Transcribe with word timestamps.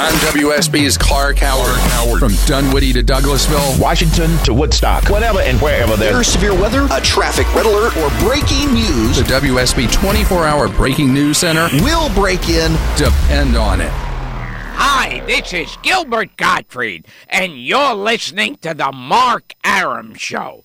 I'm 0.00 0.14
WSB's 0.32 0.96
Clark 0.96 1.38
Howard. 1.38 2.20
From 2.20 2.32
Dunwoody 2.46 2.92
to 2.92 3.02
Douglasville, 3.02 3.80
Washington 3.80 4.30
to 4.44 4.54
Woodstock, 4.54 5.08
whenever 5.08 5.40
and 5.40 5.60
wherever 5.60 5.96
there's 5.96 6.14
There's 6.14 6.26
severe 6.28 6.52
weather, 6.54 6.86
a 6.92 7.00
traffic 7.00 7.52
red 7.52 7.66
alert, 7.66 7.96
or 7.96 8.08
breaking 8.20 8.72
news. 8.74 9.16
the 9.16 9.24
WSB 9.24 9.92
24 9.92 10.46
hour 10.46 10.68
breaking 10.68 11.12
news 11.12 11.38
center. 11.38 11.68
We'll 11.82 12.14
break 12.14 12.48
in. 12.48 12.70
Depend 12.96 13.56
on 13.56 13.80
it. 13.80 13.90
Hi, 13.90 15.20
this 15.26 15.52
is 15.52 15.76
Gilbert 15.82 16.36
Gottfried, 16.36 17.06
and 17.28 17.60
you're 17.60 17.94
listening 17.94 18.56
to 18.58 18.74
the 18.74 18.92
Mark 18.92 19.54
Arum 19.64 20.14
Show. 20.14 20.62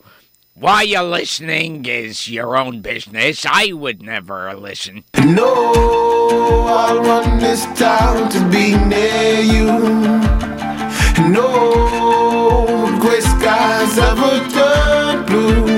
Why 0.56 0.84
you're 0.84 1.02
listening 1.02 1.84
is 1.86 2.30
your 2.30 2.56
own 2.56 2.82
business. 2.82 3.44
I 3.44 3.74
would 3.74 4.04
never 4.04 4.54
listen. 4.54 5.04
No, 5.18 5.74
I 6.68 6.94
want 6.94 7.42
this 7.42 7.66
town 7.74 8.30
to 8.30 8.40
be 8.52 8.78
near 8.78 9.40
you. 9.42 9.66
No 11.28 13.00
gray 13.02 13.22
skies 13.22 13.98
ever 13.98 14.50
turn 14.50 15.26
blue. 15.26 15.73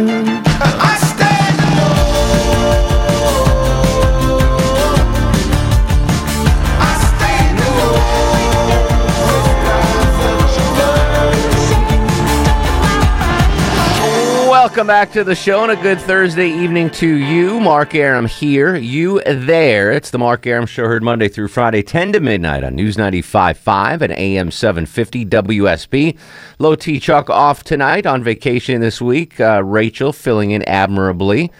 Welcome 14.85 15.07
back 15.07 15.13
to 15.13 15.23
the 15.23 15.33
show 15.33 15.63
and 15.63 15.71
a 15.71 15.81
good 15.81 15.99
Thursday 15.99 16.47
evening 16.47 16.91
to 16.91 17.07
you. 17.07 17.59
Mark 17.59 17.95
Arum 17.95 18.27
here, 18.27 18.75
you 18.75 19.19
there. 19.25 19.91
It's 19.91 20.11
the 20.11 20.19
Mark 20.19 20.45
Arum 20.45 20.67
Show, 20.67 20.85
heard 20.85 21.01
Monday 21.01 21.27
through 21.27 21.47
Friday, 21.47 21.81
10 21.81 22.13
to 22.13 22.19
midnight 22.19 22.63
on 22.63 22.75
News 22.75 22.95
95.5 22.95 24.01
and 24.01 24.13
AM 24.13 24.51
750 24.51 25.25
WSB. 25.25 26.15
Low 26.59 26.75
T 26.75 26.99
Chuck 26.99 27.31
off 27.31 27.63
tonight 27.63 28.05
on 28.05 28.23
vacation 28.23 28.79
this 28.79 29.01
week. 29.01 29.39
Uh, 29.39 29.63
Rachel 29.65 30.13
filling 30.13 30.51
in 30.51 30.61
admirably, 30.65 31.51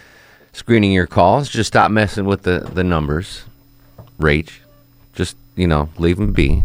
screening 0.54 0.92
your 0.92 1.08
calls. 1.08 1.50
Just 1.50 1.70
stop 1.70 1.90
messing 1.90 2.26
with 2.26 2.44
the, 2.44 2.60
the 2.60 2.84
numbers. 2.84 3.46
Rach, 4.20 4.52
just, 5.16 5.36
you 5.56 5.66
know, 5.66 5.90
leave 5.98 6.18
them 6.18 6.32
be. 6.32 6.64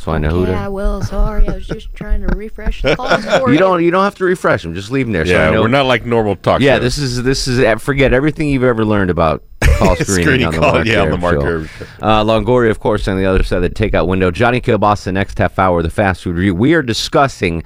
So 0.00 0.12
I 0.12 0.16
know 0.18 0.30
who 0.30 0.46
to. 0.46 0.52
Yeah, 0.52 0.68
well, 0.68 1.02
sorry. 1.02 1.46
I 1.46 1.56
was 1.56 1.66
just 1.66 1.92
trying 1.94 2.26
to 2.26 2.34
refresh 2.34 2.80
the 2.80 2.96
calls 2.96 3.22
for 3.22 3.48
you. 3.48 3.52
You 3.52 3.58
don't. 3.58 3.84
You 3.84 3.90
don't 3.90 4.02
have 4.02 4.14
to 4.14 4.24
refresh 4.24 4.62
them. 4.62 4.72
Just 4.72 4.90
leave 4.90 5.04
them 5.04 5.12
there. 5.12 5.26
so 5.26 5.32
I 5.32 5.34
Yeah, 5.44 5.50
know 5.50 5.60
we're 5.60 5.68
not 5.68 5.84
like 5.84 6.06
normal 6.06 6.36
talk. 6.36 6.62
Yeah, 6.62 6.76
shows. 6.76 6.82
this 6.82 6.98
is 6.98 7.22
this 7.22 7.46
is 7.46 7.58
uh, 7.58 7.76
forget 7.76 8.14
everything 8.14 8.48
you've 8.48 8.64
ever 8.64 8.82
learned 8.82 9.10
about 9.10 9.44
call 9.60 9.94
screening, 9.96 10.24
Screening 10.24 10.46
on 10.46 10.52
the 10.54 10.58
call, 10.58 10.72
Mark 10.72 10.86
yeah, 10.86 11.02
on 11.02 11.10
the 11.10 11.18
Mark 11.18 11.38
Show. 11.42 11.66
Uh, 12.00 12.24
Longoria, 12.24 12.70
of 12.70 12.80
course, 12.80 13.06
on 13.08 13.18
the 13.18 13.26
other 13.26 13.42
side 13.42 13.56
of 13.56 13.62
the 13.62 13.68
takeout 13.68 14.06
window. 14.06 14.30
Johnny 14.30 14.62
Kilboss, 14.62 15.04
the 15.04 15.12
next 15.12 15.36
half 15.36 15.58
hour, 15.58 15.82
the 15.82 15.90
fast 15.90 16.22
food 16.22 16.36
review. 16.36 16.54
We 16.54 16.72
are 16.72 16.82
discussing 16.82 17.62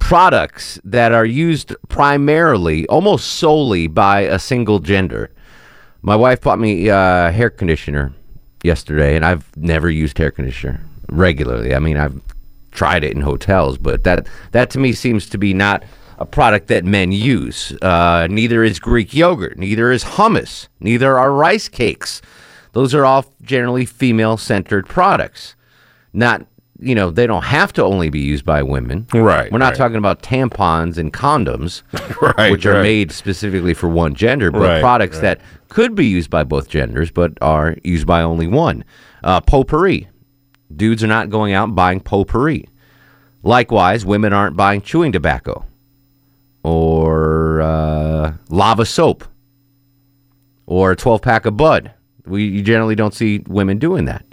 products 0.00 0.80
that 0.82 1.12
are 1.12 1.24
used 1.24 1.72
primarily, 1.88 2.84
almost 2.88 3.26
solely, 3.34 3.86
by 3.86 4.22
a 4.22 4.40
single 4.40 4.80
gender. 4.80 5.30
My 6.02 6.16
wife 6.16 6.40
bought 6.40 6.58
me 6.58 6.90
uh, 6.90 7.30
hair 7.30 7.48
conditioner 7.48 8.12
yesterday, 8.64 9.14
and 9.14 9.24
I've 9.24 9.56
never 9.56 9.88
used 9.88 10.18
hair 10.18 10.32
conditioner 10.32 10.80
regularly. 11.08 11.74
I 11.74 11.78
mean, 11.78 11.96
I've 11.96 12.20
tried 12.72 13.04
it 13.04 13.12
in 13.14 13.22
hotels, 13.22 13.78
but 13.78 14.04
that 14.04 14.26
that 14.52 14.70
to 14.70 14.78
me 14.78 14.92
seems 14.92 15.28
to 15.30 15.38
be 15.38 15.54
not 15.54 15.82
a 16.18 16.26
product 16.26 16.68
that 16.68 16.84
men 16.84 17.12
use. 17.12 17.72
Uh, 17.82 18.26
neither 18.30 18.62
is 18.64 18.78
Greek 18.78 19.12
yogurt, 19.14 19.58
neither 19.58 19.92
is 19.92 20.04
hummus, 20.04 20.68
neither 20.80 21.18
are 21.18 21.32
rice 21.32 21.68
cakes. 21.68 22.22
Those 22.72 22.94
are 22.94 23.04
all 23.04 23.24
generally 23.42 23.86
female-centered 23.86 24.86
products. 24.86 25.54
Not 26.12 26.46
you 26.78 26.94
know 26.94 27.10
they 27.10 27.26
don't 27.26 27.44
have 27.44 27.72
to 27.74 27.82
only 27.82 28.10
be 28.10 28.20
used 28.20 28.44
by 28.44 28.62
women. 28.62 29.06
Right, 29.14 29.50
We're 29.50 29.58
not 29.58 29.68
right. 29.68 29.76
talking 29.76 29.96
about 29.96 30.22
tampons 30.22 30.98
and 30.98 31.12
condoms, 31.12 31.82
Right, 32.36 32.50
which 32.50 32.66
are 32.66 32.74
right. 32.74 32.82
made 32.82 33.12
specifically 33.12 33.72
for 33.74 33.88
one 33.88 34.14
gender, 34.14 34.50
but 34.50 34.80
products 34.80 35.20
that 35.20 35.40
could 35.68 35.94
be 35.94 36.06
used 36.06 36.30
by 36.30 36.44
both 36.44 36.68
genders 36.68 37.10
but 37.10 37.32
are 37.40 37.76
used 37.82 38.06
by 38.06 38.22
only 38.22 38.46
one. 38.46 38.84
Uh, 39.24 39.40
potpourri. 39.40 40.08
Dudes 40.74 41.02
are 41.04 41.08
not 41.08 41.30
going 41.30 41.52
out 41.52 41.68
and 41.68 41.76
buying 41.76 42.00
potpourri. 42.00 42.68
Likewise, 43.42 44.04
women 44.04 44.32
aren't 44.32 44.56
buying 44.56 44.82
chewing 44.82 45.12
tobacco 45.12 45.64
or 46.64 47.60
uh, 47.60 48.34
lava 48.48 48.84
soap 48.84 49.24
or 50.66 50.92
a 50.92 50.96
12 50.96 51.22
pack 51.22 51.46
of 51.46 51.56
Bud. 51.56 51.92
We 52.26 52.44
you 52.44 52.62
generally 52.62 52.96
don't 52.96 53.14
see 53.14 53.44
women 53.46 53.78
doing 53.78 54.06
that. 54.06 54.24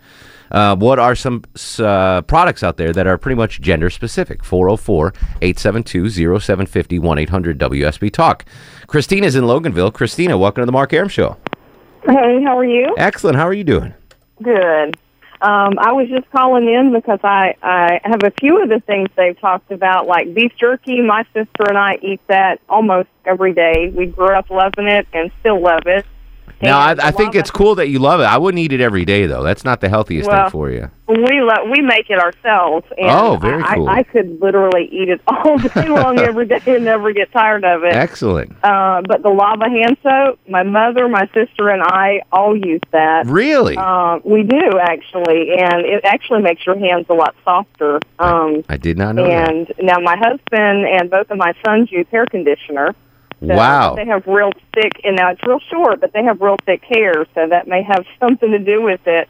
Uh, 0.50 0.76
what 0.76 1.00
are 1.00 1.16
some 1.16 1.44
uh, 1.80 2.22
products 2.24 2.64
out 2.64 2.78
there 2.78 2.94
that 2.94 3.08
are 3.08 3.18
pretty 3.18 3.36
much 3.36 3.60
gender 3.62 3.90
specific? 3.90 4.44
404 4.44 5.14
872 5.42 6.10
0750 6.10 7.00
1 7.00 7.18
800 7.18 7.60
WSB 7.60 8.12
Talk. 8.12 8.46
Christina's 8.88 9.36
in 9.36 9.44
Loganville. 9.46 9.94
Christina, 9.94 10.38
welcome 10.38 10.62
to 10.62 10.66
the 10.66 10.72
Mark 10.72 10.94
Arum 10.94 11.10
Show. 11.10 11.38
Hey, 12.06 12.44
how 12.44 12.58
are 12.58 12.66
you? 12.66 12.94
Excellent. 12.98 13.38
How 13.38 13.48
are 13.48 13.54
you 13.54 13.64
doing? 13.64 13.94
Good. 14.42 14.98
Um, 15.44 15.78
I 15.78 15.92
was 15.92 16.08
just 16.08 16.32
calling 16.32 16.70
in 16.70 16.94
because 16.94 17.20
I, 17.22 17.56
I 17.62 18.00
have 18.06 18.24
a 18.24 18.32
few 18.32 18.64
of 18.64 18.70
the 18.70 18.80
things 18.80 19.10
they've 19.18 19.38
talked 19.38 19.72
about, 19.72 20.08
like 20.08 20.34
beef 20.34 20.54
jerky. 20.58 21.02
My 21.02 21.26
sister 21.34 21.68
and 21.68 21.78
I 21.78 22.00
eat 22.02 22.22
that 22.28 22.62
almost 22.70 23.10
every 23.26 23.54
day. 23.54 23.92
We 23.94 24.06
grew 24.06 24.30
up 24.30 24.50
loving 24.50 24.88
it 24.88 25.06
and 25.12 25.32
still 25.42 25.62
love 25.62 25.84
it. 25.86 26.06
Now, 26.62 26.80
I, 26.80 26.96
I 26.98 27.12
think 27.12 27.36
it's 27.36 27.52
cool 27.52 27.76
that 27.76 27.90
you 27.90 28.00
love 28.00 28.22
it. 28.22 28.24
I 28.24 28.38
wouldn't 28.38 28.58
eat 28.60 28.72
it 28.72 28.80
every 28.80 29.04
day, 29.04 29.26
though. 29.26 29.44
That's 29.44 29.66
not 29.66 29.82
the 29.82 29.90
healthiest 29.90 30.30
Well, 30.30 30.44
thing 30.46 30.52
for 30.52 30.72
you. 30.72 30.90
We 31.10 31.42
lo- 31.42 31.70
we 31.70 31.82
make 31.82 32.10
it 32.10 32.18
ourselves. 32.20 32.86
And 32.98 33.10
Oh, 33.12 33.36
very 33.36 33.62
I, 33.62 33.76
cool. 33.76 33.90
I, 33.90 33.94
I 33.98 34.04
could 34.04 34.40
literally 34.42 34.86
eat 34.90 35.10
it 35.10 35.20
all 35.28 35.58
day 35.76 35.90
long 35.90 36.20
every 36.20 36.46
day 36.46 36.62
and 36.66 36.86
never 36.86 37.12
get 37.12 37.34
tired 37.34 37.66
of 37.66 37.84
it. 37.84 37.94
Excellent. 37.94 38.54
Uh, 38.64 39.02
but 39.06 39.24
the 39.24 39.30
lava 39.30 39.70
hand 39.70 39.98
soap, 40.02 40.40
my 40.48 40.64
mother, 40.64 41.10
my 41.10 41.28
sister, 41.34 41.68
and 41.70 41.84
I 41.84 42.22
all 42.32 42.56
use 42.56 42.80
that. 42.92 43.26
Really? 43.26 43.76
Uh, 43.78 44.20
we 44.24 44.44
do 44.44 44.80
actually, 44.80 45.52
and 45.60 45.86
it 45.86 46.06
actually 46.06 46.42
makes 46.44 46.66
your 46.66 46.80
hands 46.80 47.08
a 47.10 47.14
lot 47.14 47.36
softer. 47.44 48.00
Um, 48.20 48.64
I 48.70 48.78
did 48.78 48.98
not 48.98 49.16
know 49.16 49.28
that. 49.28 49.50
and 49.50 49.74
now 49.82 50.00
my 50.00 50.16
husband 50.16 50.86
and 50.88 51.12
both 51.12 51.30
of 51.30 51.38
my 51.38 51.54
sons 51.66 51.92
use 51.92 52.08
hair 52.10 52.26
conditioner. 52.26 52.96
So 53.46 53.56
Wow. 53.56 53.96
They 53.96 54.06
have 54.06 54.26
real 54.26 54.52
thick, 54.74 55.02
and 55.04 55.16
now 55.18 55.32
it's 55.32 55.44
real 55.46 55.60
short, 55.72 56.00
but 56.00 56.14
they 56.14 56.24
have 56.24 56.42
real 56.42 56.58
thick 56.66 56.84
hair, 56.84 57.26
so 57.36 57.48
that 57.48 57.68
may 57.68 57.84
have 57.84 58.06
something 58.20 58.52
to 58.52 58.60
do 58.60 58.82
with 58.82 59.06
it. 59.06 59.28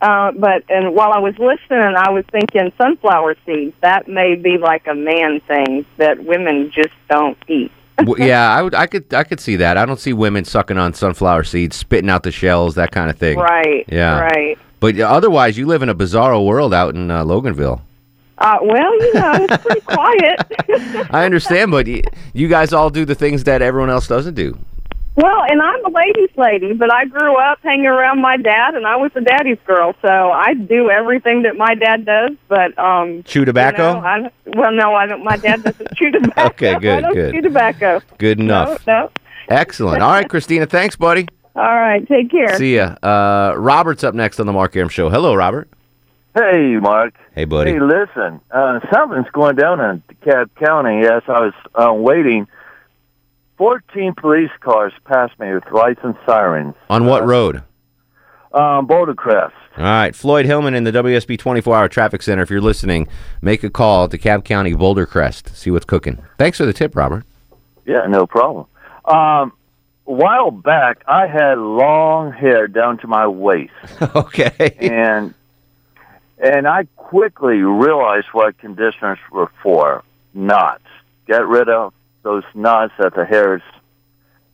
Uh, 0.00 0.30
but 0.32 0.62
and 0.68 0.94
while 0.94 1.12
I 1.12 1.18
was 1.18 1.38
listening, 1.38 1.94
I 1.96 2.10
was 2.10 2.24
thinking 2.30 2.70
sunflower 2.76 3.36
seeds. 3.46 3.74
That 3.80 4.08
may 4.08 4.34
be 4.34 4.58
like 4.58 4.86
a 4.86 4.94
man 4.94 5.40
thing 5.40 5.86
that 5.96 6.22
women 6.22 6.70
just 6.70 6.92
don't 7.08 7.38
eat. 7.48 7.72
W- 7.98 8.22
yeah, 8.22 8.50
I 8.54 8.60
would. 8.60 8.74
I 8.74 8.86
could. 8.86 9.14
I 9.14 9.24
could 9.24 9.40
see 9.40 9.56
that. 9.56 9.78
I 9.78 9.86
don't 9.86 9.98
see 9.98 10.12
women 10.12 10.44
sucking 10.44 10.76
on 10.76 10.92
sunflower 10.92 11.44
seeds, 11.44 11.76
spitting 11.76 12.10
out 12.10 12.24
the 12.24 12.30
shells, 12.30 12.74
that 12.74 12.92
kind 12.92 13.08
of 13.08 13.16
thing. 13.16 13.38
Right. 13.38 13.86
Yeah. 13.88 14.20
Right. 14.20 14.58
But 14.80 15.00
otherwise, 15.00 15.56
you 15.56 15.64
live 15.66 15.80
in 15.82 15.88
a 15.88 15.94
bizarro 15.94 16.44
world 16.44 16.74
out 16.74 16.94
in 16.94 17.10
uh, 17.10 17.24
Loganville. 17.24 17.80
Uh, 18.38 18.58
well, 18.62 19.00
you 19.00 19.14
know, 19.14 19.32
it's 19.48 19.62
pretty 19.64 19.80
quiet. 19.80 21.08
I 21.14 21.24
understand, 21.24 21.70
but 21.70 21.86
y- 21.86 22.02
you 22.34 22.48
guys 22.48 22.72
all 22.72 22.90
do 22.90 23.04
the 23.04 23.14
things 23.14 23.44
that 23.44 23.62
everyone 23.62 23.88
else 23.90 24.06
doesn't 24.06 24.34
do. 24.34 24.58
Well, 25.14 25.42
and 25.48 25.62
I'm 25.62 25.82
a 25.86 25.88
ladies' 25.88 26.36
lady, 26.36 26.74
but 26.74 26.92
I 26.92 27.06
grew 27.06 27.36
up 27.36 27.58
hanging 27.62 27.86
around 27.86 28.20
my 28.20 28.36
dad, 28.36 28.74
and 28.74 28.86
I 28.86 28.96
was 28.96 29.10
a 29.14 29.22
daddy's 29.22 29.56
girl, 29.66 29.94
so 30.02 30.08
I 30.08 30.52
do 30.52 30.90
everything 30.90 31.42
that 31.44 31.56
my 31.56 31.74
dad 31.74 32.04
does. 32.04 32.32
But 32.48 32.78
um, 32.78 33.22
Chew 33.22 33.46
tobacco? 33.46 33.94
You 33.94 34.00
know, 34.02 34.06
I, 34.06 34.30
well, 34.54 34.72
no, 34.72 34.94
I 34.94 35.06
don't. 35.06 35.24
My 35.24 35.38
dad 35.38 35.62
doesn't 35.62 35.96
chew 35.96 36.10
tobacco. 36.12 36.42
Okay, 36.50 36.78
good, 36.78 36.98
I 36.98 37.00
don't 37.00 37.14
good. 37.14 37.32
chew 37.32 37.40
tobacco. 37.40 38.02
Good 38.18 38.40
enough. 38.40 38.86
No, 38.86 39.04
no. 39.04 39.10
Excellent. 39.48 40.02
All 40.02 40.10
right, 40.10 40.28
Christina. 40.28 40.66
Thanks, 40.66 40.96
buddy. 40.96 41.26
All 41.54 41.62
right, 41.64 42.06
take 42.06 42.30
care. 42.30 42.54
See 42.58 42.76
ya. 42.76 42.96
Uh, 43.02 43.54
Robert's 43.56 44.04
up 44.04 44.14
next 44.14 44.38
on 44.38 44.44
the 44.46 44.52
Mark 44.52 44.76
Arum 44.76 44.90
Show. 44.90 45.08
Hello, 45.08 45.34
Robert. 45.34 45.70
Hey, 46.34 46.76
Mark. 46.78 47.14
Hey, 47.36 47.44
buddy. 47.44 47.72
Hey, 47.72 47.80
listen. 47.80 48.40
Uh, 48.50 48.80
something's 48.90 49.28
going 49.30 49.56
down 49.56 49.78
in 49.78 50.02
DeKalb 50.08 50.48
County. 50.56 51.02
Yes, 51.02 51.22
I 51.28 51.40
was 51.40 51.52
uh, 51.74 51.92
waiting, 51.92 52.48
14 53.58 54.14
police 54.16 54.50
cars 54.60 54.94
passed 55.04 55.38
me 55.38 55.52
with 55.52 55.70
lights 55.70 56.00
and 56.02 56.16
sirens. 56.26 56.74
On 56.88 57.04
what 57.04 57.26
road? 57.26 57.62
Um, 58.54 58.86
Boulder 58.86 59.12
Crest. 59.12 59.52
All 59.76 59.84
right, 59.84 60.16
Floyd 60.16 60.46
Hillman 60.46 60.72
in 60.72 60.84
the 60.84 60.92
WSB 60.92 61.38
24 61.38 61.76
Hour 61.76 61.88
Traffic 61.90 62.22
Center. 62.22 62.42
If 62.42 62.48
you're 62.48 62.62
listening, 62.62 63.06
make 63.42 63.62
a 63.62 63.68
call 63.68 64.08
to 64.08 64.16
Cab 64.16 64.42
County 64.46 64.72
Boulder 64.72 65.04
Crest. 65.04 65.54
See 65.54 65.70
what's 65.70 65.84
cooking. 65.84 66.24
Thanks 66.38 66.56
for 66.56 66.64
the 66.64 66.72
tip, 66.72 66.96
Robert. 66.96 67.26
Yeah, 67.84 68.06
no 68.08 68.26
problem. 68.26 68.64
Um, 69.04 69.52
a 70.06 70.12
while 70.12 70.50
back, 70.50 71.02
I 71.06 71.26
had 71.26 71.58
long 71.58 72.32
hair 72.32 72.66
down 72.66 72.96
to 72.98 73.06
my 73.06 73.26
waist, 73.26 73.74
okay. 74.16 74.74
and 74.80 75.34
and 76.38 76.66
I 76.66 76.84
quickly 76.96 77.58
realized 77.58 78.26
what 78.32 78.58
conditioners 78.58 79.18
were 79.30 79.50
for. 79.62 80.02
Knots. 80.34 80.82
Get 81.26 81.46
rid 81.46 81.68
of 81.68 81.92
those 82.22 82.44
knots 82.54 82.92
that 82.98 83.14
the 83.14 83.24
hairs 83.24 83.62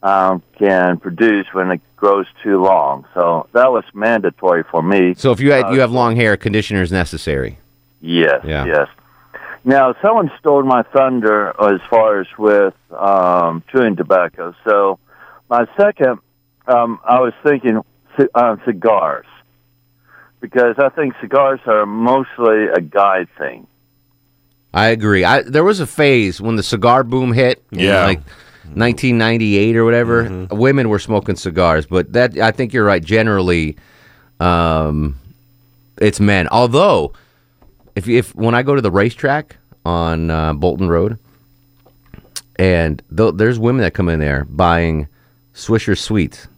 um, 0.02 0.42
can 0.58 0.98
produce 0.98 1.46
when 1.52 1.70
it 1.70 1.80
grows 1.96 2.26
too 2.42 2.62
long. 2.62 3.04
So 3.14 3.48
that 3.52 3.70
was 3.72 3.84
mandatory 3.94 4.62
for 4.64 4.82
me. 4.82 5.14
So 5.14 5.32
if 5.32 5.40
you 5.40 5.52
had, 5.52 5.66
Uh, 5.66 5.70
you 5.72 5.80
have 5.80 5.92
long 5.92 6.16
hair, 6.16 6.36
conditioner 6.36 6.82
is 6.82 6.90
necessary. 6.92 7.58
Yes, 8.00 8.40
Yeah. 8.44 8.64
yes. 8.64 8.88
Now, 9.64 9.94
someone 10.02 10.30
stole 10.40 10.64
my 10.64 10.82
thunder 10.82 11.52
as 11.60 11.80
far 11.88 12.20
as 12.20 12.26
with 12.36 12.74
um, 12.98 13.62
chewing 13.70 13.94
tobacco. 13.94 14.54
So, 14.64 14.98
my 15.48 15.66
second, 15.76 16.18
um, 16.66 16.98
I 17.04 17.20
was 17.20 17.32
thinking 17.44 17.80
ci- 18.18 18.26
uh, 18.34 18.56
cigars 18.64 19.26
because 20.42 20.74
I 20.78 20.90
think 20.90 21.14
cigars 21.22 21.60
are 21.66 21.86
mostly 21.86 22.66
a 22.66 22.80
guy 22.80 23.24
thing. 23.38 23.66
I 24.74 24.88
agree. 24.88 25.24
I 25.24 25.40
there 25.42 25.64
was 25.64 25.80
a 25.80 25.86
phase 25.86 26.40
when 26.40 26.56
the 26.56 26.62
cigar 26.62 27.04
boom 27.04 27.32
hit. 27.32 27.62
in, 27.72 27.78
Yeah. 27.78 28.04
like 28.04 28.20
1998 28.74 29.76
or 29.76 29.84
whatever. 29.84 30.24
Mm-hmm. 30.24 30.56
Women 30.56 30.88
were 30.90 30.98
smoking 30.98 31.36
cigars, 31.36 31.86
but 31.86 32.12
that 32.12 32.36
I 32.38 32.50
think 32.50 32.72
you're 32.74 32.84
right. 32.84 33.02
Generally, 33.02 33.76
um, 34.40 35.18
it's 35.98 36.20
men. 36.20 36.48
Although, 36.48 37.12
if 37.96 38.08
if 38.08 38.34
when 38.34 38.54
I 38.54 38.62
go 38.62 38.74
to 38.74 38.80
the 38.82 38.90
racetrack 38.90 39.56
on 39.84 40.30
uh, 40.30 40.52
Bolton 40.54 40.88
Road, 40.88 41.18
and 42.56 43.02
th- 43.16 43.34
there's 43.36 43.58
women 43.58 43.82
that 43.82 43.94
come 43.94 44.08
in 44.08 44.20
there 44.20 44.44
buying 44.46 45.06
Swisher 45.54 45.96
Sweets 45.98 46.48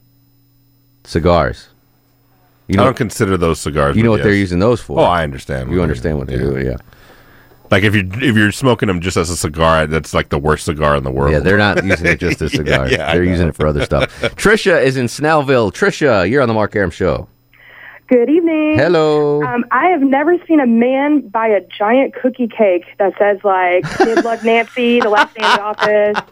cigars. 1.04 1.68
You 2.68 2.80
I 2.80 2.84
don't 2.84 2.96
consider 2.96 3.36
those 3.36 3.60
cigars. 3.60 3.96
you 3.96 4.02
know 4.02 4.10
what 4.10 4.22
they're 4.22 4.32
using 4.32 4.58
those 4.58 4.80
for. 4.80 5.00
Oh, 5.00 5.04
I 5.04 5.22
understand. 5.22 5.70
You 5.70 5.82
understand 5.82 6.18
what 6.18 6.26
they're 6.28 6.38
Yeah. 6.38 6.44
doing, 6.50 6.66
yeah. 6.66 6.76
Like 7.70 7.82
if 7.82 7.94
you 7.94 8.08
if 8.14 8.36
you're 8.36 8.52
smoking 8.52 8.86
them 8.86 9.00
just 9.00 9.16
as 9.16 9.30
a 9.30 9.36
cigar, 9.36 9.86
that's 9.86 10.14
like 10.14 10.28
the 10.28 10.38
worst 10.38 10.64
cigar 10.66 10.96
in 10.96 11.02
the 11.04 11.10
world. 11.10 11.32
Yeah, 11.32 11.40
they're 11.40 11.58
not 11.58 11.84
using 11.84 12.06
it 12.06 12.20
just 12.20 12.40
as 12.40 12.52
a 12.52 12.56
cigar. 12.58 12.88
yeah, 12.88 13.08
I 13.10 13.14
they're 13.14 13.24
using 13.24 13.48
it 13.48 13.54
for 13.56 13.66
other 13.66 13.84
stuff. 13.84 14.10
Trisha 14.36 14.82
is 14.82 14.96
in 14.96 15.06
Snellville. 15.06 15.72
Trisha, 15.72 16.28
you're 16.28 16.40
on 16.42 16.48
the 16.48 16.54
Mark 16.54 16.76
Arum 16.76 16.90
Show. 16.90 17.26
Good 18.14 18.30
evening. 18.30 18.78
Hello. 18.78 19.42
Um, 19.42 19.64
I 19.72 19.88
have 19.88 20.00
never 20.00 20.36
seen 20.46 20.60
a 20.60 20.68
man 20.68 21.26
buy 21.26 21.48
a 21.48 21.60
giant 21.76 22.14
cookie 22.14 22.46
cake 22.46 22.84
that 23.00 23.12
says 23.18 23.38
like 23.42 23.82
"Good 23.98 24.24
luck, 24.24 24.44
Nancy," 24.44 25.00
the 25.00 25.08
last 25.10 25.34
day 25.34 25.44
in 25.44 25.50
the 25.50 25.60
office. 25.60 26.22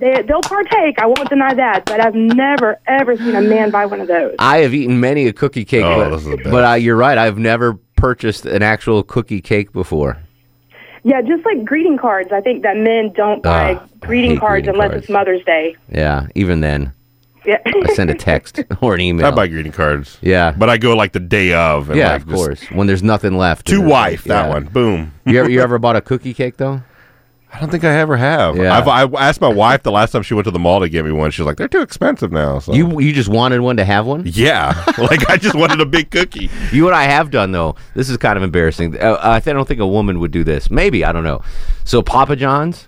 They, 0.00 0.22
they'll 0.22 0.40
partake. 0.40 0.98
I 0.98 1.06
won't 1.06 1.28
deny 1.28 1.54
that, 1.54 1.84
but 1.86 2.04
I've 2.04 2.16
never 2.16 2.80
ever 2.88 3.16
seen 3.16 3.36
a 3.36 3.42
man 3.42 3.70
buy 3.70 3.86
one 3.86 4.00
of 4.00 4.08
those. 4.08 4.34
I 4.40 4.58
have 4.58 4.74
eaten 4.74 4.98
many 4.98 5.28
a 5.28 5.32
cookie 5.32 5.64
cake, 5.64 5.84
Oh, 5.84 5.98
but, 6.02 6.10
those 6.10 6.26
are 6.26 6.30
the 6.30 6.36
best. 6.38 6.50
but 6.50 6.64
uh, 6.68 6.74
you're 6.74 6.96
right. 6.96 7.16
I've 7.16 7.38
never 7.38 7.74
purchased 7.94 8.44
an 8.44 8.62
actual 8.64 9.04
cookie 9.04 9.40
cake 9.40 9.72
before. 9.72 10.18
Yeah, 11.04 11.22
just 11.22 11.44
like 11.44 11.64
greeting 11.64 11.96
cards. 11.96 12.30
I 12.32 12.40
think 12.40 12.64
that 12.64 12.76
men 12.76 13.12
don't 13.14 13.40
buy 13.40 13.74
Ah, 13.74 13.84
I 13.84 13.86
greeting 14.04 14.32
hate 14.32 14.40
cards 14.40 14.64
greeting 14.64 14.74
unless 14.74 14.90
cards. 14.90 15.04
it's 15.04 15.10
Mother's 15.12 15.44
Day. 15.44 15.76
Yeah, 15.92 16.26
even 16.34 16.60
then, 16.60 16.92
Yeah. 17.46 17.58
I 17.64 17.94
send 17.94 18.10
a 18.10 18.14
text 18.14 18.60
or 18.82 18.94
an 18.94 19.00
email. 19.00 19.26
I 19.26 19.30
buy 19.30 19.46
greeting 19.48 19.72
cards. 19.72 20.18
Yeah. 20.20 20.52
but 20.56 20.68
I 20.68 20.76
go 20.78 20.94
like 20.96 21.12
the 21.12 21.20
day 21.20 21.52
of. 21.54 21.88
And 21.90 21.98
yeah, 21.98 22.12
like 22.12 22.22
of 22.22 22.28
just- 22.28 22.36
course. 22.36 22.62
When 22.70 22.86
there's 22.86 23.02
nothing 23.02 23.36
left. 23.38 23.66
To 23.68 23.74
And 23.76 23.84
it's 23.84 23.90
wife, 23.90 24.24
that 24.24 24.44
yeah. 24.46 24.48
one. 24.48 24.64
Boom. 24.64 25.12
You 25.26 25.40
ever, 25.40 25.50
you 25.50 25.60
ever 25.62 25.78
bought 25.78 25.96
a 25.96 26.00
cookie 26.00 26.34
cake 26.34 26.56
though? 26.58 26.82
I 27.52 27.58
don't 27.58 27.68
think 27.68 27.82
I 27.82 27.92
ever 27.98 28.16
have. 28.16 28.56
Yeah. 28.56 28.78
I've, 28.78 28.86
I 28.86 29.02
asked 29.28 29.40
my 29.40 29.48
wife 29.48 29.82
the 29.82 29.90
last 29.90 30.12
time 30.12 30.22
she 30.22 30.34
went 30.34 30.44
to 30.44 30.52
the 30.52 30.60
mall 30.60 30.78
to 30.78 30.88
get 30.88 31.04
me 31.04 31.10
one. 31.10 31.32
She's 31.32 31.44
like, 31.44 31.56
"They're 31.56 31.66
too 31.66 31.80
expensive 31.80 32.30
now." 32.30 32.60
So. 32.60 32.72
You 32.72 33.00
you 33.00 33.12
just 33.12 33.28
wanted 33.28 33.60
one 33.60 33.76
to 33.78 33.84
have 33.84 34.06
one? 34.06 34.22
yeah, 34.24 34.84
like 34.98 35.28
I 35.28 35.36
just 35.36 35.56
wanted 35.56 35.80
a 35.80 35.84
big 35.86 36.12
cookie. 36.12 36.48
You 36.70 36.84
what 36.84 36.94
I 36.94 37.02
have 37.02 37.32
done 37.32 37.50
though. 37.50 37.74
This 37.96 38.08
is 38.08 38.16
kind 38.18 38.36
of 38.36 38.44
embarrassing. 38.44 38.96
Uh, 38.96 39.18
I 39.20 39.40
th- 39.40 39.52
I 39.52 39.56
don't 39.56 39.66
think 39.66 39.80
a 39.80 39.86
woman 39.86 40.20
would 40.20 40.30
do 40.30 40.44
this. 40.44 40.70
Maybe 40.70 41.04
I 41.04 41.10
don't 41.10 41.24
know. 41.24 41.42
So 41.82 42.02
Papa 42.02 42.36
John's, 42.36 42.86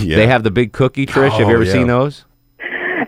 Yeah. 0.00 0.14
they 0.14 0.28
have 0.28 0.44
the 0.44 0.52
big 0.52 0.72
cookie. 0.72 1.06
Trish, 1.06 1.32
have 1.32 1.40
Oh, 1.46 1.48
you 1.48 1.54
ever 1.56 1.64
yeah. 1.64 1.72
seen 1.72 1.88
those? 1.88 2.24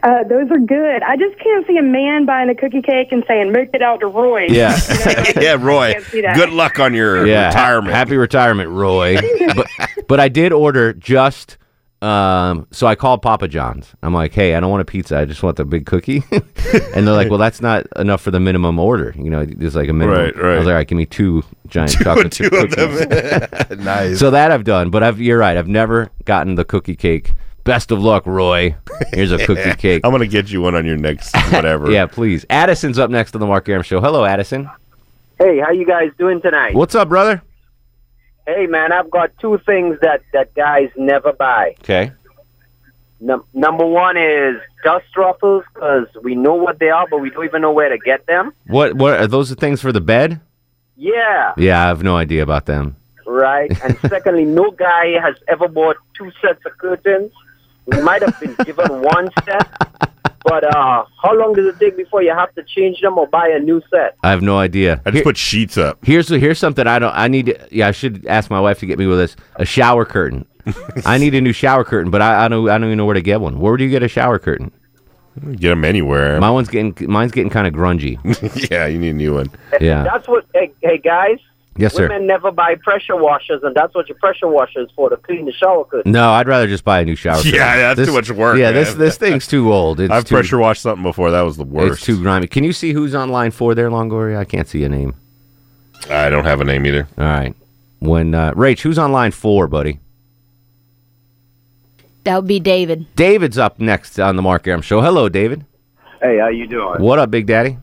Uh, 0.03 0.25
those 0.25 0.51
are 0.51 0.59
good. 0.59 1.03
I 1.03 1.17
just 1.17 1.39
can't 1.39 1.67
see 1.67 1.77
a 1.77 1.83
man 1.83 2.27
buying 2.27 2.49
a 2.49 2.55
cookie 2.55 2.83
cake 2.83 3.09
and 3.13 3.25
saying, 3.29 3.53
"Make 3.53 3.71
it 3.75 3.83
out 3.83 4.01
to 4.01 4.07
Roy." 4.07 4.47
Yeah. 4.49 4.77
You 4.77 5.05
know, 5.05 5.25
yeah, 5.41 5.57
Roy. 5.59 5.93
can't 5.93 6.05
see 6.07 6.21
that. 6.23 6.37
Good 6.37 6.51
luck 6.51 6.79
on 6.79 6.95
your 6.95 7.27
yeah, 7.27 7.45
ha- 7.45 7.49
retirement. 7.49 7.95
happy 7.95 8.17
retirement, 8.17 8.71
Roy. 8.71 9.19
but 9.57 9.67
but 10.09 10.21
I 10.21 10.29
did 10.29 10.53
order 10.53 10.93
just. 10.93 11.59
Um, 12.03 12.69
so 12.73 12.87
I 12.87 12.95
called 12.95 13.23
Papa 13.23 13.49
John's. 13.49 13.95
I'm 14.03 14.13
like, 14.13 14.35
hey, 14.35 14.55
I 14.55 14.61
don't 14.61 14.71
want 14.71 14.83
a 14.83 14.85
pizza. 14.85 15.17
I 15.19 15.25
just 15.25 15.43
want 15.43 15.57
the 15.57 15.65
big 15.65 15.87
cookie. 15.87 16.23
and 16.31 17.07
they're 17.07 17.15
like, 17.15 17.31
well, 17.31 17.39
that's 17.39 17.63
not 17.63 17.87
enough 17.97 18.21
for 18.21 18.31
the 18.31 18.39
minimum 18.39 18.79
order. 18.79 19.15
You 19.17 19.31
know, 19.31 19.47
there's 19.47 19.75
like 19.75 19.89
a 19.89 19.95
minimum. 19.95 20.21
Right, 20.21 20.37
right. 20.37 20.55
I 20.55 20.59
was 20.59 20.67
like, 20.67 20.73
all 20.73 20.77
right, 20.77 20.87
give 20.87 20.99
me 20.99 21.07
two 21.07 21.43
giant 21.69 21.93
chocolate 21.93 22.31
Two 22.33 22.51
chip 22.51 22.53
of 22.53 22.71
cookies. 22.71 23.07
them. 23.69 23.83
nice. 23.85 24.19
So 24.19 24.31
that 24.31 24.53
I've 24.53 24.65
done, 24.65 24.91
but 24.91 25.03
I've 25.03 25.21
you're 25.21 25.39
right. 25.39 25.57
I've 25.57 25.69
never 25.69 26.11
gotten 26.27 26.55
the 26.55 26.67
cookie 26.67 26.97
cake. 26.97 27.33
Best 27.67 27.91
of 27.91 28.01
luck, 28.01 28.25
Roy. 28.27 28.75
Here's 29.13 29.33
a 29.33 29.45
cookie 29.45 29.73
cake. 29.79 30.03
I'm 30.05 30.13
gonna 30.13 30.27
get 30.27 30.51
you 30.51 30.63
one 30.63 30.75
on 30.75 30.87
your 30.87 30.97
next 30.97 31.35
whatever. 31.53 31.91
Yeah, 31.91 32.07
please. 32.07 32.47
Addison's 32.49 32.99
up 32.99 33.11
next 33.11 33.35
on 33.35 33.41
the 33.41 33.47
Mark 33.47 33.69
Arum 33.69 33.83
Show. 33.83 34.01
Hello, 34.01 34.25
Addison. 34.25 34.71
Hey, 35.39 35.59
how 35.59 35.71
you 35.73 35.85
guys 35.85 36.11
doing 36.17 36.41
tonight? 36.41 36.75
What's 36.75 36.95
up, 36.95 37.09
brother? 37.09 37.43
Hey, 38.47 38.67
man, 38.67 38.93
I've 38.93 39.11
got 39.11 39.33
two 39.41 39.59
things 39.67 39.99
that 40.01 40.23
that 40.33 40.55
guys 40.55 40.89
never 40.97 41.33
buy. 41.33 41.75
Okay. 41.81 42.13
Num- 43.19 43.45
number 43.53 43.85
one 43.85 44.17
is 44.17 44.57
dust 44.85 45.07
ruffles 45.17 45.65
because 45.75 46.07
we 46.23 46.35
know 46.35 46.55
what 46.55 46.79
they 46.79 46.91
are, 46.91 47.07
but 47.11 47.19
we 47.19 47.31
don't 47.31 47.45
even 47.47 47.63
know 47.63 47.73
where 47.73 47.89
to 47.89 47.99
get 47.99 48.27
them. 48.27 48.53
What 48.69 48.95
what 48.95 49.19
are 49.19 49.27
those 49.27 49.49
the 49.49 49.57
things 49.57 49.81
for 49.81 49.91
the 49.91 50.01
bed? 50.01 50.41
Yeah, 50.97 51.53
Yeah, 51.59 51.83
I 51.83 51.89
have 51.89 52.03
no 52.03 52.17
idea 52.17 52.43
about 52.43 52.67
them. 52.67 52.97
right. 53.27 53.71
And 53.83 53.99
secondly, 54.09 54.45
no 54.45 54.71
guy 54.71 55.19
has 55.21 55.35
ever 55.49 55.67
bought 55.69 55.97
two 56.17 56.31
sets 56.41 56.65
of 56.65 56.79
curtains. 56.79 57.33
We 57.87 58.01
might 58.03 58.23
have 58.23 58.39
been 58.41 58.55
given 58.65 59.03
one 59.03 59.29
set, 59.45 59.69
but 60.45 60.65
uh, 60.65 61.05
how 61.23 61.35
long 61.35 61.55
does 61.55 61.67
it 61.67 61.79
take 61.79 61.97
before 61.97 62.23
you 62.23 62.33
have 62.33 62.55
to 62.55 62.63
change 62.63 63.01
them 63.01 63.19
or 63.19 63.27
buy 63.27 63.49
a 63.49 63.59
new 63.59 63.81
set? 63.91 64.17
I 64.23 64.31
have 64.31 64.43
no 64.43 64.59
idea. 64.59 65.01
I 65.05 65.11
just 65.11 65.25
put 65.25 65.37
sheets 65.37 65.77
up. 65.77 66.05
Here's 66.05 66.29
here's 66.29 66.59
something 66.59 66.87
I 66.87 66.99
don't. 66.99 67.13
I 67.15 67.29
need. 67.29 67.47
To, 67.47 67.69
yeah, 67.71 67.89
I 67.89 67.93
should 67.93 68.27
ask 68.27 68.51
my 68.51 68.61
wife 68.61 68.81
to 68.81 68.87
get 68.87 68.99
me 68.99 69.07
with 69.07 69.19
this. 69.19 69.37
A 69.57 69.65
shower 69.65 70.05
curtain. 70.05 70.47
I 71.05 71.19
need 71.19 71.35
a 71.35 71.41
new 71.41 71.53
shower 71.53 71.85
curtain, 71.85 72.11
but 72.11 72.23
I, 72.23 72.45
I 72.45 72.49
don't. 72.49 72.69
I 72.69 72.79
don't 72.79 72.89
even 72.89 72.99
know 72.99 73.07
where 73.07 73.15
to 73.15 73.23
get 73.23 73.41
one. 73.41 73.61
Where 73.61 73.77
do 73.77 73.85
you 73.85 73.91
get 73.91 74.03
a 74.03 74.09
shower 74.09 74.39
curtain? 74.39 74.73
Get 75.53 75.69
them 75.69 75.85
anywhere. 75.85 76.41
My 76.41 76.51
one's 76.51 76.69
getting. 76.69 76.95
Mine's 77.11 77.33
getting 77.33 77.51
kind 77.51 77.67
of 77.67 77.75
grungy. 77.75 78.19
yeah, 78.71 78.87
you 78.87 78.99
need 78.99 79.11
a 79.11 79.15
new 79.15 79.35
one. 79.35 79.51
Yeah. 79.81 80.03
That's 80.03 80.27
what. 80.27 80.47
Hey, 80.55 80.73
hey 80.83 80.99
guys. 80.99 81.39
Yes, 81.79 81.95
sir. 81.95 82.09
Women 82.09 82.27
never 82.27 82.51
buy 82.51 82.75
pressure 82.77 83.17
washers, 83.17 83.61
and 83.63 83.75
that's 83.75 83.95
what 83.95 84.09
your 84.09 84.19
pressure 84.19 84.49
washer 84.49 84.81
is 84.83 84.91
for 84.97 85.11
to 85.11 85.17
clean 85.17 85.45
the 85.47 85.53
shower 85.53 85.85
curtain. 85.85 86.11
No, 86.13 86.31
I'd 86.31 86.47
rather 86.49 86.67
just 86.67 86.85
buy 86.85 87.01
a 87.01 87.05
new 87.05 87.17
shower. 87.17 87.37
curtain. 87.43 87.55
Yeah, 87.55 87.95
that's 87.95 88.09
too 88.09 88.15
much 88.15 88.31
work, 88.31 88.59
Yeah, 88.59 88.73
this 88.73 88.95
this 88.95 89.17
thing's 89.17 89.47
too 89.47 89.73
old. 89.73 90.01
It's 90.01 90.11
I've 90.11 90.25
too, 90.25 90.35
pressure 90.35 90.59
washed 90.59 90.83
something 90.83 91.03
before. 91.03 91.31
That 91.31 91.43
was 91.43 91.57
the 91.57 91.65
worst. 91.65 91.95
It's 91.99 92.07
too 92.07 92.21
grimy. 92.21 92.47
Can 92.47 92.65
you 92.65 92.73
see 92.73 92.93
who's 92.93 93.15
on 93.15 93.29
line 93.31 93.51
four 93.51 93.75
there, 93.75 93.91
Longoria? 93.91 94.39
I 94.39 94.45
can't 94.45 94.69
see 94.69 94.85
a 94.85 94.89
name. 94.89 95.15
I 96.11 96.31
don't 96.31 96.45
have 96.45 96.61
a 96.61 96.65
name 96.65 96.87
either. 96.87 97.09
All 97.19 97.25
right. 97.25 97.55
When 97.99 98.35
uh, 98.35 98.53
Rach, 98.53 98.81
who's 98.81 98.99
on 98.99 99.13
line 99.13 99.33
four, 99.33 99.67
buddy? 99.67 100.01
That 102.25 102.37
would 102.37 102.49
be 102.49 102.61
David. 102.61 103.07
David's 103.15 103.57
up 103.57 103.79
next 103.79 104.19
on 104.19 104.37
the 104.37 104.43
Mark 104.43 104.67
Arum 104.67 104.83
Show. 104.83 105.01
Hello, 105.01 105.29
David. 105.29 105.65
Hey, 106.21 106.39
how 106.39 106.49
you 106.49 106.67
doing? 106.67 107.01
What 107.01 107.19
up, 107.19 107.31
Big 107.31 107.47
Daddy? 107.47 107.79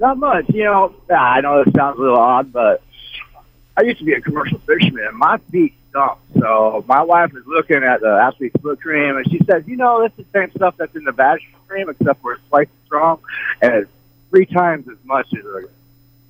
Not 0.00 0.16
much. 0.18 0.46
You 0.48 0.64
know, 0.64 0.94
I 1.14 1.40
know 1.42 1.62
this 1.64 1.74
sounds 1.74 1.98
a 1.98 2.02
little 2.02 2.18
odd, 2.18 2.52
but 2.52 2.82
I 3.76 3.82
used 3.82 3.98
to 3.98 4.04
be 4.04 4.12
a 4.12 4.20
commercial 4.20 4.58
fisherman, 4.60 5.06
and 5.06 5.16
my 5.16 5.38
feet 5.50 5.74
stunk. 5.90 6.18
So 6.38 6.84
my 6.86 7.02
wife 7.02 7.34
is 7.34 7.46
looking 7.46 7.82
at 7.82 8.00
the 8.00 8.08
athlete's 8.08 8.60
foot 8.60 8.80
cream, 8.80 9.16
and 9.16 9.30
she 9.30 9.38
says, 9.44 9.64
"You 9.66 9.76
know, 9.76 10.02
that's 10.02 10.16
the 10.16 10.26
same 10.32 10.50
stuff 10.56 10.76
that's 10.76 10.94
in 10.94 11.04
the 11.04 11.12
vaginal 11.12 11.60
cream, 11.68 11.88
except 11.88 12.20
for 12.20 12.34
it's 12.34 12.42
twice 12.48 12.68
as 12.68 12.86
strong 12.86 13.18
and 13.60 13.74
it's 13.74 13.90
three 14.30 14.46
times 14.46 14.88
as 14.88 14.98
much 15.04 15.26
as 15.34 15.44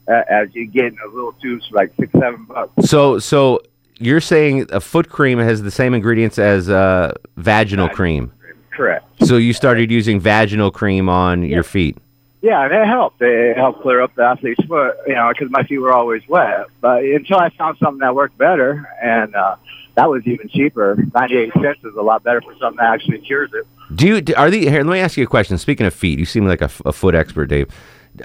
uh, 0.08 0.22
as 0.28 0.54
you 0.54 0.66
get 0.66 0.86
in 0.86 0.98
a 1.04 1.08
little 1.08 1.32
tubes 1.32 1.66
for 1.68 1.76
like 1.76 1.92
six, 1.98 2.12
seven 2.12 2.44
bucks." 2.44 2.88
So, 2.88 3.18
so 3.18 3.60
you're 3.98 4.20
saying 4.20 4.66
a 4.70 4.80
foot 4.80 5.08
cream 5.08 5.38
has 5.38 5.62
the 5.62 5.70
same 5.70 5.94
ingredients 5.94 6.38
as 6.38 6.68
uh, 6.68 7.12
vaginal 7.36 7.88
cream? 7.88 8.32
Correct. 8.70 9.04
So 9.26 9.36
you 9.36 9.52
started 9.52 9.90
using 9.90 10.20
vaginal 10.20 10.70
cream 10.70 11.08
on 11.08 11.42
your 11.42 11.62
feet? 11.62 11.98
Yeah, 12.42 12.64
and 12.64 12.74
it 12.74 12.86
helped. 12.86 13.22
It 13.22 13.56
helped 13.56 13.82
clear 13.82 14.02
up 14.02 14.14
the 14.16 14.24
athlete's 14.24 14.64
foot, 14.66 14.96
you 15.06 15.14
know, 15.14 15.30
because 15.32 15.48
my 15.50 15.62
feet 15.62 15.78
were 15.78 15.92
always 15.92 16.26
wet. 16.28 16.66
But 16.80 17.04
until 17.04 17.38
I 17.38 17.50
found 17.50 17.78
something 17.78 18.00
that 18.00 18.16
worked 18.16 18.36
better, 18.36 18.88
and 19.00 19.32
uh, 19.34 19.54
that 19.94 20.10
was 20.10 20.26
even 20.26 20.48
cheaper. 20.48 20.96
Ninety-eight 21.14 21.52
cents 21.54 21.84
is 21.84 21.94
a 21.96 22.02
lot 22.02 22.24
better 22.24 22.40
for 22.40 22.52
something 22.58 22.78
that 22.78 22.92
actually 22.92 23.18
cures 23.18 23.50
it. 23.54 23.64
Do 23.94 24.08
you 24.08 24.34
are 24.36 24.50
the 24.50 24.68
here? 24.68 24.82
Let 24.82 24.92
me 24.92 24.98
ask 24.98 25.16
you 25.16 25.22
a 25.22 25.28
question. 25.28 25.56
Speaking 25.56 25.86
of 25.86 25.94
feet, 25.94 26.18
you 26.18 26.24
seem 26.24 26.44
like 26.46 26.62
a 26.62 26.68
foot 26.68 27.14
expert, 27.14 27.46
Dave. 27.46 27.68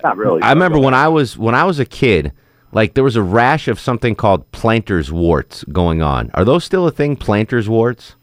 Not 0.03 0.17
really. 0.17 0.41
I 0.41 0.49
remember 0.49 0.79
when 0.79 0.95
I 0.95 1.07
was 1.09 1.37
when 1.37 1.53
I 1.53 1.65
was 1.65 1.77
a 1.77 1.85
kid, 1.85 2.31
like 2.71 2.95
there 2.95 3.03
was 3.03 3.15
a 3.15 3.21
rash 3.21 3.67
of 3.67 3.79
something 3.79 4.15
called 4.15 4.51
planter's 4.51 5.11
warts 5.11 5.63
going 5.65 6.01
on. 6.01 6.31
Are 6.33 6.43
those 6.43 6.63
still 6.63 6.87
a 6.87 6.91
thing? 6.91 7.17
Planter's 7.17 7.69
warts? 7.69 8.15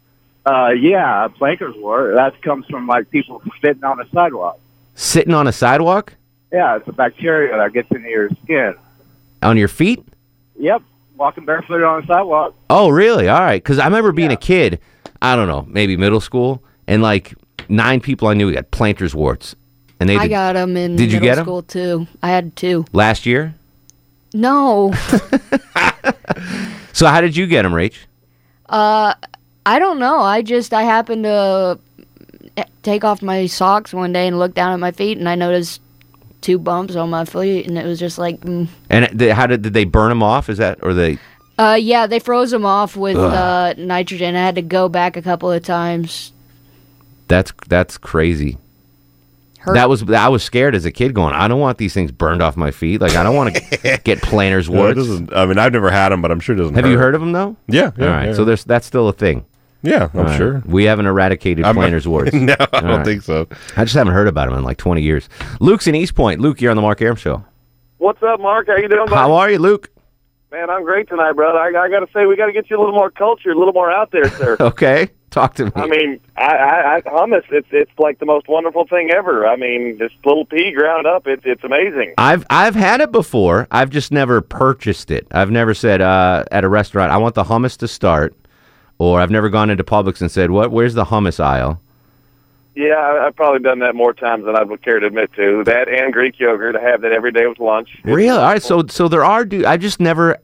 Uh, 0.44 0.70
yeah, 0.78 1.28
planker's 1.38 1.74
wart. 1.76 2.14
That 2.16 2.42
comes 2.42 2.66
from 2.66 2.88
like 2.88 3.10
people 3.10 3.40
sitting 3.62 3.84
on 3.84 3.98
the 3.98 4.06
sidewalk. 4.12 4.58
Sitting 4.94 5.34
on 5.34 5.46
a 5.46 5.52
sidewalk 5.52 6.14
Yeah, 6.52 6.76
it's 6.76 6.86
a 6.88 6.92
bacteria 6.92 7.56
that 7.56 7.72
gets 7.72 7.90
into 7.90 8.08
your 8.08 8.28
skin. 8.44 8.74
on 9.42 9.56
your 9.56 9.68
feet? 9.68 10.04
Yep, 10.58 10.82
walking 11.16 11.44
barefooted 11.44 11.84
on 11.84 12.00
the 12.02 12.06
sidewalk. 12.06 12.54
Oh, 12.70 12.88
really? 12.88 13.28
All 13.28 13.40
right. 13.40 13.62
Because 13.62 13.78
I 13.78 13.84
remember 13.86 14.12
being 14.12 14.30
a 14.32 14.36
kid. 14.36 14.78
I 15.20 15.34
don't 15.36 15.48
know, 15.48 15.64
maybe 15.68 15.96
middle 15.96 16.20
school, 16.20 16.62
and 16.86 17.02
like 17.02 17.34
nine 17.68 18.00
people 18.00 18.28
I 18.28 18.34
knew 18.34 18.52
got 18.52 18.70
planter's 18.70 19.14
warts, 19.14 19.56
and 19.98 20.08
they 20.08 20.16
I 20.16 20.22
did- 20.24 20.28
got 20.28 20.52
them 20.52 20.76
in 20.76 20.96
Did 20.96 21.10
you 21.12 21.18
get 21.18 21.30
get 21.30 21.38
'em? 21.38 21.44
school 21.44 21.62
too. 21.62 22.06
I 22.22 22.28
had 22.30 22.54
two. 22.56 22.84
last 22.92 23.24
year. 23.26 23.54
No. 24.34 24.92
So 26.92 27.06
how 27.08 27.20
did 27.20 27.36
you 27.36 27.46
get 27.48 27.62
them, 27.62 27.72
Rach? 27.72 27.96
uh, 28.68 29.14
I 29.66 29.78
don't 29.80 29.98
know. 29.98 30.20
I 30.20 30.42
just 30.42 30.72
I 30.72 30.82
happened 30.84 31.24
to 31.24 31.78
take 32.82 33.04
off 33.04 33.22
my 33.22 33.46
socks 33.46 33.92
one 33.94 34.12
day 34.12 34.26
and 34.26 34.38
look 34.38 34.54
down 34.54 34.72
at 34.72 34.78
my 34.80 34.90
feet, 34.92 35.18
and 35.18 35.28
I 35.28 35.34
noticed 35.34 35.80
two 36.40 36.58
bumps 36.58 36.94
on 36.96 37.10
my 37.10 37.24
feet, 37.24 37.66
and 37.66 37.78
it 37.78 37.86
was 37.86 37.98
just 37.98 38.18
like, 38.18 38.40
mm. 38.40 38.68
And 38.90 39.20
it- 39.20 39.32
how 39.32 39.46
did 39.46 39.62
did 39.62 39.72
they 39.74 39.84
burn 39.84 40.10
them 40.10 40.22
off? 40.22 40.48
Is 40.48 40.58
that 40.58 40.78
or 40.82 40.92
they? 40.94 41.18
uh, 41.58 41.78
yeah, 41.80 42.06
they 42.06 42.18
froze 42.18 42.50
them 42.50 42.66
off 42.66 42.96
with 42.96 43.16
Ugh. 43.16 43.32
uh, 43.32 43.74
nitrogen. 43.78 44.34
I 44.36 44.40
had 44.40 44.56
to 44.56 44.62
go 44.62 44.88
back 44.88 45.16
a 45.16 45.22
couple 45.22 45.50
of 45.50 45.62
times. 45.62 46.32
That's 47.28 47.52
that's 47.68 47.96
crazy. 47.96 48.58
Hurt. 49.60 49.74
That 49.74 49.88
was 49.88 50.02
I 50.10 50.28
was 50.28 50.42
scared 50.44 50.74
as 50.74 50.84
a 50.84 50.90
kid, 50.90 51.14
going. 51.14 51.32
I 51.32 51.48
don't 51.48 51.60
want 51.60 51.78
these 51.78 51.94
things 51.94 52.12
burned 52.12 52.42
off 52.42 52.54
my 52.54 52.70
feet. 52.70 53.00
Like 53.00 53.14
I 53.14 53.22
don't 53.22 53.34
want 53.34 53.54
to 53.54 54.00
get 54.04 54.20
planter's 54.20 54.68
No, 54.68 54.76
warts. 54.78 54.96
doesn't- 54.98 55.32
I 55.34 55.46
mean, 55.46 55.56
I've 55.58 55.72
never 55.72 55.90
had 55.90 56.10
them, 56.10 56.20
but 56.20 56.30
I'm 56.30 56.40
sure 56.40 56.54
it 56.54 56.58
doesn't. 56.58 56.74
Have 56.74 56.86
you 56.86 56.98
heard 56.98 57.14
of 57.14 57.22
them 57.22 57.32
though? 57.32 57.56
Yeah, 57.66 57.92
yeah, 57.96 58.04
All 58.04 58.10
right. 58.12 58.26
yeah. 58.26 58.34
So 58.34 58.44
there's 58.44 58.64
that's 58.64 58.86
still 58.86 59.08
a 59.08 59.12
thing. 59.14 59.46
Yeah, 59.84 60.08
I'm 60.14 60.20
All 60.20 60.24
right. 60.26 60.36
sure. 60.36 60.62
We 60.66 60.84
haven't 60.84 61.06
eradicated 61.06 61.64
I'm- 61.64 61.74
planter's 61.74 62.08
warts. 62.08 62.32
No, 62.32 62.54
I 62.58 62.66
All 62.72 62.80
don't 62.80 63.04
think 63.04 63.22
so. 63.22 63.46
I 63.76 63.84
just 63.84 63.94
haven't 63.94 64.14
heard 64.14 64.28
about 64.28 64.48
them 64.48 64.58
in 64.58 64.64
like 64.64 64.78
20 64.78 65.02
years. 65.02 65.28
Luke's 65.60 65.86
in 65.86 65.94
East 65.94 66.14
Point. 66.14 66.40
Luke, 66.40 66.60
you're 66.60 66.70
on 66.70 66.76
the 66.76 66.82
Mark 66.82 67.02
Arum 67.02 67.16
show. 67.16 67.44
What's 67.98 68.22
up, 68.22 68.40
Mark? 68.40 68.66
How 68.66 68.76
you 68.76 68.88
doing, 68.88 69.04
buddy? 69.06 69.14
How 69.14 69.32
are 69.34 69.50
you, 69.50 69.58
Luke? 69.58 69.90
Man, 70.50 70.70
I'm 70.70 70.84
great 70.84 71.08
tonight, 71.08 71.32
brother. 71.32 71.58
I, 71.58 71.68
I 71.68 71.88
got 71.90 72.00
to 72.00 72.06
say, 72.14 72.26
we 72.26 72.36
got 72.36 72.46
to 72.46 72.52
get 72.52 72.70
you 72.70 72.78
a 72.78 72.80
little 72.80 72.94
more 72.94 73.10
culture, 73.10 73.50
a 73.50 73.58
little 73.58 73.72
more 73.72 73.90
out 73.90 74.10
there, 74.10 74.28
sir. 74.30 74.56
Okay, 74.60 75.08
talk 75.30 75.54
to 75.56 75.64
me. 75.66 75.72
I 75.74 75.86
mean, 75.86 76.20
I, 76.36 76.56
I, 76.56 76.96
I 76.96 77.00
hummus. 77.02 77.42
It's 77.50 77.66
it's 77.72 77.90
like 77.98 78.20
the 78.20 78.26
most 78.26 78.46
wonderful 78.48 78.86
thing 78.86 79.10
ever. 79.10 79.46
I 79.48 79.56
mean, 79.56 79.98
this 79.98 80.12
little 80.24 80.44
pea 80.46 80.70
ground 80.72 81.06
up. 81.08 81.26
It's 81.26 81.42
it's 81.44 81.64
amazing. 81.64 82.14
I've 82.18 82.46
I've 82.50 82.76
had 82.76 83.00
it 83.00 83.10
before. 83.10 83.66
I've 83.72 83.90
just 83.90 84.12
never 84.12 84.40
purchased 84.40 85.10
it. 85.10 85.26
I've 85.32 85.50
never 85.50 85.74
said 85.74 86.00
uh, 86.00 86.44
at 86.52 86.62
a 86.62 86.68
restaurant, 86.68 87.10
I 87.10 87.16
want 87.16 87.34
the 87.34 87.44
hummus 87.44 87.76
to 87.78 87.88
start, 87.88 88.32
or 88.98 89.20
I've 89.20 89.30
never 89.30 89.48
gone 89.48 89.70
into 89.70 89.84
Publix 89.84 90.20
and 90.20 90.30
said, 90.30 90.50
"What? 90.50 90.70
Where's 90.70 90.94
the 90.94 91.04
hummus 91.06 91.40
aisle?" 91.40 91.80
Yeah, 92.76 92.94
I, 92.94 93.26
I've 93.26 93.36
probably 93.36 93.60
done 93.60 93.78
that 93.80 93.94
more 93.94 94.12
times 94.12 94.44
than 94.44 94.56
I 94.56 94.62
would 94.64 94.82
care 94.82 94.98
to 94.98 95.06
admit 95.06 95.32
to. 95.34 95.62
That 95.64 95.88
and 95.88 96.12
Greek 96.12 96.40
yogurt. 96.40 96.74
I 96.76 96.82
have 96.82 97.02
that 97.02 97.12
every 97.12 97.30
day 97.30 97.46
with 97.46 97.60
lunch. 97.60 97.88
Really? 98.04 98.28
All 98.30 98.38
right. 98.42 98.62
So 98.62 98.84
so 98.88 99.08
there 99.08 99.24
are. 99.24 99.44
Do 99.44 99.64
I 99.66 99.76
just 99.76 100.00
never. 100.00 100.38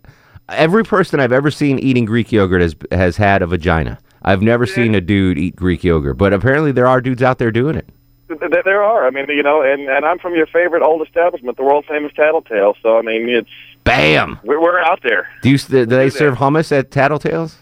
Every 0.49 0.85
person 0.85 1.21
I've 1.21 1.33
ever 1.33 1.51
seen 1.51 1.79
eating 1.79 2.05
Greek 2.05 2.33
yogurt 2.33 2.61
has 2.61 2.75
has 2.91 3.17
had 3.17 3.43
a 3.43 3.47
vagina. 3.47 3.99
I've 4.23 4.43
never 4.43 4.67
seen 4.67 4.95
a 4.95 5.01
dude 5.01 5.39
eat 5.39 5.57
Greek 5.57 5.83
yogurt, 5.83 6.19
but 6.19 6.33
apparently 6.35 6.73
there 6.73 6.87
are 6.87 7.01
dudes 7.01 7.23
out 7.23 7.39
there 7.39 7.51
doing 7.51 7.75
it. 7.77 7.89
Th- 8.29 8.39
th- 8.39 8.65
There 8.65 8.83
are. 8.83 9.07
I 9.07 9.11
mean, 9.11 9.27
you 9.29 9.43
know, 9.43 9.63
and 9.63 9.89
and 9.89 10.05
I'm 10.05 10.19
from 10.19 10.35
your 10.35 10.47
favorite 10.47 10.83
old 10.83 11.07
establishment, 11.07 11.57
the 11.57 11.63
world 11.65 11.85
famous 11.89 12.13
Tattletale. 12.15 12.77
So 12.83 12.99
I 12.99 13.03
mean, 13.03 13.29
it's 13.29 13.49
Bam. 13.85 14.39
we're, 14.45 14.61
we're 14.61 14.79
out 14.81 15.01
there. 15.03 15.29
Do 15.43 15.51
you 15.51 15.59
do 15.59 15.87
they 15.87 16.11
serve 16.11 16.37
hummus 16.37 16.71
at 16.77 16.91
Tattletales? 16.91 17.55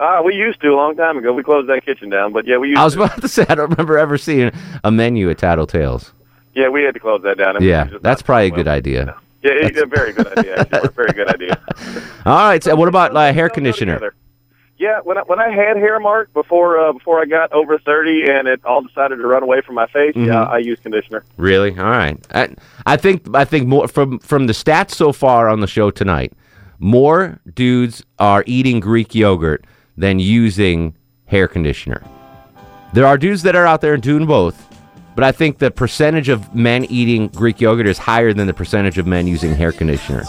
Ah, 0.00 0.22
we 0.22 0.34
used 0.34 0.60
to 0.60 0.68
a 0.68 0.76
long 0.76 0.96
time 0.96 1.16
ago. 1.18 1.32
We 1.32 1.42
closed 1.42 1.68
that 1.68 1.84
kitchen 1.84 2.08
down, 2.08 2.32
but 2.32 2.46
yeah, 2.46 2.56
we 2.58 2.68
used 2.68 2.78
I 2.80 2.84
was 2.84 2.94
to. 2.94 3.02
about 3.02 3.20
to 3.20 3.28
say 3.28 3.44
I 3.48 3.54
don't 3.54 3.70
remember 3.70 3.98
ever 3.98 4.16
seeing 4.18 4.52
a 4.84 4.90
menu 4.90 5.28
at 5.30 5.38
Tattletales. 5.38 6.12
Yeah, 6.54 6.68
we 6.68 6.82
had 6.82 6.94
to 6.94 7.00
close 7.00 7.22
that 7.22 7.36
down. 7.38 7.56
I 7.56 7.58
mean, 7.60 7.68
Yeah, 7.68 7.88
that's 8.00 8.22
probably 8.22 8.46
a 8.46 8.50
good 8.50 8.68
idea. 8.68 9.16
Yeah, 9.42 9.52
it's 9.54 9.80
a 9.80 9.86
very 9.86 10.12
good 10.12 10.26
idea. 10.38 10.60
Actually, 10.60 10.88
very 10.88 11.12
good 11.12 11.28
idea. 11.28 11.60
All 12.26 12.36
right. 12.48 12.62
So 12.62 12.74
what 12.74 12.88
about 12.88 13.14
uh, 13.16 13.32
hair 13.32 13.48
conditioner? 13.48 14.12
Yeah, 14.78 15.00
when 15.02 15.18
I, 15.18 15.22
when 15.22 15.40
I 15.40 15.48
had 15.50 15.76
hair, 15.76 15.98
Mark, 16.00 16.32
before 16.32 16.78
uh, 16.78 16.92
before 16.92 17.20
I 17.20 17.24
got 17.24 17.52
over 17.52 17.78
thirty, 17.78 18.28
and 18.30 18.46
it 18.46 18.64
all 18.64 18.80
decided 18.82 19.16
to 19.16 19.26
run 19.26 19.42
away 19.42 19.60
from 19.60 19.74
my 19.74 19.86
face, 19.88 20.12
yeah, 20.14 20.22
Mhm. 20.44 20.48
I 20.50 20.58
use 20.58 20.78
conditioner. 20.80 21.24
Really? 21.36 21.76
All 21.76 21.84
right. 21.90 22.16
I, 22.32 22.54
I 22.86 22.96
think 22.96 23.26
I 23.34 23.44
think 23.44 23.66
more 23.66 23.88
from 23.88 24.20
from 24.20 24.46
the 24.46 24.52
stats 24.52 24.92
so 24.92 25.12
far 25.12 25.48
on 25.48 25.58
the 25.60 25.66
show 25.66 25.90
tonight, 25.90 26.32
more 26.78 27.40
dudes 27.54 28.04
are 28.20 28.44
eating 28.46 28.78
Greek 28.80 29.14
yogurt 29.16 29.64
than 29.98 30.18
using 30.20 30.94
hair 31.26 31.48
conditioner. 31.48 32.02
There 32.94 33.06
are 33.06 33.18
dudes 33.18 33.42
that 33.42 33.54
are 33.54 33.66
out 33.66 33.80
there 33.80 33.96
doing 33.96 34.24
both, 34.26 34.66
but 35.14 35.24
I 35.24 35.32
think 35.32 35.58
the 35.58 35.70
percentage 35.70 36.28
of 36.28 36.54
men 36.54 36.84
eating 36.86 37.28
Greek 37.28 37.60
yogurt 37.60 37.86
is 37.86 37.98
higher 37.98 38.32
than 38.32 38.46
the 38.46 38.54
percentage 38.54 38.96
of 38.96 39.06
men 39.06 39.26
using 39.26 39.54
hair 39.54 39.72
conditioner. 39.72 40.22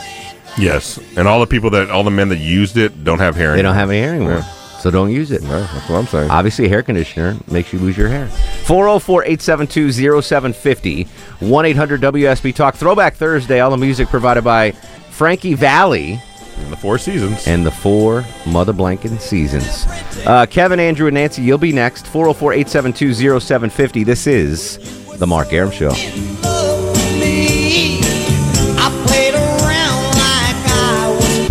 Yes, 0.58 1.00
and 1.16 1.28
all 1.28 1.40
the 1.40 1.48
people 1.48 1.70
that 1.70 1.90
all 1.90 2.04
the 2.04 2.12
men 2.12 2.30
that 2.30 2.38
used 2.40 2.76
it 2.76 3.04
don't 3.04 3.20
have 3.20 3.36
hair. 3.36 3.54
Anymore. 3.54 3.56
They 3.58 3.62
don't 3.62 3.76
have 3.76 3.90
any 3.92 4.00
hair 4.00 4.16
anymore. 4.16 4.42
So 4.80 4.90
don't 4.90 5.12
use 5.12 5.32
it. 5.32 5.42
that's 5.42 5.90
what 5.90 5.98
I'm 5.98 6.08
saying. 6.08 6.32
Obviously, 6.32 6.68
hair 6.68 6.82
conditioner 6.82 7.38
makes 7.52 7.72
you 7.72 7.80
lose 7.80 7.98
your 7.98 8.08
hair. 8.08 8.28
404 8.64 9.24
872 9.26 10.22
0750 10.22 11.04
1 11.40 11.66
800 11.66 12.02
WSB 12.02 12.56
Talk. 12.56 12.76
Throwback 12.76 13.16
Thursday. 13.16 13.60
All 13.60 13.72
the 13.72 13.78
music 13.78 14.08
provided 14.08 14.44
by 14.44 14.72
Frankie 15.12 15.54
Valli. 15.54 16.22
And 16.60 16.72
the 16.72 16.78
Four 16.78 16.98
Seasons. 16.98 17.48
And 17.48 17.66
the 17.66 17.72
four 17.72 18.26
Mother 18.46 18.74
Blanket 18.74 19.20
Seasons. 19.22 19.86
Uh, 20.26 20.46
Kevin, 20.50 20.80
Andrew, 20.80 21.08
and 21.08 21.16
Nancy, 21.16 21.42
you'll 21.42 21.58
be 21.58 21.72
next. 21.72 22.06
404 22.08 22.54
872 22.54 23.40
0750. 23.40 24.04
This 24.04 24.28
is 24.28 24.78
The 25.18 25.28
Mark 25.28 25.52
Arum 25.54 25.72
Show. 25.72 25.92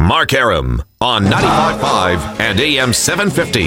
Mark 0.09 0.33
Arum 0.33 0.83
on 1.03 1.27
95.5 1.27 2.41
and 2.41 2.59
AM 2.59 2.95
750 2.95 3.67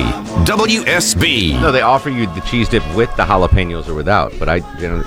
WSB. 0.52 1.62
No, 1.62 1.72
they 1.72 1.82
offer 1.82 2.10
you 2.10 2.26
the 2.26 2.40
cheese 2.40 2.68
dip 2.68 2.84
with 2.96 3.16
the 3.16 3.24
jalapenos 3.24 3.88
or 3.88 3.94
without, 3.94 4.34
but 4.40 4.50
I, 4.50 4.56
you 4.80 4.88
know. 4.88 5.04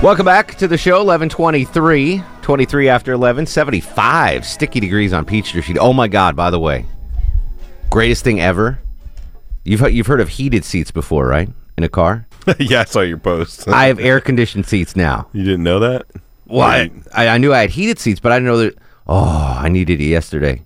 Welcome 0.00 0.26
back 0.26 0.54
to 0.58 0.68
the 0.68 0.78
show, 0.78 0.98
1123, 0.98 2.22
23 2.40 2.88
after 2.88 3.12
11, 3.14 3.46
75 3.46 4.46
sticky 4.46 4.78
degrees 4.78 5.12
on 5.12 5.24
Peachtree 5.24 5.60
Street. 5.60 5.78
Oh 5.80 5.92
my 5.92 6.06
God, 6.06 6.36
by 6.36 6.50
the 6.50 6.60
way, 6.60 6.86
greatest 7.90 8.22
thing 8.22 8.40
ever. 8.40 8.78
You've, 9.64 9.80
you've 9.92 10.06
heard 10.06 10.20
of 10.20 10.28
heated 10.28 10.64
seats 10.64 10.92
before, 10.92 11.26
right? 11.26 11.48
In 11.76 11.82
a 11.82 11.88
car? 11.88 12.28
yeah, 12.60 12.82
I 12.82 12.84
saw 12.84 13.00
your 13.00 13.18
post. 13.18 13.66
I 13.66 13.86
have 13.86 13.98
air 13.98 14.20
conditioned 14.20 14.66
seats 14.66 14.94
now. 14.94 15.26
You 15.32 15.42
didn't 15.42 15.64
know 15.64 15.80
that? 15.80 16.06
Well, 16.46 16.62
I, 16.62 16.92
I, 17.12 17.26
I 17.30 17.38
knew 17.38 17.52
I 17.52 17.62
had 17.62 17.70
heated 17.70 17.98
seats, 17.98 18.20
but 18.20 18.30
I 18.30 18.36
didn't 18.36 18.46
know 18.46 18.58
that. 18.58 18.78
Oh, 19.08 19.56
I 19.60 19.68
needed 19.68 20.00
it 20.00 20.04
yesterday. 20.04 20.62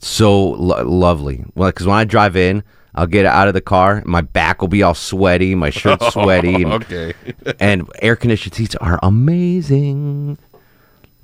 So 0.00 0.50
lo- 0.50 0.84
lovely. 0.84 1.44
Well, 1.54 1.70
because 1.70 1.86
when 1.86 1.96
I 1.96 2.04
drive 2.04 2.36
in, 2.36 2.62
I'll 2.94 3.06
get 3.06 3.26
out 3.26 3.48
of 3.48 3.54
the 3.54 3.60
car. 3.60 4.02
My 4.06 4.20
back 4.20 4.60
will 4.60 4.68
be 4.68 4.82
all 4.82 4.94
sweaty. 4.94 5.54
My 5.54 5.70
shirt's 5.70 6.06
sweaty. 6.12 6.62
And, 6.62 6.72
Okay. 6.72 7.14
and 7.60 7.88
air 8.00 8.16
conditioned 8.16 8.54
seats 8.54 8.74
are 8.76 8.98
amazing. 9.02 10.38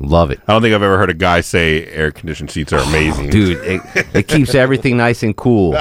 Love 0.01 0.31
it. 0.31 0.41
I 0.49 0.53
don't 0.53 0.61
think 0.63 0.75
I've 0.75 0.83
ever 0.83 0.99
heard 0.99 1.11
a 1.11 1.15
guy 1.15 1.41
say 1.41 1.87
air 1.87 2.11
conditioned 2.11 2.51
seats 2.51 2.73
are 2.73 2.81
amazing. 2.81 3.31
Dude, 3.31 3.59
it, 3.65 3.81
it 4.15 4.29
keeps 4.29 4.55
everything 4.55 4.97
nice 4.97 5.23
and 5.23 5.37
cool. 5.37 5.77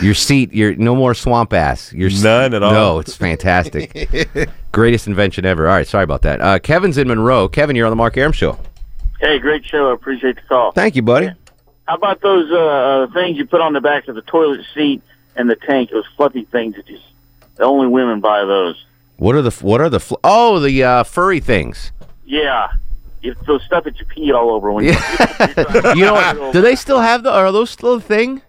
Your 0.00 0.14
seat, 0.14 0.52
you're 0.52 0.74
no 0.76 0.94
more 0.96 1.14
swamp 1.14 1.52
ass. 1.52 1.92
You're 1.92 2.10
None 2.22 2.54
at 2.54 2.62
all. 2.62 2.72
No, 2.72 2.98
it's 3.00 3.14
fantastic. 3.14 4.08
Greatest 4.72 5.06
invention 5.06 5.44
ever. 5.44 5.68
All 5.68 5.74
right, 5.74 5.86
sorry 5.86 6.04
about 6.04 6.22
that. 6.22 6.40
Uh, 6.40 6.58
Kevin's 6.58 6.98
in 6.98 7.06
Monroe. 7.08 7.48
Kevin, 7.48 7.76
you're 7.76 7.86
on 7.86 7.90
the 7.90 7.96
Mark 7.96 8.16
Arum 8.16 8.32
show. 8.32 8.58
Hey, 9.20 9.38
great 9.38 9.64
show. 9.64 9.90
I 9.90 9.94
appreciate 9.94 10.36
the 10.36 10.42
call. 10.42 10.72
Thank 10.72 10.96
you, 10.96 11.02
buddy. 11.02 11.30
How 11.86 11.96
about 11.96 12.20
those 12.20 12.50
uh, 12.50 12.56
uh, 12.56 13.06
things 13.12 13.36
you 13.36 13.46
put 13.46 13.60
on 13.60 13.72
the 13.74 13.80
back 13.80 14.08
of 14.08 14.14
the 14.14 14.22
toilet 14.22 14.64
seat 14.74 15.02
and 15.36 15.50
the 15.50 15.56
tank? 15.56 15.90
Those 15.90 16.06
fluffy 16.16 16.44
things 16.44 16.76
that 16.76 16.86
just 16.86 17.04
only 17.58 17.86
women 17.88 18.20
buy 18.20 18.44
those. 18.44 18.84
What 19.16 19.34
are 19.34 19.42
the 19.42 19.50
what 19.64 19.80
are 19.80 19.90
the 19.90 20.00
fl- 20.00 20.14
oh 20.24 20.58
the 20.58 20.82
uh, 20.82 21.04
furry 21.04 21.40
things? 21.40 21.92
Yeah, 22.24 22.68
it's 23.22 23.40
those 23.46 23.62
stuff 23.64 23.84
that 23.84 23.98
you 23.98 24.06
pee 24.06 24.32
all 24.32 24.50
over 24.50 24.72
when 24.72 24.84
you. 24.86 24.90
you 25.94 26.04
know 26.04 26.14
what? 26.14 26.52
Do 26.52 26.60
they 26.60 26.74
still 26.74 27.00
have 27.00 27.22
the? 27.22 27.30
Are 27.30 27.52
those 27.52 27.70
still 27.70 27.94
a 27.94 28.00
thing? 28.00 28.42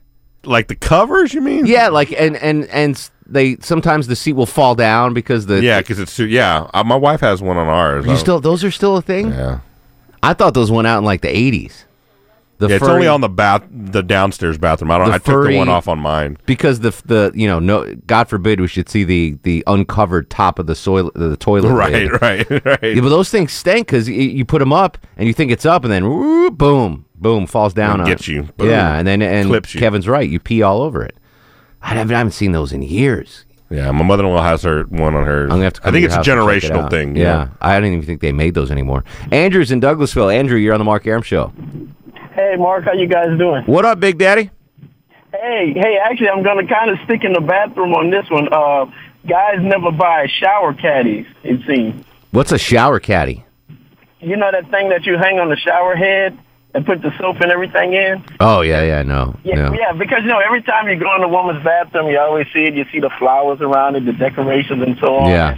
Like 0.44 0.68
the 0.68 0.76
covers, 0.76 1.34
you 1.34 1.42
mean? 1.42 1.66
Yeah, 1.66 1.90
like 1.90 2.12
and 2.12 2.36
and 2.38 2.66
and 2.68 3.10
they 3.26 3.58
sometimes 3.58 4.08
the 4.08 4.16
seat 4.16 4.34
will 4.34 4.46
fall 4.46 4.76
down 4.76 5.14
because 5.14 5.46
the 5.48 5.62
Yeah, 5.62 5.82
because 5.82 6.00
it's 6.00 6.16
too. 6.16 6.28
Yeah, 6.28 6.70
uh, 6.74 6.84
my 6.84 6.96
wife 6.96 7.20
has 7.20 7.42
one 7.42 7.58
on 7.58 7.68
ours. 7.68 8.06
You 8.06 8.16
still 8.16 8.40
those 8.40 8.64
are 8.64 8.72
still 8.72 8.98
a 8.98 9.02
thing? 9.02 9.32
Yeah. 9.32 9.60
I 10.24 10.34
thought 10.34 10.54
those 10.54 10.72
went 10.72 10.88
out 10.88 11.00
in 11.00 11.04
like 11.04 11.22
the 11.22 11.36
eighties. 11.36 11.86
The 12.58 12.70
yeah, 12.70 12.76
it's 12.76 12.86
only 12.86 13.08
on 13.08 13.20
the 13.20 13.28
bath, 13.28 13.64
the 13.70 14.02
downstairs 14.02 14.58
bathroom. 14.58 14.90
I 14.92 14.98
don't. 14.98 15.12
I 15.12 15.18
took 15.18 15.48
the 15.48 15.58
one 15.58 15.68
off 15.68 15.90
on 15.90 16.00
mine. 16.00 16.38
because 16.46 16.80
the 16.80 16.92
the 17.06 17.32
you 17.36 17.48
know 17.48 17.60
no 17.60 17.94
God 18.08 18.30
forbid 18.30 18.62
we 18.62 18.68
should 18.68 18.88
see 18.88 19.04
the 19.04 19.38
the 19.44 19.64
uncovered 19.68 20.30
top 20.30 20.58
of 20.58 20.66
the 20.68 20.76
soil 20.76 21.12
the 21.16 21.36
toilet 21.36 21.70
Right, 21.74 21.92
lid. 21.92 22.12
right, 22.22 22.50
right. 22.66 22.96
Yeah, 22.96 23.02
but 23.02 23.10
those 23.10 23.30
things 23.30 23.52
stink 23.52 23.88
because 23.88 24.08
you, 24.08 24.16
you 24.16 24.46
put 24.46 24.60
them 24.60 24.72
up 24.72 24.98
and 25.18 25.28
you 25.28 25.34
think 25.34 25.52
it's 25.52 25.66
up 25.66 25.84
and 25.84 25.92
then 25.92 26.06
whoo, 26.06 26.50
boom 26.50 27.06
boom 27.16 27.48
falls 27.48 27.74
down 27.74 27.94
And 27.94 28.02
on 28.04 28.08
gets 28.08 28.28
you. 28.28 28.44
Boom. 28.44 28.70
Yeah, 28.70 28.98
and 28.98 29.08
then 29.08 29.22
and 29.22 29.50
Clips 29.50 29.74
you. 29.74 29.80
Kevin's 29.80 30.08
right. 30.08 30.30
You 30.30 30.40
pee 30.40 30.62
all 30.62 30.82
over 30.82 31.04
it. 31.04 31.18
I 31.82 31.90
haven't, 31.90 32.16
I 32.16 32.18
haven't 32.20 32.32
seen 32.32 32.52
those 32.52 32.72
in 32.72 32.82
years. 32.82 33.46
Yeah, 33.70 33.92
my 33.92 34.04
mother-in-law 34.04 34.44
has 34.44 34.62
her 34.64 34.84
one 34.84 35.16
on 35.16 35.26
her. 35.26 35.44
I'm 35.44 35.50
gonna 35.50 35.64
have 35.64 35.74
to. 35.74 35.88
I 35.88 35.92
think 35.92 36.06
it's 36.06 36.14
a 36.14 36.18
check 36.18 36.28
it 36.28 36.40
generational 36.40 36.90
thing. 36.90 37.16
Yeah, 37.16 37.24
know? 37.24 37.52
I 37.62 37.76
didn't 37.80 37.94
even 37.94 38.06
think 38.06 38.22
they 38.22 38.32
made 38.32 38.54
those 38.54 38.70
anymore. 38.70 39.04
Andrew's 39.32 39.72
in 39.72 39.82
Douglasville. 39.82 40.34
Andrew, 40.34 40.58
you're 40.58 40.74
on 40.74 40.80
the 40.80 40.86
Mark 40.86 41.08
Arum 41.08 41.24
show. 41.24 41.52
Hey, 42.36 42.56
Mark, 42.58 42.84
how 42.84 42.92
you 42.94 43.08
guys 43.08 43.38
doing? 43.38 43.64
What 43.64 43.86
up, 43.86 44.00
Big 44.00 44.18
Daddy? 44.18 44.52
Hey, 45.32 45.74
hey, 45.74 45.98
actually, 46.04 46.30
I'm 46.30 46.44
going 46.44 46.66
to 46.66 46.72
kind 46.74 46.90
of 46.92 46.98
stick 47.06 47.24
in 47.24 47.32
the 47.34 47.40
bathroom 47.42 47.94
on 47.94 48.10
this 48.10 48.30
one. 48.30 48.52
Uh, 48.52 48.86
guys 49.28 49.56
never 49.62 49.92
buy 49.92 50.28
shower 50.28 50.74
caddies, 50.74 51.26
it 51.44 51.62
seems. 51.66 52.04
What's 52.32 52.52
a 52.52 52.58
shower 52.58 53.00
caddy? 53.00 53.46
You 54.20 54.36
know 54.36 54.52
that 54.52 54.70
thing 54.70 54.90
that 54.90 55.06
you 55.06 55.18
hang 55.18 55.40
on 55.40 55.50
the 55.50 55.56
shower 55.56 55.96
head 55.96 56.38
and 56.74 56.86
put 56.86 57.02
the 57.02 57.12
soap 57.18 57.38
and 57.40 57.52
everything 57.52 57.94
in? 57.94 58.24
Oh 58.42 58.62
yeah, 58.62 58.84
yeah, 58.84 59.04
no, 59.04 59.38
Yeah, 59.46 59.56
no. 59.70 59.74
yeah, 59.74 59.94
because, 59.94 60.20
you 60.24 60.28
know, 60.30 60.40
every 60.40 60.62
time 60.64 60.90
you 60.90 60.98
go 61.00 61.16
in 61.16 61.24
a 61.24 61.28
woman's 61.30 61.64
bathroom, 61.64 62.10
you 62.10 62.20
always 62.20 62.48
see 62.54 62.66
it. 62.66 62.74
You 62.76 62.86
see 62.92 63.00
the 63.00 63.12
flowers 63.18 63.62
around 63.62 63.96
it, 63.96 64.06
the 64.06 64.12
decorations 64.14 64.84
and 64.84 64.98
so 65.00 65.16
on. 65.16 65.30
Yeah. 65.30 65.58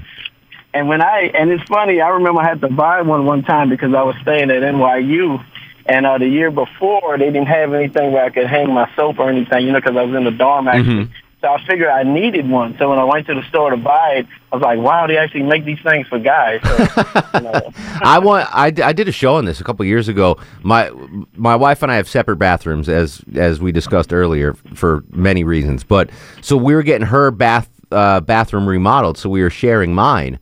And 0.74 0.88
when 0.88 1.02
I 1.02 1.32
and 1.34 1.50
it's 1.50 1.64
funny, 1.64 2.02
I 2.02 2.10
remember 2.10 2.42
I 2.42 2.50
had 2.50 2.62
to 2.62 2.68
buy 2.68 3.02
one 3.02 3.26
one 3.26 3.42
time 3.44 3.70
because 3.70 3.96
I 3.96 4.04
was 4.04 4.16
staying 4.22 4.52
at 4.52 4.62
NYU, 4.62 5.44
and 5.88 6.06
uh, 6.06 6.18
the 6.18 6.28
year 6.28 6.52
before 6.52 7.18
they 7.18 7.26
didn't 7.26 7.48
have 7.48 7.74
anything 7.74 8.12
where 8.12 8.26
I 8.26 8.30
could 8.30 8.48
hang 8.48 8.74
my 8.74 8.90
soap 8.96 9.20
or 9.20 9.30
anything, 9.30 9.66
you 9.66 9.72
know, 9.72 9.80
because 9.80 9.96
I 9.96 10.04
was 10.04 10.16
in 10.16 10.24
the 10.24 10.32
dorm 10.32 10.68
actually. 10.68 11.06
Mm-hmm. 11.06 11.14
So 11.40 11.50
I 11.50 11.64
figured 11.68 11.88
I 11.88 12.02
needed 12.02 12.50
one. 12.50 12.76
So 12.80 12.90
when 12.90 12.98
I 12.98 13.04
went 13.04 13.28
to 13.28 13.36
the 13.36 13.44
store 13.48 13.70
to 13.70 13.78
buy 13.78 14.16
it, 14.16 14.28
I 14.52 14.56
was 14.56 14.64
like, 14.64 14.80
wow, 14.80 15.06
they 15.06 15.18
actually 15.18 15.44
make 15.44 15.66
these 15.66 15.80
things 15.84 16.08
for 16.08 16.18
guys. 16.18 16.62
So, 16.64 16.88
I 18.02 18.20
want. 18.24 18.50
I, 18.52 18.74
I 18.84 18.92
did 18.92 19.08
a 19.08 19.12
show 19.12 19.36
on 19.36 19.46
this 19.46 19.62
a 19.62 19.64
couple 19.64 19.86
years 19.86 20.08
ago. 20.08 20.40
My 20.64 20.92
my 21.36 21.56
wife 21.56 21.84
and 21.84 21.92
I 21.92 21.96
have 21.96 22.10
separate 22.10 22.38
bathrooms, 22.38 22.90
as 22.90 23.22
as 23.36 23.60
we 23.60 23.72
discussed 23.72 24.14
earlier, 24.14 24.56
for 24.74 25.04
many 25.12 25.44
reasons. 25.44 25.84
But 25.84 26.10
so 26.42 26.58
we 26.58 26.74
were 26.74 26.82
getting 26.82 27.06
her 27.06 27.30
bath 27.30 27.70
uh, 27.92 28.20
bathroom 28.22 28.68
remodeled, 28.68 29.20
so 29.20 29.30
we 29.30 29.44
were 29.44 29.52
sharing 29.52 29.94
mine, 29.94 30.40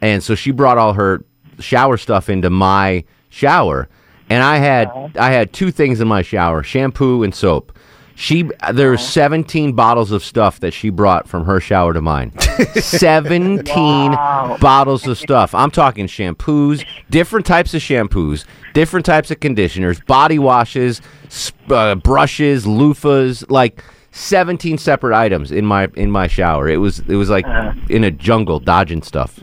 and 0.00 0.24
so 0.24 0.34
she 0.34 0.50
brought 0.50 0.76
all 0.76 0.94
her 0.94 1.24
shower 1.60 1.96
stuff 1.96 2.28
into 2.28 2.50
my 2.50 3.04
shower, 3.28 3.88
and 4.32 4.42
I 4.42 4.56
had 4.56 4.88
I 5.18 5.30
had 5.30 5.52
two 5.52 5.70
things 5.70 6.00
in 6.00 6.08
my 6.08 6.22
shower: 6.22 6.62
shampoo 6.62 7.22
and 7.22 7.34
soap. 7.34 7.76
She 8.14 8.48
there's 8.72 9.06
17 9.06 9.74
bottles 9.74 10.10
of 10.10 10.24
stuff 10.24 10.60
that 10.60 10.72
she 10.72 10.88
brought 10.90 11.28
from 11.28 11.44
her 11.44 11.60
shower 11.60 11.92
to 11.92 12.00
mine. 12.00 12.32
17 12.74 14.12
bottles 14.60 15.06
of 15.06 15.18
stuff. 15.18 15.54
I'm 15.54 15.70
talking 15.70 16.06
shampoos, 16.06 16.86
different 17.10 17.44
types 17.44 17.74
of 17.74 17.82
shampoos, 17.82 18.44
different 18.72 19.04
types 19.04 19.30
of 19.30 19.40
conditioners, 19.40 20.00
body 20.00 20.38
washes, 20.38 21.02
sp- 21.28 21.70
uh, 21.70 21.94
brushes, 21.96 22.64
loofahs, 22.64 23.44
like 23.50 23.84
17 24.12 24.78
separate 24.78 25.14
items 25.14 25.52
in 25.52 25.66
my 25.66 25.90
in 25.94 26.10
my 26.10 26.26
shower. 26.26 26.68
It 26.70 26.78
was 26.78 27.00
it 27.00 27.16
was 27.16 27.28
like 27.28 27.46
in 27.90 28.04
a 28.04 28.10
jungle 28.10 28.60
dodging 28.60 29.02
stuff. 29.02 29.38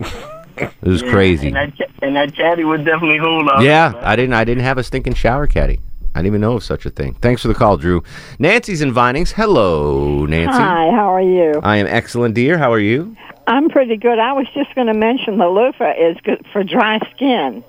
It 0.61 0.87
was 0.87 1.01
Yeah, 1.01 1.11
crazy. 1.11 1.47
And 1.47 1.55
that, 1.55 1.77
ca- 1.77 1.93
and 2.01 2.15
that 2.15 2.35
caddy 2.35 2.63
would 2.63 2.85
definitely 2.85 3.17
hold 3.17 3.47
up. 3.49 3.61
Yeah, 3.61 3.93
I 4.01 4.15
didn't. 4.15 4.33
I 4.33 4.43
didn't 4.43 4.63
have 4.63 4.77
a 4.77 4.83
stinking 4.83 5.13
shower 5.15 5.47
caddy. 5.47 5.79
I 6.15 6.19
didn't 6.19 6.27
even 6.27 6.41
know 6.41 6.53
of 6.53 6.63
such 6.63 6.85
a 6.85 6.89
thing. 6.89 7.13
Thanks 7.21 7.41
for 7.43 7.47
the 7.49 7.53
call, 7.53 7.77
Drew. 7.77 8.03
Nancy's 8.39 8.81
in 8.81 8.91
Vinings. 8.93 9.31
Hello, 9.31 10.25
Nancy. 10.25 10.57
Hi, 10.57 10.89
how 10.91 11.13
are 11.13 11.21
you? 11.21 11.59
I 11.63 11.77
am 11.77 11.85
excellent, 11.87 12.33
dear. 12.35 12.57
How 12.57 12.73
are 12.73 12.79
you? 12.79 13.15
I'm 13.47 13.69
pretty 13.69 13.95
good. 13.97 14.19
I 14.19 14.33
was 14.33 14.47
just 14.53 14.73
going 14.75 14.87
to 14.87 14.93
mention 14.93 15.37
the 15.37 15.47
loofah 15.47 15.93
is 15.99 16.17
good 16.23 16.45
for 16.51 16.63
dry 16.63 16.99
skin. 17.15 17.63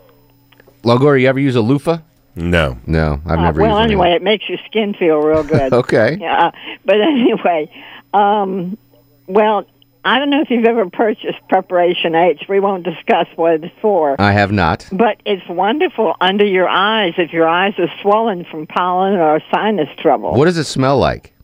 Logor, 0.84 1.20
you 1.20 1.28
ever 1.28 1.38
use 1.38 1.54
a 1.56 1.60
loofah? 1.60 1.98
No, 2.36 2.78
no, 2.86 3.20
I've 3.26 3.38
Uh, 3.38 3.42
never 3.42 3.60
well, 3.60 3.70
used 3.70 3.74
one. 3.76 3.84
anyway, 3.84 4.12
it 4.12 4.22
makes 4.22 4.48
your 4.48 4.58
skin 4.66 4.94
feel 4.94 5.18
real 5.18 5.42
good. 5.54 5.72
Okay. 5.72 6.16
Yeah, 6.20 6.50
but 6.84 7.00
anyway, 7.00 7.70
um, 8.14 8.78
well, 9.26 9.66
I 10.04 10.18
don't 10.18 10.30
know 10.30 10.40
if 10.40 10.48
you've 10.50 10.64
ever 10.64 10.88
purchased 10.88 11.38
Preparation 11.48 12.14
H. 12.14 12.44
We 12.48 12.58
won't 12.58 12.84
discuss 12.84 13.26
what 13.36 13.62
it's 13.62 13.74
for. 13.82 14.20
I 14.20 14.32
have 14.32 14.50
not. 14.50 14.88
But 14.90 15.20
it's 15.26 15.46
wonderful 15.48 16.14
under 16.20 16.44
your 16.44 16.68
eyes 16.68 17.14
if 17.18 17.32
your 17.32 17.46
eyes 17.46 17.74
are 17.78 17.92
swollen 18.00 18.46
from 18.50 18.66
pollen 18.66 19.14
or 19.14 19.40
sinus 19.52 19.88
trouble. 19.98 20.32
What 20.34 20.46
does 20.46 20.56
it 20.56 20.64
smell 20.64 20.98
like? 20.98 21.34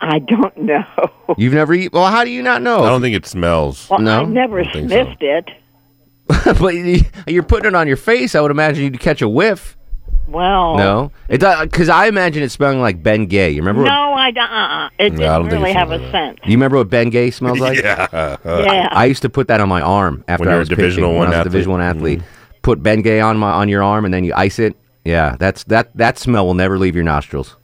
I 0.00 0.18
don't 0.18 0.56
know. 0.56 0.84
You've 1.36 1.54
never 1.54 1.74
eat. 1.74 1.92
Well, 1.92 2.06
how 2.06 2.24
do 2.24 2.30
you 2.30 2.42
not 2.42 2.62
know? 2.62 2.84
I 2.84 2.88
don't 2.88 3.02
think 3.02 3.16
it 3.16 3.26
smells. 3.26 3.88
Well, 3.90 4.00
no, 4.00 4.22
I've 4.22 4.28
never 4.28 4.64
think 4.64 4.88
sniffed 4.88 5.22
it. 5.22 5.50
but 6.58 6.74
you're 7.30 7.42
putting 7.42 7.68
it 7.68 7.74
on 7.74 7.86
your 7.86 7.96
face. 7.96 8.34
I 8.34 8.40
would 8.40 8.50
imagine 8.50 8.84
you'd 8.84 9.00
catch 9.00 9.22
a 9.22 9.28
whiff. 9.28 9.76
Well, 10.28 10.76
No, 10.76 11.12
it 11.28 11.40
because 11.40 11.88
I 11.88 12.06
imagine 12.08 12.42
it 12.42 12.50
smelling 12.50 12.80
like 12.80 13.02
Ben 13.02 13.26
Gay. 13.26 13.50
You 13.50 13.60
remember? 13.62 13.82
no, 13.84 14.10
What, 14.10 14.18
I 14.20 14.30
don't. 14.32 14.44
Uh-uh. 14.50 14.88
It 14.98 15.12
No, 15.14 15.24
I 15.24 15.36
don't 15.38 15.44
didn't 15.48 15.60
really 15.62 15.72
have 15.74 15.92
a 15.92 16.10
scent. 16.10 16.40
you 16.44 16.52
remember 16.56 16.78
what 16.78 16.90
Ben 16.90 17.10
Gay 17.10 17.30
smells 17.30 17.60
like? 17.60 17.78
yeah. 17.82 18.36
Yeah. 18.44 18.88
I 18.90 19.04
used 19.06 19.22
to 19.22 19.28
put 19.28 19.46
that 19.48 19.60
on 19.60 19.68
my 19.68 19.80
arm 19.80 20.24
after 20.28 20.42
When 20.42 20.48
I 20.48 20.52
you're 20.52 20.58
a 20.58 20.60
was 20.60 20.68
Divisional 20.68 21.10
pitching, 21.10 21.18
One 21.18 21.28
when 21.28 21.34
I 21.34 21.38
was 21.38 21.46
a. 21.46 21.50
Division 21.50 21.70
One 21.72 21.80
athlete. 21.80 22.18
Mm-hmm. 22.20 22.56
Put 22.62 22.82
Ben 22.82 23.02
Gay 23.02 23.20
on 23.20 23.36
my 23.36 23.52
on 23.52 23.68
your 23.68 23.82
arm 23.82 24.04
and 24.04 24.12
then 24.12 24.24
you 24.24 24.32
ice 24.34 24.58
it. 24.58 24.76
Yeah, 25.04 25.36
that's 25.38 25.62
that 25.64 25.96
that 25.96 26.18
smell 26.18 26.44
will 26.46 26.54
never 26.54 26.78
leave 26.78 26.96
your 26.96 27.04
nostrils. 27.04 27.56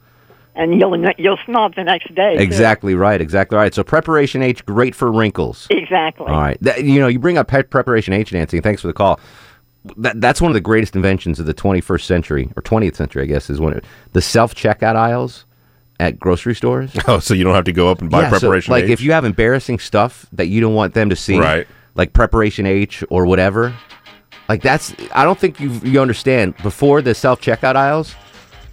and 0.55 0.79
you'll 0.79 0.95
you'll 1.17 1.39
smell 1.45 1.65
it 1.65 1.75
the 1.75 1.83
next 1.83 2.15
day. 2.15 2.37
too. 2.37 2.41
Exactly 2.41 2.95
right. 2.95 3.19
Exactly 3.19 3.57
right. 3.57 3.73
So 3.73 3.83
preparation 3.83 4.41
H 4.41 4.65
great 4.65 4.95
for 4.95 5.11
wrinkles. 5.11 5.67
Exactly. 5.69 6.27
All 6.27 6.39
right. 6.39 6.57
That, 6.61 6.85
you 6.85 7.01
know, 7.01 7.07
you 7.07 7.19
bring 7.19 7.37
up 7.37 7.49
pe- 7.49 7.63
preparation 7.63 8.13
H, 8.13 8.31
Nancy. 8.31 8.57
and 8.57 8.63
Thanks 8.63 8.81
for 8.81 8.87
the 8.87 8.93
call. 8.93 9.19
That, 9.97 10.21
that's 10.21 10.39
one 10.41 10.49
of 10.49 10.53
the 10.53 10.61
greatest 10.61 10.95
inventions 10.95 11.39
of 11.39 11.45
the 11.45 11.53
21st 11.53 12.01
century 12.03 12.49
or 12.55 12.61
20th 12.61 12.95
century, 12.95 13.23
I 13.23 13.25
guess, 13.25 13.49
is 13.49 13.59
when 13.59 13.73
it, 13.73 13.85
the 14.13 14.21
self 14.21 14.55
checkout 14.55 14.95
aisles 14.95 15.45
at 15.99 16.19
grocery 16.19 16.55
stores. 16.55 16.95
Oh, 17.07 17.19
so 17.19 17.33
you 17.33 17.43
don't 17.43 17.53
have 17.55 17.65
to 17.65 17.73
go 17.73 17.89
up 17.91 18.01
and 18.01 18.09
buy 18.09 18.21
Yeah, 18.21 18.29
so, 18.31 18.39
preparation. 18.39 18.71
like 18.71 18.85
H? 18.85 18.89
if 18.91 19.01
you 19.01 19.11
have 19.11 19.25
embarrassing 19.25 19.79
stuff 19.79 20.25
that 20.33 20.47
you 20.47 20.61
don't 20.61 20.73
want 20.73 20.93
them 20.93 21.09
to 21.09 21.15
see, 21.15 21.37
Right. 21.37 21.67
Like 21.95 22.13
preparation 22.13 22.65
H 22.65 23.03
or 23.09 23.25
whatever. 23.25 23.73
Like 24.49 24.61
that's 24.61 24.93
I 25.13 25.23
don't 25.23 25.37
think 25.37 25.59
you 25.59 25.69
you 25.83 26.01
understand. 26.01 26.55
Before 26.63 27.01
the 27.01 27.13
self 27.13 27.39
checkout 27.39 27.75
aisles, 27.75 28.15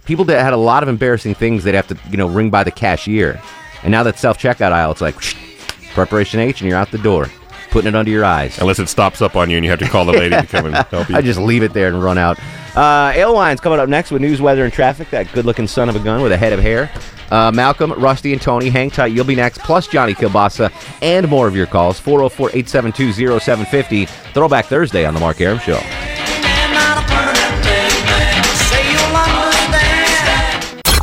people 0.05 0.25
that 0.25 0.41
had 0.41 0.53
a 0.53 0.57
lot 0.57 0.81
of 0.83 0.89
embarrassing 0.89 1.35
things 1.35 1.63
they'd 1.63 1.75
have 1.75 1.87
to 1.89 1.97
you 2.09 2.17
know 2.17 2.27
ring 2.27 2.49
by 2.49 2.63
the 2.63 2.71
cashier, 2.71 3.39
and 3.83 3.91
now 3.91 4.01
that 4.03 4.17
self 4.17 4.37
checkout 4.39 4.71
aisle, 4.71 4.91
it's 4.91 5.01
like 5.01 5.15
preparation 5.93 6.39
H 6.39 6.61
and 6.61 6.69
you're 6.69 6.77
out 6.79 6.89
the 6.91 6.97
door, 6.97 7.27
putting 7.71 7.87
it 7.89 7.95
under 7.95 8.11
your 8.11 8.23
eyes. 8.23 8.59
Unless 8.59 8.79
it 8.79 8.87
stops 8.89 9.21
up 9.21 9.35
on 9.35 9.49
you 9.49 9.57
and 9.57 9.65
you 9.65 9.71
have 9.71 9.79
to 9.79 9.87
call 9.87 10.05
the 10.05 10.11
lady 10.11 10.35
to 10.35 10.45
come 10.45 10.67
and 10.67 10.75
help 10.91 11.09
you. 11.09 11.15
I 11.15 11.21
just 11.21 11.39
leave 11.39 11.63
it 11.63 11.73
there 11.73 11.87
and 11.87 12.03
run 12.03 12.17
out. 12.17 12.37
Uh, 12.75 13.11
Alewine's 13.15 13.59
coming 13.59 13.79
up 13.79 13.89
next 13.89 14.11
with 14.11 14.21
news, 14.21 14.39
weather, 14.41 14.63
and 14.63 14.71
traffic. 14.71 15.09
That 15.09 15.31
good-looking 15.33 15.67
son 15.67 15.89
of 15.89 15.95
a 15.95 15.99
gun 15.99 16.21
with 16.21 16.31
a 16.31 16.37
head 16.37 16.53
of 16.53 16.59
hair. 16.59 16.91
Uh, 17.31 17.51
Malcolm, 17.51 17.91
Rusty, 17.93 18.33
and 18.33 18.41
Tony, 18.41 18.69
hang 18.69 18.89
tight. 18.91 19.07
You'll 19.07 19.25
be 19.25 19.35
next. 19.35 19.59
Plus 19.59 19.87
Johnny 19.87 20.13
Kilbasa 20.13 20.71
and 21.01 21.27
more 21.29 21.47
of 21.47 21.55
your 21.55 21.65
calls. 21.65 21.99
404-872-0750. 22.01 24.07
Throwback 24.33 24.65
Thursday 24.65 25.05
on 25.05 25.13
the 25.13 25.19
Mark 25.19 25.39
Arum 25.41 25.59
Show. 25.59 25.79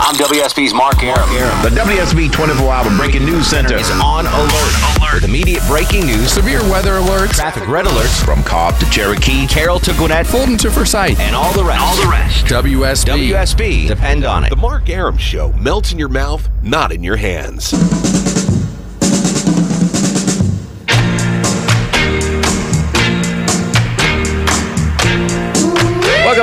I'm 0.00 0.14
WSB's 0.14 0.72
Mark 0.72 1.02
Arum. 1.02 1.28
The 1.62 1.70
WSB 1.80 2.32
24 2.32 2.72
Hour 2.72 2.96
Breaking 2.96 3.26
News 3.26 3.46
Center 3.46 3.76
is 3.76 3.90
on 4.02 4.26
alert. 4.26 4.97
With 5.14 5.24
immediate 5.24 5.62
breaking 5.66 6.06
news, 6.06 6.32
severe 6.32 6.60
weather 6.70 6.92
alerts, 6.92 7.30
traffic 7.34 7.66
red 7.66 7.86
alerts, 7.86 8.24
from 8.24 8.42
Cobb 8.42 8.78
to 8.78 8.86
Cherokee, 8.90 9.46
Carroll 9.46 9.80
to 9.80 9.92
Gwinnett, 9.94 10.26
Fulton 10.26 10.56
to 10.58 10.70
Forsyth. 10.70 11.18
and 11.18 11.34
all 11.34 11.52
the 11.54 11.64
rest. 11.64 11.80
All 11.82 11.96
the 11.96 12.08
rest. 12.10 12.44
WSB. 12.46 13.30
WSB. 13.30 13.88
Depend 13.88 14.24
on 14.24 14.44
it. 14.44 14.50
The 14.50 14.56
Mark 14.56 14.88
Aram 14.88 15.16
Show 15.16 15.52
melts 15.54 15.92
in 15.92 15.98
your 15.98 16.08
mouth, 16.10 16.48
not 16.62 16.92
in 16.92 17.02
your 17.02 17.16
hands. 17.16 17.72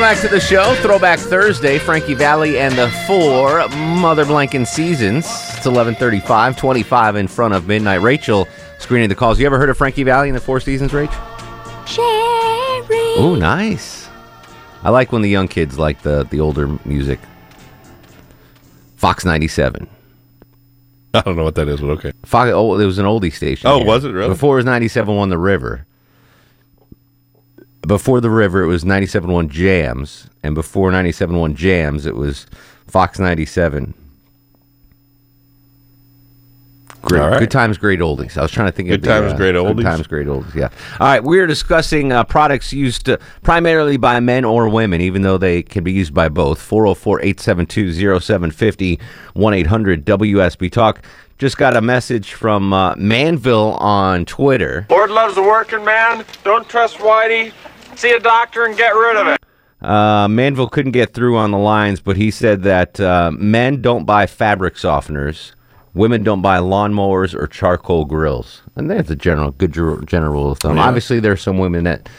Welcome 0.05 0.21
back 0.21 0.29
to 0.29 0.35
the 0.35 0.39
show. 0.39 0.75
Throwback 0.83 1.17
Thursday. 1.17 1.79
Frankie 1.79 2.13
Valli 2.13 2.59
and 2.59 2.77
the 2.77 2.91
four 3.07 3.67
Mother 3.69 4.23
Blanken 4.23 4.67
seasons. 4.67 5.25
It's 5.25 5.65
1135, 5.65 6.55
25 6.55 7.15
in 7.15 7.27
front 7.27 7.55
of 7.55 7.67
midnight. 7.67 8.03
Rachel 8.03 8.47
screening 8.77 9.09
the 9.09 9.15
calls. 9.15 9.39
You 9.39 9.47
ever 9.47 9.57
heard 9.57 9.71
of 9.71 9.79
Frankie 9.79 10.03
Valli 10.03 10.29
and 10.29 10.35
the 10.35 10.39
Four 10.39 10.59
Seasons, 10.59 10.91
Rach? 10.91 11.11
Sherry. 11.87 13.15
Oh, 13.17 13.33
nice. 13.35 14.07
I 14.83 14.91
like 14.91 15.11
when 15.11 15.23
the 15.23 15.29
young 15.29 15.47
kids 15.47 15.79
like 15.79 16.03
the, 16.03 16.23
the 16.25 16.39
older 16.39 16.67
music. 16.85 17.19
Fox 18.97 19.25
97. 19.25 19.87
I 21.15 21.21
don't 21.21 21.35
know 21.35 21.43
what 21.43 21.55
that 21.55 21.67
is, 21.67 21.81
but 21.81 21.89
okay. 21.89 22.11
Fox, 22.25 22.51
oh, 22.53 22.79
it 22.79 22.85
was 22.85 22.99
an 22.99 23.07
oldie 23.07 23.33
station. 23.33 23.67
Oh, 23.67 23.79
here. 23.79 23.87
was 23.87 24.03
it 24.03 24.11
really? 24.11 24.29
Before 24.29 24.59
it 24.59 24.65
was 24.65 24.65
97.1 24.65 25.29
The 25.29 25.39
River. 25.39 25.87
Before 27.85 28.21
The 28.21 28.29
River, 28.29 28.63
it 28.63 28.67
was 28.67 28.83
97.1 28.83 29.49
Jams. 29.49 30.29
And 30.43 30.55
before 30.55 30.91
97.1 30.91 31.55
Jams, 31.55 32.05
it 32.05 32.15
was 32.15 32.47
Fox 32.87 33.19
97. 33.19 33.93
Great, 37.05 37.21
All 37.21 37.29
right. 37.29 37.39
Good 37.39 37.51
times, 37.51 37.77
great 37.77 37.99
oldies. 37.99 38.35
I 38.35 38.41
was 38.41 38.49
trying 38.51 38.67
to 38.67 38.71
think 38.71 38.89
Good 38.89 38.95
of 38.95 39.01
the, 39.03 39.07
times, 39.09 39.33
great 39.33 39.53
oldies? 39.53 39.75
Good 39.75 39.83
times, 39.83 40.07
great 40.07 40.25
oldies. 40.25 40.55
Yeah. 40.55 40.69
All 40.99 41.07
right, 41.07 41.23
we're 41.23 41.45
discussing 41.45 42.11
uh, 42.11 42.23
products 42.23 42.73
used 42.73 43.07
uh, 43.07 43.17
primarily 43.43 43.97
by 43.97 44.19
men 44.19 44.43
or 44.43 44.67
women, 44.69 45.01
even 45.01 45.21
though 45.21 45.37
they 45.37 45.61
can 45.61 45.83
be 45.83 45.91
used 45.91 46.15
by 46.15 46.29
both. 46.29 46.59
404 46.59 47.21
872 47.21 47.93
0750 48.19 48.99
1 49.33 49.53
800 49.53 50.03
WSB 50.05 50.71
Talk. 50.71 51.03
Just 51.37 51.57
got 51.57 51.75
a 51.75 51.81
message 51.81 52.33
from 52.33 52.73
uh, 52.73 52.95
Manville 52.95 53.73
on 53.73 54.25
Twitter. 54.25 54.87
Lord 54.89 55.11
loves 55.11 55.35
the 55.35 55.43
working 55.43 55.85
man. 55.85 56.25
Don't 56.43 56.67
trust 56.67 56.97
Whitey. 56.97 57.53
See 57.95 58.11
a 58.11 58.19
doctor 58.19 58.65
and 58.65 58.75
get 58.77 58.89
rid 58.93 59.15
of 59.15 59.27
it. 59.27 59.39
Uh, 59.81 60.27
Manville 60.27 60.67
couldn't 60.69 60.91
get 60.93 61.13
through 61.13 61.37
on 61.37 61.51
the 61.51 61.57
lines, 61.57 61.99
but 61.99 62.17
he 62.17 62.31
said 62.31 62.63
that 62.63 62.99
uh, 62.99 63.31
men 63.31 63.81
don't 63.81 64.05
buy 64.05 64.25
fabric 64.25 64.75
softeners, 64.75 65.51
women 65.93 66.23
don't 66.23 66.41
buy 66.41 66.57
lawnmowers 66.57 67.33
or 67.33 67.45
charcoal 67.47 68.05
grills, 68.05 68.61
and 68.75 68.89
that's 68.89 69.09
a 69.09 69.15
general 69.15 69.51
good 69.51 69.73
general 69.73 70.31
rule 70.33 70.51
of 70.51 70.59
thumb. 70.59 70.77
Yeah. 70.77 70.83
Obviously, 70.87 71.19
there 71.19 71.31
are 71.33 71.37
some 71.37 71.57
women 71.57 71.83
that 71.85 72.09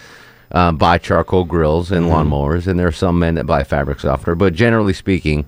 uh, 0.53 0.71
buy 0.73 0.97
charcoal 0.99 1.45
grills 1.45 1.91
and 1.91 2.07
Mhm. 2.07 2.11
lawnmowers, 2.31 2.67
and 2.67 2.79
there 2.79 2.87
are 2.87 2.93
some 2.93 3.19
men 3.19 3.35
that 3.35 3.47
buy 3.47 3.65
fabric 3.65 4.01
softener. 4.01 4.35
But 4.37 4.55
generally 4.55 4.93
speaking, 4.93 5.45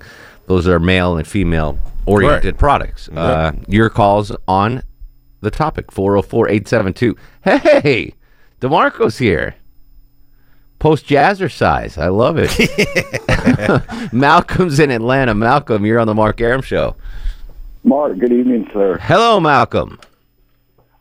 those 0.46 0.66
are 0.66 0.80
male 0.80 1.16
and 1.16 1.26
female 1.26 1.78
oriented 2.04 2.58
products. 2.58 3.08
Uh, 3.08 3.52
your 3.68 3.90
calls 3.90 4.32
on 4.48 4.82
the 5.40 5.50
topic 5.52 5.92
404 5.92 6.48
872. 6.48 7.16
Hey, 7.44 8.14
DeMarco's 8.60 9.18
here. 9.18 9.54
Post 10.78 11.06
jazzercise. 11.06 11.98
I 11.98 12.08
love 12.08 12.36
it. 12.38 12.52
Malcolm's 14.12 14.78
in 14.78 14.90
Atlanta. 14.90 15.34
Malcolm, 15.34 15.84
you're 15.84 15.98
on 15.98 16.06
the 16.06 16.14
Mark 16.14 16.40
Arum 16.40 16.62
show. 16.62 16.94
Mark, 17.84 18.18
good 18.18 18.32
evening, 18.32 18.68
sir. 18.72 18.98
Hello, 19.00 19.40
Malcolm. 19.40 19.98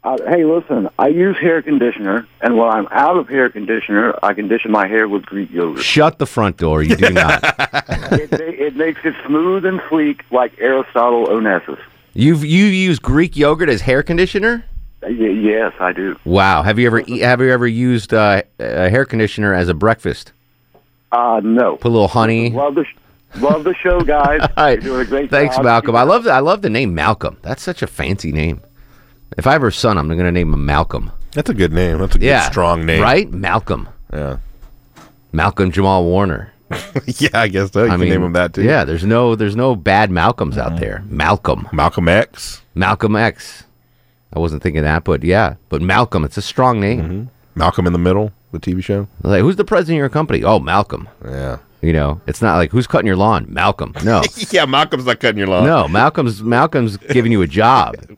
Uh, 0.03 0.17
hey, 0.29 0.45
listen, 0.45 0.87
I 0.97 1.09
use 1.09 1.35
hair 1.37 1.61
conditioner, 1.61 2.25
and 2.39 2.57
when 2.57 2.69
I'm 2.69 2.87
out 2.91 3.17
of 3.17 3.27
hair 3.27 3.49
conditioner, 3.49 4.17
I 4.23 4.33
condition 4.33 4.71
my 4.71 4.87
hair 4.87 5.07
with 5.07 5.25
Greek 5.25 5.51
yogurt. 5.51 5.83
Shut 5.83 6.17
the 6.17 6.25
front 6.25 6.57
door. 6.57 6.81
You 6.81 6.95
do 6.95 7.09
not. 7.09 7.43
it, 8.13 8.31
it 8.31 8.75
makes 8.77 9.01
it 9.03 9.15
smooth 9.25 9.65
and 9.65 9.81
sleek 9.89 10.23
like 10.31 10.53
Aristotle 10.59 11.27
Onassis. 11.27 11.79
You've 12.13 12.45
you 12.45 12.65
use 12.65 12.99
Greek 12.99 13.35
yogurt 13.35 13.69
as 13.69 13.81
hair 13.81 14.01
conditioner? 14.01 14.63
Y- 15.09 15.39
yes, 15.41 15.73
I 15.79 15.91
do. 15.93 16.17
Wow. 16.25 16.63
Have 16.63 16.79
you 16.79 16.87
ever 16.87 16.99
have 17.21 17.41
you 17.41 17.51
ever 17.51 17.67
used 17.67 18.13
uh, 18.13 18.41
a 18.59 18.89
hair 18.89 19.05
conditioner 19.05 19.53
as 19.53 19.69
a 19.69 19.73
breakfast? 19.73 20.31
Uh, 21.11 21.39
no. 21.43 21.77
Put 21.77 21.89
a 21.89 21.93
little 21.93 22.07
honey. 22.07 22.49
Love 22.49 22.75
the, 22.75 22.83
sh- 22.83 22.95
love 23.41 23.63
the 23.63 23.73
show, 23.75 24.01
guys. 24.01 24.41
All 24.57 24.63
right. 24.65 24.81
You're 24.81 24.95
doing 24.95 25.07
a 25.07 25.09
great 25.09 25.29
Thanks, 25.29 25.55
job. 25.55 25.65
Malcolm. 25.65 25.95
I 25.95 26.03
love 26.03 26.23
the, 26.25 26.31
I 26.31 26.39
love 26.39 26.61
the 26.61 26.69
name 26.69 26.93
Malcolm. 26.93 27.37
That's 27.41 27.63
such 27.63 27.81
a 27.81 27.87
fancy 27.87 28.31
name. 28.31 28.61
If 29.37 29.47
I 29.47 29.53
have 29.53 29.63
a 29.63 29.71
son, 29.71 29.97
I'm 29.97 30.07
going 30.07 30.19
to 30.19 30.31
name 30.31 30.53
him 30.53 30.65
Malcolm. 30.65 31.11
That's 31.33 31.49
a 31.49 31.53
good 31.53 31.71
name. 31.73 31.99
That's 31.99 32.15
a 32.15 32.19
good, 32.19 32.25
yeah, 32.25 32.49
strong 32.49 32.85
name. 32.85 33.01
right? 33.01 33.29
Malcolm. 33.31 33.87
Yeah. 34.11 34.37
Malcolm 35.31 35.71
Jamal 35.71 36.03
Warner. 36.05 36.51
yeah, 37.05 37.29
I 37.33 37.47
guess 37.47 37.71
so. 37.71 37.83
You 37.83 37.91
can 37.91 37.99
name 38.01 38.23
him 38.23 38.33
that 38.33 38.53
too. 38.53 38.63
Yeah, 38.63 38.83
there's 38.83 39.05
no 39.05 39.35
there's 39.35 39.55
no 39.55 39.75
bad 39.75 40.11
Malcolms 40.11 40.57
out 40.57 40.79
there. 40.79 41.03
Malcolm. 41.07 41.67
Malcolm 41.71 42.09
X. 42.09 42.61
Malcolm 42.75 43.15
X. 43.15 43.63
I 44.33 44.39
wasn't 44.39 44.61
thinking 44.63 44.83
that, 44.83 45.03
but 45.03 45.23
yeah, 45.23 45.55
but 45.69 45.81
Malcolm. 45.81 46.23
It's 46.23 46.37
a 46.37 46.41
strong 46.41 46.79
name. 46.79 47.01
Mm-hmm. 47.01 47.23
Malcolm 47.55 47.87
in 47.87 47.93
the 47.93 47.99
Middle, 47.99 48.31
the 48.51 48.59
TV 48.59 48.83
show. 48.83 49.07
Like, 49.23 49.41
who's 49.41 49.55
the 49.55 49.65
president 49.65 49.95
of 49.95 49.99
your 49.99 50.09
company? 50.09 50.43
Oh, 50.43 50.59
Malcolm. 50.59 51.09
Yeah. 51.25 51.57
You 51.81 51.93
know, 51.93 52.21
it's 52.27 52.41
not 52.41 52.57
like 52.57 52.71
who's 52.71 52.87
cutting 52.87 53.07
your 53.07 53.15
lawn. 53.15 53.45
Malcolm. 53.49 53.93
No. 54.03 54.21
yeah, 54.51 54.65
Malcolm's 54.65 55.05
not 55.05 55.19
cutting 55.19 55.37
your 55.37 55.47
lawn. 55.47 55.63
no, 55.65 55.87
Malcolm's 55.87 56.41
Malcolm's 56.43 56.97
giving 56.97 57.31
you 57.31 57.41
a 57.41 57.47
job. 57.47 57.95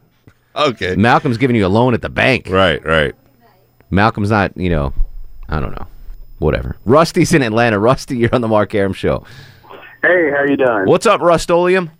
Okay. 0.56 0.96
Malcolm's 0.96 1.38
giving 1.38 1.56
you 1.56 1.66
a 1.66 1.70
loan 1.70 1.94
at 1.94 2.02
the 2.02 2.10
bank. 2.10 2.48
Right, 2.50 2.84
right. 2.84 3.16
Malcolm's 3.92 4.32
not, 4.32 4.52
you 4.58 4.70
know, 4.70 4.92
I 5.48 5.62
don't 5.62 5.72
know. 5.72 5.88
Whatever. 6.40 6.76
Rusty's 6.86 7.34
in 7.34 7.42
Atlanta. 7.44 7.80
Rusty, 7.80 8.18
you're 8.18 8.34
on 8.34 8.42
the 8.42 8.48
Mark 8.48 8.74
Arum 8.76 8.92
show. 8.92 9.24
Hey, 10.02 10.32
how 10.36 10.44
you 10.44 10.58
doing? 10.58 10.86
What's 10.86 11.06
up, 11.06 11.22
Rustoleum? 11.22 11.92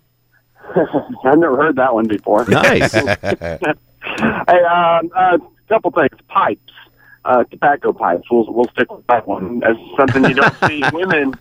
I've 1.24 1.38
never 1.38 1.56
heard 1.56 1.76
that 1.76 1.94
one 1.94 2.06
before. 2.06 2.44
Nice. 2.46 2.92
Hey, 4.20 4.62
um, 4.64 5.10
a 5.14 5.38
couple 5.68 5.90
things. 5.90 6.20
Pipes, 6.28 6.72
uh, 7.24 7.44
tobacco 7.44 7.92
pipes. 7.92 8.30
We'll 8.30 8.52
we'll 8.52 8.68
stick 8.68 8.90
with 8.92 9.06
that 9.06 9.26
one 9.26 9.62
as 9.64 9.76
something 9.96 10.24
you 10.24 10.34
don't 10.34 10.56
see 10.66 10.82
women 10.92 11.34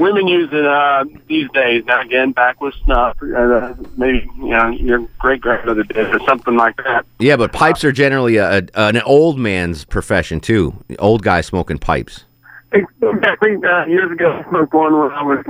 women 0.00 0.26
using 0.26 0.64
uh, 0.64 1.04
these 1.28 1.48
days. 1.52 1.84
Now 1.84 2.00
again, 2.00 2.32
back 2.32 2.60
with 2.60 2.74
snuff, 2.84 3.16
uh, 3.22 3.74
maybe 3.96 4.28
you 4.36 4.48
know 4.48 4.68
your 4.70 5.06
great 5.18 5.40
grandmother 5.40 5.84
did 5.84 6.12
or 6.14 6.20
something 6.20 6.56
like 6.56 6.76
that. 6.78 7.06
Yeah, 7.18 7.36
but 7.36 7.52
pipes 7.52 7.84
are 7.84 7.92
generally 7.92 8.36
a, 8.36 8.58
a, 8.58 8.62
an 8.74 9.02
old 9.02 9.38
man's 9.38 9.84
profession 9.84 10.40
too. 10.40 10.82
Old 10.98 11.22
guy 11.22 11.42
smoking 11.42 11.78
pipes. 11.78 12.24
Exactly. 12.72 13.56
Uh, 13.56 13.86
years 13.86 14.12
ago, 14.12 14.32
I 14.32 14.48
smoked 14.48 14.72
one 14.72 14.96
when 14.96 15.10
I 15.10 15.22
was 15.22 15.44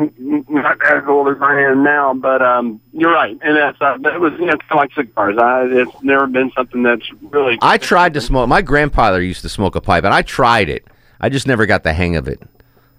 not 0.49 0.79
as 0.87 1.03
old 1.07 1.29
as 1.29 1.37
I 1.43 1.61
am 1.63 1.83
now, 1.83 2.15
but 2.15 2.41
um, 2.41 2.81
you're 2.93 3.13
right, 3.13 3.39
and 3.43 3.57
that's 3.57 3.77
uh, 3.81 3.99
that 4.03 4.21
was 4.21 4.33
you 4.39 4.47
know 4.47 4.57
kind 4.57 4.71
of 4.71 4.77
like 4.77 4.93
cigars. 4.95 5.37
I, 5.39 5.65
it's 5.65 6.03
never 6.03 6.27
been 6.27 6.51
something 6.57 6.83
that's 6.83 7.11
really. 7.21 7.59
I 7.61 7.77
tried 7.77 8.15
to 8.15 8.23
smoke. 8.23 8.49
My 8.49 8.63
grandfather 8.63 9.21
used 9.21 9.43
to 9.43 9.51
smoke 9.51 9.77
a 9.77 9.83
pipe, 9.83 10.05
and 10.05 10.15
I 10.15 10.23
tried 10.23 10.71
it. 10.71 10.87
I 11.21 11.29
just 11.29 11.47
never 11.47 11.67
got 11.67 11.83
the 11.83 11.93
hang 11.93 12.17
of 12.17 12.27
it. 12.27 12.41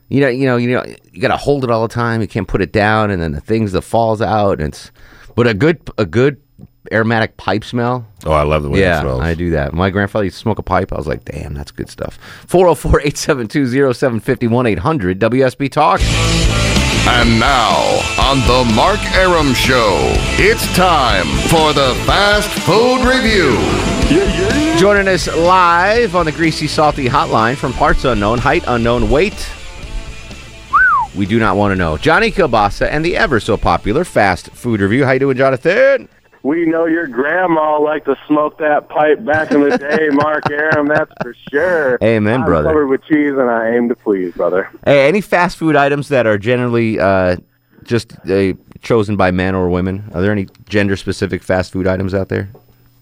You 0.10 0.22
know, 0.22 0.28
you 0.28 0.46
know, 0.46 0.58
you 0.58 0.72
know, 0.72 0.86
you 1.12 1.22
got 1.22 1.30
to 1.30 1.38
hold 1.38 1.64
it 1.64 1.72
all 1.72 1.82
the 1.88 1.94
time. 1.94 2.22
You 2.22 2.28
can't 2.28 2.48
put 2.48 2.62
it 2.62 2.72
down, 2.72 3.10
and 3.10 3.22
then 3.22 3.32
the 3.32 3.42
things 3.42 3.72
that 3.72 3.82
falls 3.82 4.22
out. 4.22 4.60
And 4.60 4.68
it's, 4.68 4.92
but 5.36 5.48
a 5.48 5.54
good, 5.56 5.82
a 5.98 6.06
good 6.06 6.40
aromatic 6.92 7.38
pipe 7.38 7.64
smell. 7.64 8.06
Oh, 8.26 8.32
I 8.32 8.44
love 8.44 8.64
the 8.64 8.70
way 8.70 8.80
yeah, 8.80 9.00
it 9.00 9.02
smells. 9.02 9.22
I 9.22 9.34
do 9.34 9.50
that. 9.52 9.74
My 9.74 9.90
grandfather 9.90 10.26
used 10.26 10.38
to 10.38 10.42
smoke 10.42 10.60
a 10.60 10.64
pipe. 10.64 10.94
I 10.94 10.98
was 10.98 11.08
like, 11.08 11.26
damn, 11.26 11.54
that's 11.54 11.72
good 11.72 11.90
stuff. 11.90 12.18
404 12.48 13.00
872 13.02 13.94
0750 13.94 14.70
800 14.72 15.20
WSB 15.20 15.72
Talk. 15.72 16.02
And 17.08 17.40
now, 17.40 17.74
on 18.20 18.40
the 18.42 18.72
Mark 18.76 19.00
Arum 19.16 19.54
Show, 19.56 19.98
it's 20.38 20.66
time 20.76 21.26
for 21.50 21.74
the 21.74 21.96
Fast 22.06 22.50
Food 22.60 23.04
Review. 23.04 23.58
Joining 24.78 25.08
us 25.08 25.28
live 25.28 26.16
on 26.16 26.26
the 26.26 26.32
Greasy 26.32 26.68
Salty 26.68 27.08
Hotline 27.08 27.56
from 27.56 27.74
parts 27.74 28.06
unknown, 28.06 28.38
height 28.38 28.64
unknown, 28.68 29.10
weight. 29.10 29.50
We 31.16 31.26
do 31.26 31.40
not 31.40 31.58
want 31.58 31.72
to 31.72 31.76
know. 31.76 31.98
Johnny 31.98 32.32
Kilbasa 32.32 32.88
and 32.90 33.04
the 33.04 33.18
ever 33.18 33.40
so 33.40 33.58
popular 33.58 34.06
Fast 34.06 34.52
Food 34.52 34.80
Review. 34.80 35.04
How 35.04 35.12
you 35.12 35.20
doing, 35.20 35.38
Jonathan? 35.38 36.08
We 36.44 36.66
know 36.66 36.86
your 36.86 37.08
grandma 37.08 37.80
liked 37.80 38.06
to 38.06 38.16
smoke 38.28 38.58
that 38.58 38.90
pipe 38.90 39.24
back 39.24 39.52
in 39.52 39.62
the 39.62 39.78
day, 39.78 40.10
Mark 40.12 40.50
Arum. 40.50 40.88
That's 40.88 41.12
for 41.22 41.36
sure. 41.52 42.00
Amen, 42.02 42.42
I'm 42.42 42.46
brother. 42.46 42.70
Covered 42.70 42.88
with 42.88 43.04
cheese, 43.04 43.34
and 43.34 43.50
I 43.50 43.76
aim 43.76 43.90
to 43.90 43.96
please, 43.96 44.34
brother. 44.34 44.70
Hey, 44.84 45.08
any 45.08 45.22
fast 45.22 45.58
food 45.58 45.76
items 45.76 46.10
that 46.10 46.26
are 46.26 46.40
generally 46.40 47.00
uh, 47.00 47.38
just 47.84 48.14
uh, 48.28 48.54
chosen 48.82 49.16
by 49.18 49.30
men 49.30 49.54
or 49.54 49.70
women? 49.70 50.10
Are 50.14 50.22
there 50.22 50.32
any 50.32 50.48
gender 50.68 50.96
specific 50.96 51.44
fast 51.44 51.72
food 51.72 51.86
items 51.86 52.14
out 52.14 52.30
there? 52.30 52.50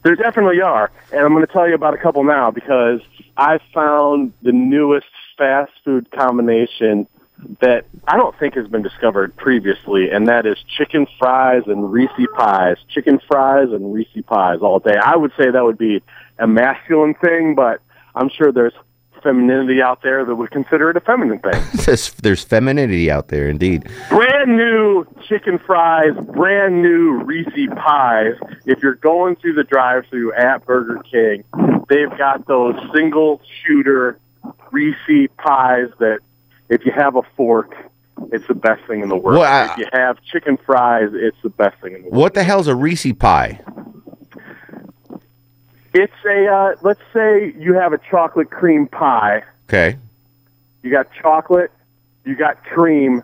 There 0.04 0.16
definitely 0.16 0.62
are, 0.62 0.92
and 1.12 1.22
I'm 1.22 1.34
going 1.34 1.46
to 1.46 1.52
tell 1.52 1.68
you 1.68 1.76
about 1.76 1.94
a 1.94 1.98
couple 1.98 2.24
now 2.24 2.52
because 2.52 3.02
I 3.38 3.60
found 3.74 4.34
the 4.42 4.52
newest 4.52 5.08
fast 5.38 5.72
food 5.86 6.12
combination 6.12 7.08
that 7.62 7.86
I 8.08 8.18
don't 8.18 8.38
think 8.38 8.56
has 8.56 8.68
been 8.68 8.82
discovered 8.82 9.36
previously, 9.36 10.10
and 10.10 10.28
that 10.28 10.46
is 10.46 10.58
chicken 10.78 11.08
fries 11.18 11.64
and 11.68 11.92
Reese 11.92 12.10
pies. 12.36 12.78
Chicken 12.90 13.20
fries 13.28 13.70
and 13.72 13.94
Reese 13.94 14.08
pies 14.28 14.60
all 14.62 14.80
day. 14.80 14.96
I 15.02 15.16
would 15.16 15.32
say 15.38 15.50
that 15.52 15.64
would 15.64 15.78
be 15.78 16.02
a 16.38 16.48
masculine 16.48 17.14
thing, 17.16 17.56
but 17.56 17.82
I'm 18.16 18.30
sure 18.30 18.52
there's 18.52 18.74
femininity 19.24 19.82
out 19.82 20.02
there 20.02 20.24
that 20.24 20.36
would 20.36 20.52
consider 20.52 20.90
it 20.90 20.98
a 20.98 21.02
feminine 21.02 21.40
thing. 21.40 21.62
There's, 21.86 22.14
there's 22.14 22.42
femininity 22.44 23.12
out 23.12 23.28
there, 23.28 23.50
indeed. 23.50 23.90
brand 24.08 24.56
new 24.56 25.06
chicken 25.28 25.60
fries, 25.60 26.14
brand 26.34 26.82
new 26.82 27.22
Reese 27.24 27.70
pies. 27.76 28.36
If 28.66 28.82
you're 28.82 28.96
going 28.96 29.36
through 29.36 29.56
the 29.56 29.64
drive-through 29.64 30.34
at 30.36 30.66
Burger 30.66 31.02
King, 31.12 31.44
they've 31.90 32.16
got 32.18 32.48
those 32.48 32.76
single 32.96 33.42
shooter 33.66 34.20
Reese 34.72 35.30
pies 35.38 35.90
that 36.00 36.20
if 36.70 36.86
you 36.86 36.92
have 36.92 37.16
a 37.16 37.22
fork, 37.36 37.76
it's 38.32 38.48
the 38.48 38.54
best 38.54 38.84
thing 38.86 39.02
in 39.02 39.10
the 39.10 39.16
world. 39.16 39.40
Well, 39.40 39.52
I- 39.52 39.72
if 39.74 39.78
you 39.78 39.86
have 39.94 40.18
chicken 40.24 40.58
fries, 40.58 41.10
it's 41.14 41.38
the 41.44 41.50
best 41.50 41.80
thing 41.82 41.94
in 41.96 42.02
the 42.04 42.10
world. 42.10 42.22
What 42.22 42.34
the 42.34 42.44
hell's 42.44 42.68
a 42.68 42.76
Reese 42.76 43.12
pie? 43.14 43.60
It's 45.94 46.14
a 46.26 46.46
uh, 46.48 46.76
let's 46.82 47.02
say 47.14 47.54
you 47.58 47.74
have 47.74 47.94
a 47.94 47.98
chocolate 48.10 48.52
cream 48.52 48.88
pie. 48.88 49.44
Okay. 49.68 49.98
You 50.84 50.92
got 50.92 51.08
chocolate, 51.20 51.72
you 52.26 52.36
got 52.36 52.64
cream, 52.64 53.24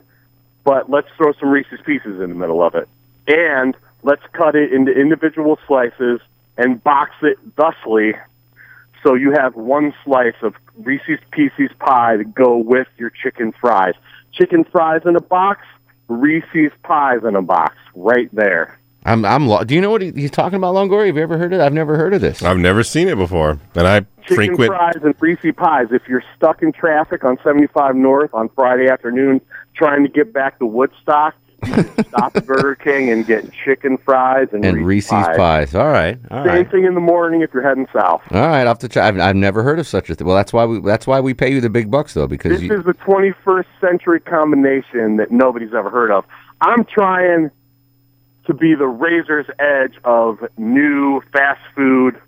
but 0.63 0.89
let's 0.89 1.07
throw 1.15 1.31
some 1.33 1.49
Reese's 1.49 1.79
Pieces 1.85 2.19
in 2.19 2.29
the 2.29 2.35
middle 2.35 2.63
of 2.63 2.73
it. 2.75 2.89
And 3.27 3.75
let's 4.03 4.23
cut 4.33 4.55
it 4.55 4.73
into 4.73 4.91
individual 4.91 5.59
slices 5.67 6.19
and 6.57 6.83
box 6.83 7.11
it 7.21 7.37
thusly 7.55 8.13
so 9.05 9.13
you 9.13 9.31
have 9.31 9.55
one 9.55 9.93
slice 10.03 10.33
of 10.41 10.55
Reese's 10.77 11.19
Pieces 11.31 11.69
pie 11.79 12.17
to 12.17 12.23
go 12.23 12.57
with 12.57 12.87
your 12.97 13.11
chicken 13.11 13.53
fries. 13.61 13.93
Chicken 14.33 14.63
fries 14.65 15.01
in 15.05 15.15
a 15.15 15.21
box, 15.21 15.61
Reese's 16.07 16.71
pies 16.83 17.19
in 17.23 17.35
a 17.35 17.41
box 17.41 17.75
right 17.93 18.29
there. 18.33 18.79
I'm. 19.07 19.23
I'm. 19.23 19.47
Lo- 19.47 19.63
Do 19.63 19.75
you 19.75 19.81
know 19.81 19.91
what 19.91 20.01
he, 20.01 20.11
he's 20.11 20.31
talking 20.31 20.57
about, 20.57 20.73
Longoria? 20.73 21.07
Have 21.07 21.17
you 21.17 21.21
ever 21.23 21.37
heard 21.37 21.53
of? 21.53 21.59
it? 21.59 21.63
I've 21.63 21.73
never 21.73 21.95
heard 21.95 22.15
of 22.15 22.21
this. 22.21 22.41
I've 22.41 22.57
never 22.57 22.83
seen 22.83 23.07
it 23.07 23.15
before, 23.17 23.59
and 23.75 23.87
I 23.87 23.99
Chicken 24.23 24.35
frequent. 24.35 24.69
fries 24.69 24.95
and 25.03 25.13
Reese's 25.19 25.53
pies. 25.55 25.87
If 25.91 26.01
you're 26.07 26.23
stuck 26.35 26.63
in 26.63 26.71
traffic 26.71 27.23
on 27.23 27.37
75 27.43 27.95
North 27.95 28.33
on 28.33 28.49
Friday 28.49 28.89
afternoon 28.89 29.41
trying 29.75 30.01
to 30.03 30.09
get 30.09 30.33
back 30.33 30.57
to 30.57 30.65
Woodstock, 30.65 31.35
you 31.37 31.44
can 31.44 31.44
stop 32.07 32.35
at 32.35 32.45
Burger 32.45 32.75
King 32.75 33.09
and 33.11 33.25
get 33.25 33.51
chicken 33.65 33.97
fries 33.97 34.47
and, 34.51 34.63
and 34.65 34.85
Reese's 34.85 35.09
pies. 35.11 35.37
pies. 35.37 35.75
All 35.75 35.87
right. 35.87 36.17
All 36.31 36.43
Same 36.45 36.47
right. 36.47 36.71
thing 36.71 36.85
in 36.85 36.93
the 36.93 36.99
morning 37.01 37.41
if 37.41 37.53
you're 37.53 37.63
heading 37.67 37.87
south. 37.93 38.21
All 38.31 38.39
right. 38.41 38.61
I'll 38.61 38.67
have 38.67 38.79
to 38.79 38.89
try. 38.89 39.07
I've, 39.07 39.19
I've 39.19 39.35
never 39.35 39.63
heard 39.63 39.79
of 39.79 39.87
such 39.87 40.09
a 40.09 40.15
thing. 40.15 40.25
Well, 40.27 40.35
that's 40.35 40.53
why 40.53 40.65
we. 40.65 40.79
That's 40.79 41.07
why 41.07 41.19
we 41.19 41.33
pay 41.33 41.51
you 41.51 41.61
the 41.61 41.69
big 41.69 41.89
bucks, 41.91 42.13
though, 42.13 42.27
because 42.27 42.51
This 42.51 42.61
you. 42.61 42.73
is 42.77 42.85
the 42.85 42.93
21st 42.93 43.65
century 43.81 44.19
combination 44.19 45.17
that 45.17 45.31
nobody's 45.31 45.73
ever 45.73 45.89
heard 45.89 46.11
of. 46.11 46.25
I'm 46.61 46.85
trying 46.85 47.51
to 48.45 48.53
be 48.53 48.75
the 48.75 48.87
razor's 48.87 49.47
edge 49.59 49.97
of 50.03 50.37
new 50.57 51.21
fast 51.33 51.61
food 51.75 52.21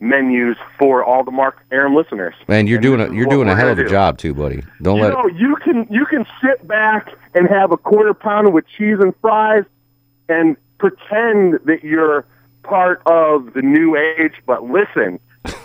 menus 0.00 0.56
for 0.78 1.02
all 1.04 1.24
the 1.24 1.30
Mark 1.30 1.64
Arum 1.70 1.94
listeners. 1.94 2.34
Man, 2.48 2.66
you're 2.66 2.80
doing 2.80 3.00
a 3.00 3.12
you're 3.12 3.26
doing 3.26 3.48
a 3.48 3.56
hell 3.56 3.70
of 3.70 3.78
a 3.78 3.84
do. 3.84 3.88
job 3.88 4.18
too, 4.18 4.34
buddy. 4.34 4.62
Don't 4.82 4.98
you 4.98 5.04
let. 5.04 5.12
know, 5.12 5.26
you 5.28 5.56
can 5.56 5.86
you 5.90 6.06
can 6.06 6.26
sit 6.42 6.66
back 6.66 7.10
and 7.34 7.48
have 7.48 7.72
a 7.72 7.76
quarter 7.76 8.14
pounder 8.14 8.50
with 8.50 8.66
cheese 8.76 8.98
and 9.00 9.14
fries 9.20 9.64
and 10.28 10.56
pretend 10.78 11.60
that 11.64 11.82
you're 11.82 12.26
part 12.62 13.00
of 13.06 13.54
the 13.54 13.62
new 13.62 13.96
age, 13.96 14.34
but 14.44 14.64
listen, 14.64 15.18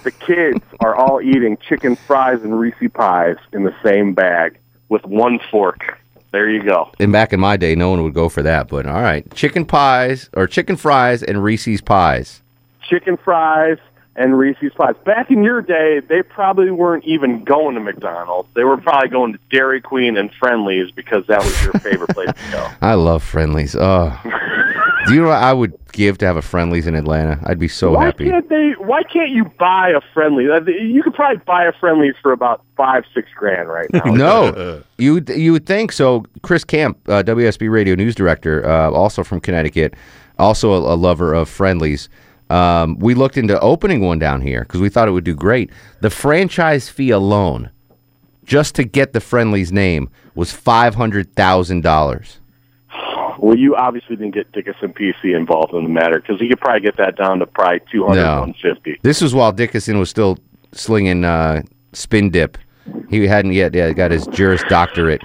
the 0.04 0.12
kids 0.26 0.64
are 0.80 0.96
all 0.96 1.22
eating 1.22 1.58
chicken 1.58 1.96
fries 1.96 2.42
and 2.44 2.60
Reese 2.60 2.92
pies 2.94 3.38
in 3.52 3.64
the 3.64 3.76
same 3.84 4.14
bag 4.14 4.58
with 4.90 5.06
one 5.06 5.40
fork. 5.50 5.98
There 6.32 6.50
you 6.50 6.64
go. 6.64 6.90
And 7.00 7.12
back 7.12 7.34
in 7.34 7.42
my 7.42 7.58
day, 7.58 7.76
no 7.76 7.90
one 7.90 8.04
would 8.04 8.14
go 8.14 8.30
for 8.30 8.42
that. 8.44 8.70
But 8.70 8.86
all 8.86 9.02
right, 9.02 9.30
chicken 9.34 9.66
pies 9.66 10.30
or 10.34 10.48
chicken 10.48 10.78
fries 10.78 11.24
and 11.24 11.44
Reese's 11.44 11.82
pies. 11.82 12.42
Chicken 12.88 13.18
fries 13.18 13.78
and 14.16 14.38
Reese's 14.38 14.74
pies. 14.76 14.96
Back 15.06 15.32
in 15.32 15.44
your 15.44 15.62
day, 15.62 16.02
they 16.02 16.22
probably 16.22 16.70
weren't 16.72 17.06
even 17.06 17.44
going 17.44 17.76
to 17.76 17.82
McDonald's. 17.82 18.50
They 18.56 18.64
were 18.66 18.78
probably 18.78 19.10
going 19.10 19.34
to 19.34 19.40
Dairy 19.50 19.80
Queen 19.82 20.18
and 20.18 20.30
Friendly's 20.34 20.92
because 20.92 21.26
that 21.28 21.40
was 21.40 21.64
your 21.64 21.74
favorite 21.74 22.10
place 22.10 22.28
to 22.28 22.52
go. 22.52 22.68
I 22.82 22.96
love 22.96 23.24
Friendly's. 23.24 23.76
Oh, 23.76 24.20
do 25.08 25.14
you 25.14 25.22
know 25.22 25.30
what 25.30 25.42
I 25.42 25.54
would 25.54 25.78
give 25.94 26.18
to 26.20 26.26
have 26.26 26.36
a 26.36 26.42
Friendly's 26.42 26.88
in 26.88 26.96
Atlanta? 26.96 27.40
I'd 27.46 27.58
be 27.60 27.68
so 27.70 27.94
why 27.94 28.06
happy. 28.06 28.30
can't 28.30 28.50
they? 28.50 28.72
Why 28.80 29.04
can't 29.04 29.30
you 29.32 29.46
buy 29.46 29.90
a 29.90 30.02
friendly? 30.14 30.50
Uh, 30.50 30.60
You 30.66 31.02
could 31.04 31.14
probably 31.14 31.42
buy 31.46 31.64
a 31.66 31.72
Friendly's 31.72 32.16
for 32.22 32.34
about 32.34 32.64
five, 32.76 33.06
six 33.14 33.30
grand 33.36 33.70
right 33.70 33.88
now. 33.94 34.02
no, 34.06 34.84
you 34.98 35.24
you 35.34 35.54
would 35.54 35.66
think 35.66 35.92
so. 35.94 36.26
Chris 36.42 36.64
Camp, 36.66 36.98
uh, 37.08 37.24
WSB 37.24 37.72
Radio 37.72 37.96
news 37.96 38.14
director, 38.16 38.66
uh, 38.66 38.92
also 38.92 39.24
from 39.24 39.40
Connecticut, 39.40 39.94
also 40.38 40.74
a, 40.74 40.94
a 40.94 40.98
lover 40.98 41.34
of 41.34 41.48
Friendly's. 41.50 42.10
Um, 42.52 43.00
we 43.00 43.14
looked 43.14 43.38
into 43.38 43.58
opening 43.62 44.02
one 44.02 44.20
down 44.20 44.42
here 44.42 44.62
because 44.62 44.82
we 44.82 44.90
thought 44.90 45.08
it 45.08 45.12
would 45.12 45.24
do 45.24 45.36
great. 45.36 45.72
The 46.02 46.10
franchise 46.10 46.90
fee 46.90 47.10
alone, 47.12 47.70
just 48.44 48.76
to 48.76 48.84
get 48.84 49.14
the 49.14 49.22
friendly's 49.22 49.72
name, 49.72 50.10
was 50.36 50.52
five 50.52 50.96
hundred 50.96 51.34
thousand 51.36 51.82
dollars. 51.82 52.40
Well, 53.40 53.58
you 53.58 53.76
obviously 53.76 54.18
didn't 54.18 54.36
get 54.36 54.52
Dickinson 54.52 54.94
PC 54.94 55.36
involved 55.36 55.74
in 55.74 55.84
the 55.84 55.90
matter 55.90 56.20
because 56.20 56.40
you 56.42 56.50
could 56.50 56.60
probably 56.60 56.82
get 56.82 56.98
that 56.98 57.16
down 57.16 57.40
to 57.40 57.48
probably 57.48 57.80
200, 57.92 58.16
No. 58.22 58.40
150. 58.42 59.00
This 59.02 59.20
was 59.22 59.34
while 59.34 59.52
Dickinson 59.52 59.98
was 59.98 60.12
still 60.12 60.38
slinging 60.74 61.24
uh, 61.26 61.64
spin 61.94 62.30
dip. 62.30 62.58
He 63.10 63.26
hadn't 63.26 63.54
yet 63.54 63.74
yeah, 63.74 63.94
got 63.94 64.12
his 64.12 64.28
Juris 64.28 64.62
Doctorate. 64.70 65.24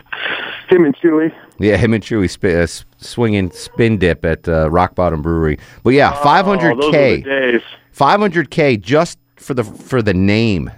Him 0.71 0.85
and 0.85 0.97
Chewy. 0.97 1.31
Yeah, 1.59 1.77
him 1.77 1.93
and 1.93 2.03
Chewy 2.03 2.31
sp- 2.33 2.57
uh, 2.57 2.67
swinging 2.99 3.51
spin 3.51 3.99
dip 3.99 4.25
at 4.25 4.49
uh, 4.49 4.71
Rock 4.71 4.95
Bottom 4.95 5.23
Brewery. 5.23 5.59
But 5.83 5.91
yeah, 5.91 6.13
five 6.23 6.45
hundred 6.47 6.73
Oh, 6.79 6.81
those 6.83 6.91
k, 6.93 7.11
were 7.11 7.17
the 7.17 7.53
days. 7.53 7.63
five 7.93 8.21
hundred 8.21 8.51
k 8.51 8.77
just 8.77 9.19
for 9.37 9.55
the 9.55 9.65
for 9.65 10.03
the 10.03 10.15
name. 10.15 10.71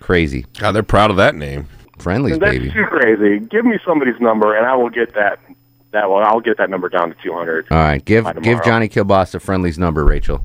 Crazy. 0.00 0.46
God, 0.58 0.72
they're 0.72 0.82
proud 0.82 1.10
of 1.10 1.16
that 1.16 1.34
name. 1.34 1.68
Friendly's, 1.98 2.38
That's 2.38 2.52
baby. 2.52 2.70
too 2.70 2.84
crazy. 2.86 3.38
Give 3.46 3.64
me 3.64 3.78
somebody's 3.86 4.20
number, 4.20 4.56
and 4.56 4.66
I 4.66 4.74
will 4.74 4.90
get 4.90 5.14
that. 5.14 5.38
That 5.92 6.08
one, 6.10 6.24
I'll 6.24 6.40
get 6.40 6.56
that 6.56 6.70
number 6.70 6.88
down 6.88 7.10
to 7.10 7.16
200. 7.22 7.66
All 7.70 7.76
right, 7.78 8.02
give 8.04 8.24
give. 8.42 8.64
Johnny 8.64 8.88
Kilboss 8.88 9.32
the 9.32 9.38
Friendly's 9.40 9.78
number, 9.78 10.04
Rachel. 10.04 10.44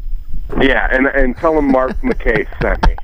Yeah, 0.61 0.87
and 0.91 1.07
and 1.07 1.35
tell 1.37 1.57
him 1.57 1.71
Mark 1.71 1.91
McKay 2.01 2.45
sent 2.61 2.85
me. 2.85 2.95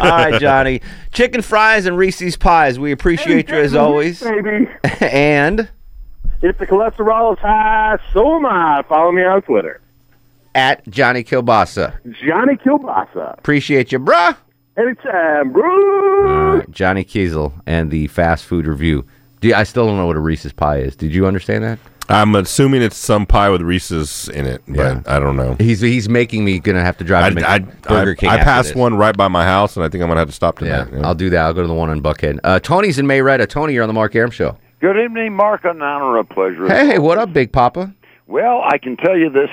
All 0.00 0.08
right, 0.08 0.40
Johnny. 0.40 0.80
Chicken 1.12 1.42
fries 1.42 1.84
and 1.86 1.96
Reese's 1.98 2.36
pies. 2.36 2.78
We 2.78 2.92
appreciate 2.92 3.48
you 3.50 3.56
as 3.56 3.74
always. 3.74 4.22
baby. 4.22 4.68
and 5.00 5.68
If 6.42 6.58
the 6.58 6.66
cholesterol 6.66 7.34
is 7.34 7.38
high, 7.38 7.98
so 8.12 8.36
am 8.36 8.46
I. 8.46 8.82
Follow 8.88 9.12
me 9.12 9.22
on 9.24 9.42
Twitter, 9.42 9.80
at 10.54 10.86
Johnny 10.88 11.22
Kilbasa. 11.22 11.94
Johnny 12.26 12.56
Kilbasa. 12.56 13.38
Appreciate 13.38 13.92
you, 13.92 13.98
bruh. 13.98 14.36
Anytime, 14.78 15.52
bro. 15.52 15.64
All 16.50 16.56
right, 16.56 16.70
Johnny 16.70 17.04
Kiesel 17.04 17.52
and 17.66 17.90
the 17.90 18.06
fast 18.06 18.46
food 18.46 18.66
review. 18.66 19.04
Do 19.40 19.48
you- 19.48 19.54
I 19.54 19.64
still 19.64 19.86
don't 19.86 19.96
know 19.98 20.06
what 20.06 20.16
a 20.16 20.20
Reese's 20.20 20.52
pie 20.52 20.78
is. 20.78 20.96
Did 20.96 21.14
you 21.14 21.26
understand 21.26 21.64
that? 21.64 21.78
I'm 22.08 22.34
assuming 22.34 22.82
it's 22.82 22.96
some 22.96 23.24
pie 23.26 23.50
with 23.50 23.60
Reese's 23.62 24.28
in 24.30 24.44
it, 24.46 24.62
but 24.66 25.06
I 25.08 25.20
don't 25.20 25.36
know. 25.36 25.54
He's 25.60 25.80
he's 25.80 26.08
making 26.08 26.44
me 26.44 26.58
gonna 26.58 26.82
have 26.82 26.96
to 26.98 27.04
drive 27.04 27.24
I, 27.24 27.30
Mc- 27.30 27.44
I, 27.48 27.58
Burger 27.60 28.10
I, 28.12 28.14
King. 28.14 28.28
I 28.30 28.34
after 28.34 28.44
passed 28.44 28.68
this. 28.70 28.76
one 28.76 28.96
right 28.96 29.16
by 29.16 29.28
my 29.28 29.44
house, 29.44 29.76
and 29.76 29.84
I 29.84 29.88
think 29.88 30.02
I'm 30.02 30.08
gonna 30.08 30.18
have 30.20 30.28
to 30.28 30.34
stop 30.34 30.60
Yeah, 30.60 30.84
tonight. 30.84 31.04
I'll 31.04 31.14
do 31.14 31.30
that. 31.30 31.38
I'll 31.44 31.52
go 31.52 31.62
to 31.62 31.68
the 31.68 31.74
one 31.74 31.88
on 31.90 32.00
Buckhead. 32.02 32.40
Uh, 32.42 32.58
Tony's 32.58 32.98
in 32.98 33.06
Marietta. 33.06 33.46
Tony, 33.46 33.74
you're 33.74 33.84
on 33.84 33.88
the 33.88 33.92
Mark 33.94 34.16
Arum 34.16 34.30
show. 34.32 34.56
Good 34.80 34.96
evening, 34.98 35.34
Mark. 35.34 35.64
An 35.64 35.82
honor, 35.82 36.16
a 36.18 36.24
pleasure. 36.24 36.66
Hey, 36.68 36.98
what 36.98 37.18
up, 37.18 37.32
Big 37.32 37.52
Papa? 37.52 37.94
Well, 38.26 38.62
I 38.64 38.78
can 38.78 38.96
tell 38.96 39.16
you 39.16 39.28
this: 39.28 39.50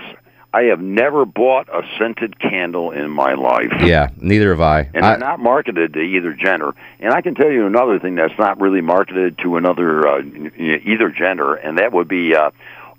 I 0.54 0.64
have 0.64 0.80
never 0.80 1.26
bought 1.26 1.68
a 1.68 1.82
scented 1.98 2.40
candle 2.40 2.92
in 2.92 3.10
my 3.10 3.34
life. 3.34 3.72
Yeah, 3.82 4.10
neither 4.18 4.52
have 4.52 4.62
I. 4.62 4.90
And 4.94 5.04
I 5.06 5.10
they're 5.12 5.20
not 5.20 5.40
marketed 5.42 5.94
to 5.94 6.00
either 6.00 6.32
gender. 6.34 6.74
And 7.02 7.14
I 7.14 7.22
can 7.22 7.36
tell 7.36 7.52
you 7.52 7.66
another 7.68 8.00
thing 8.00 8.16
that's 8.16 8.38
not 8.40 8.62
really 8.62 8.80
marketed 8.80 9.38
to 9.40 9.58
another 9.58 10.08
uh, 10.08 10.22
either 10.58 11.10
gender, 11.10 11.56
and 11.56 11.78
that 11.78 11.92
would 11.92 12.08
be 12.08 12.34
uh, 12.34 12.52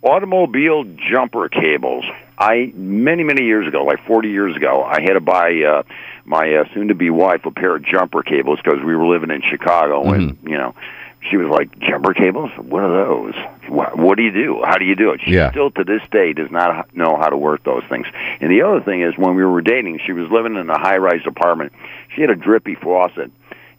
automobile 0.02 0.84
jumper 0.84 1.48
cables. 1.48 2.04
I 2.36 2.72
many 2.74 3.24
many 3.24 3.44
years 3.44 3.66
ago, 3.66 3.84
like 3.84 4.04
40 4.06 4.28
years 4.28 4.54
ago, 4.54 4.84
I 4.84 5.00
had 5.00 5.14
to 5.14 5.20
buy 5.20 5.62
uh, 5.62 5.82
my 6.26 6.56
uh, 6.56 6.64
soon-to-be 6.74 7.08
wife 7.08 7.46
a 7.46 7.50
pair 7.50 7.76
of 7.76 7.82
jumper 7.84 8.22
cables 8.22 8.58
because 8.62 8.84
we 8.84 8.94
were 8.94 9.06
living 9.06 9.30
in 9.30 9.40
Chicago, 9.40 10.12
and 10.12 10.32
Mm-hmm. 10.32 10.48
you 10.48 10.58
know. 10.58 10.74
She 11.20 11.36
was 11.36 11.48
like, 11.48 11.78
"Jumper 11.80 12.14
cables? 12.14 12.50
What 12.56 12.82
are 12.82 13.04
those? 13.04 13.34
What, 13.68 13.98
what 13.98 14.16
do 14.16 14.22
you 14.22 14.30
do? 14.30 14.62
How 14.64 14.76
do 14.78 14.84
you 14.84 14.94
do 14.94 15.10
it?" 15.10 15.20
She 15.22 15.32
Yeah. 15.32 15.50
still 15.50 15.70
to 15.72 15.84
this 15.84 16.02
day 16.10 16.32
does 16.32 16.50
not 16.50 16.94
know 16.94 17.16
how 17.16 17.28
to 17.28 17.36
work 17.36 17.64
those 17.64 17.82
things. 17.88 18.06
And 18.40 18.50
the 18.50 18.62
other 18.62 18.80
thing 18.80 19.02
is, 19.02 19.18
when 19.18 19.34
we 19.34 19.44
were 19.44 19.60
dating, 19.60 20.00
she 20.06 20.12
was 20.12 20.30
living 20.30 20.56
in 20.56 20.70
a 20.70 20.78
high-rise 20.78 21.22
apartment. 21.26 21.72
She 22.14 22.20
had 22.22 22.30
a 22.30 22.36
drippy 22.36 22.76
faucet, 22.76 23.30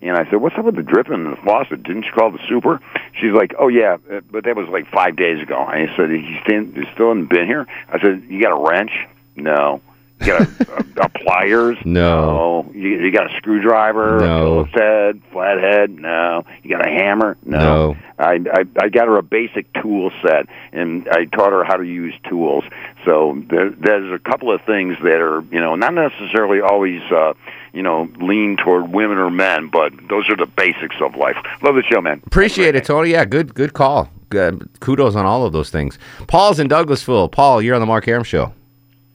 and 0.01 0.17
I 0.17 0.25
said, 0.25 0.35
"What's 0.35 0.57
up 0.57 0.65
with 0.65 0.75
the 0.75 0.83
dripping 0.83 1.13
in 1.13 1.31
the 1.31 1.37
faucet? 1.37 1.81
Didn't 1.83 2.03
you 2.05 2.11
call 2.11 2.29
the 2.31 2.39
super?" 2.47 2.81
She's 3.13 3.31
like, 3.33 3.53
"Oh 3.57 3.69
yeah, 3.69 3.97
uh, 4.11 4.21
but 4.31 4.43
that 4.43 4.55
was 4.55 4.67
like 4.69 4.87
five 4.91 5.15
days 5.15 5.41
ago." 5.41 5.57
I 5.57 5.87
said, 5.95 6.09
"He 6.11 6.39
still, 6.43 6.65
he 6.65 6.85
still 6.93 7.09
hasn't 7.09 7.29
been 7.29 7.47
here." 7.47 7.65
I 7.91 7.99
said, 7.99 8.23
"You 8.27 8.41
got 8.41 8.51
a 8.51 8.69
wrench?" 8.69 8.91
No. 9.35 9.81
You 10.21 10.25
got 10.27 10.41
a, 10.41 10.73
a, 11.01 11.05
a 11.05 11.09
pliers? 11.09 11.77
No. 11.85 12.19
No. 12.49 12.71
You, 12.73 12.99
you 13.01 13.11
got 13.11 13.33
a 13.33 13.37
screwdriver? 13.37 14.19
No. 14.19 14.59
A 14.59 14.65
Phillips 14.65 14.73
head? 14.73 15.21
Flathead? 15.31 15.89
No. 15.91 16.45
You 16.63 16.69
got 16.69 16.85
a 16.85 16.89
hammer? 16.89 17.37
No. 17.45 17.95
I, 18.17 18.39
I 18.53 18.63
I 18.81 18.89
got 18.89 19.07
her 19.07 19.17
a 19.17 19.23
basic 19.23 19.71
tool 19.81 20.11
set, 20.21 20.47
and 20.73 21.07
I 21.09 21.25
taught 21.25 21.51
her 21.53 21.63
how 21.63 21.77
to 21.77 21.83
use 21.85 22.13
tools. 22.29 22.63
So 23.05 23.41
there, 23.49 23.69
there's 23.71 24.11
a 24.13 24.19
couple 24.19 24.51
of 24.53 24.61
things 24.63 24.97
that 25.03 25.19
are 25.21 25.41
you 25.51 25.59
know 25.61 25.75
not 25.75 25.93
necessarily 25.93 26.59
always 26.61 27.01
uh, 27.11 27.33
you 27.73 27.81
know 27.81 28.09
lean 28.19 28.57
toward 28.57 28.91
women 28.93 29.17
or 29.17 29.29
men, 29.29 29.69
but 29.69 29.93
those 30.09 30.29
are 30.29 30.35
the 30.35 30.45
basics 30.45 30.97
of 31.01 31.15
life. 31.15 31.37
Love 31.61 31.75
the 31.75 31.83
show, 31.83 32.01
man. 32.01 32.21
appreciate 32.27 32.75
it, 32.75 32.83
Tony. 32.85 33.11
Yeah, 33.11 33.23
good 33.25 33.53
good 33.55 33.73
call. 33.73 34.09
Good. 34.29 34.69
Kudos 34.79 35.15
on 35.15 35.25
all 35.25 35.45
of 35.45 35.53
those 35.53 35.69
things. 35.69 35.97
Paul's 36.27 36.59
in 36.59 36.67
Douglasville. 36.69 37.31
Paul, 37.31 37.61
you're 37.61 37.73
on 37.75 37.81
the 37.81 37.87
Mark 37.87 38.07
Arum 38.07 38.23
show. 38.23 38.53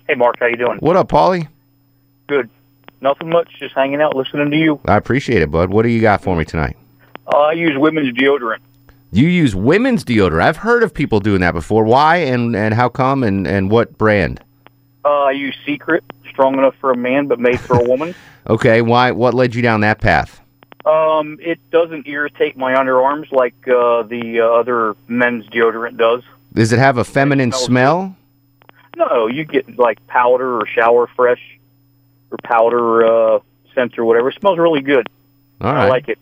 Hey, 0.06 0.14
Mark, 0.14 0.36
how 0.38 0.46
you 0.46 0.56
doing? 0.56 0.78
What 0.78 0.96
up, 0.96 1.08
Paulie? 1.08 1.48
Good. 2.26 2.50
Nothing 3.00 3.30
much. 3.30 3.48
Just 3.58 3.74
hanging 3.74 4.02
out, 4.02 4.14
listening 4.14 4.50
to 4.50 4.56
you. 4.56 4.80
I 4.84 4.96
appreciate 4.96 5.40
it, 5.40 5.50
bud. 5.50 5.70
What 5.70 5.82
do 5.82 5.88
you 5.88 6.00
got 6.00 6.22
for 6.22 6.36
me 6.36 6.44
tonight? 6.44 6.76
Uh, 7.26 7.38
I 7.38 7.52
use 7.52 7.72
women's 7.76 8.14
deodorant. 8.14 8.58
You 9.12 9.28
use 9.28 9.54
women's 9.54 10.04
deodorant. 10.04 10.42
I've 10.42 10.58
heard 10.58 10.82
of 10.82 10.92
people 10.92 11.20
doing 11.20 11.40
that 11.40 11.52
before. 11.52 11.84
Why 11.84 12.16
and, 12.16 12.54
and 12.54 12.74
how 12.74 12.88
come 12.90 13.22
and, 13.22 13.46
and 13.46 13.70
what 13.70 13.96
brand? 13.96 14.42
Uh, 15.04 15.24
I 15.24 15.30
use 15.30 15.56
Secret, 15.64 16.04
strong 16.28 16.58
enough 16.58 16.74
for 16.80 16.90
a 16.90 16.96
man 16.96 17.26
but 17.26 17.38
made 17.38 17.60
for 17.60 17.78
a 17.78 17.84
woman. 17.88 18.14
Okay, 18.48 18.82
why? 18.82 19.10
What 19.10 19.32
led 19.32 19.54
you 19.54 19.62
down 19.62 19.80
that 19.80 20.00
path? 20.00 20.40
Um, 20.84 21.38
it 21.40 21.58
doesn't 21.70 22.06
irritate 22.06 22.58
my 22.58 22.74
underarms 22.74 23.32
like 23.32 23.54
uh, 23.66 24.02
the 24.02 24.40
uh, 24.40 24.60
other 24.60 24.96
men's 25.08 25.46
deodorant 25.46 25.96
does. 25.96 26.22
Does 26.52 26.72
it 26.72 26.78
have 26.78 26.98
a 26.98 27.04
feminine 27.04 27.52
smell? 27.52 28.14
No, 28.96 29.26
you 29.26 29.44
get 29.44 29.78
like 29.78 30.04
powder 30.06 30.58
or 30.60 30.66
shower 30.66 31.08
fresh 31.16 31.40
or 32.30 32.38
powder 32.44 33.04
uh, 33.06 33.38
scent 33.74 33.98
or 33.98 34.04
whatever. 34.04 34.30
It 34.30 34.36
smells 34.40 34.58
really 34.58 34.80
good. 34.80 35.08
All 35.60 35.74
I 35.74 35.88
like 35.88 36.08
it. 36.08 36.18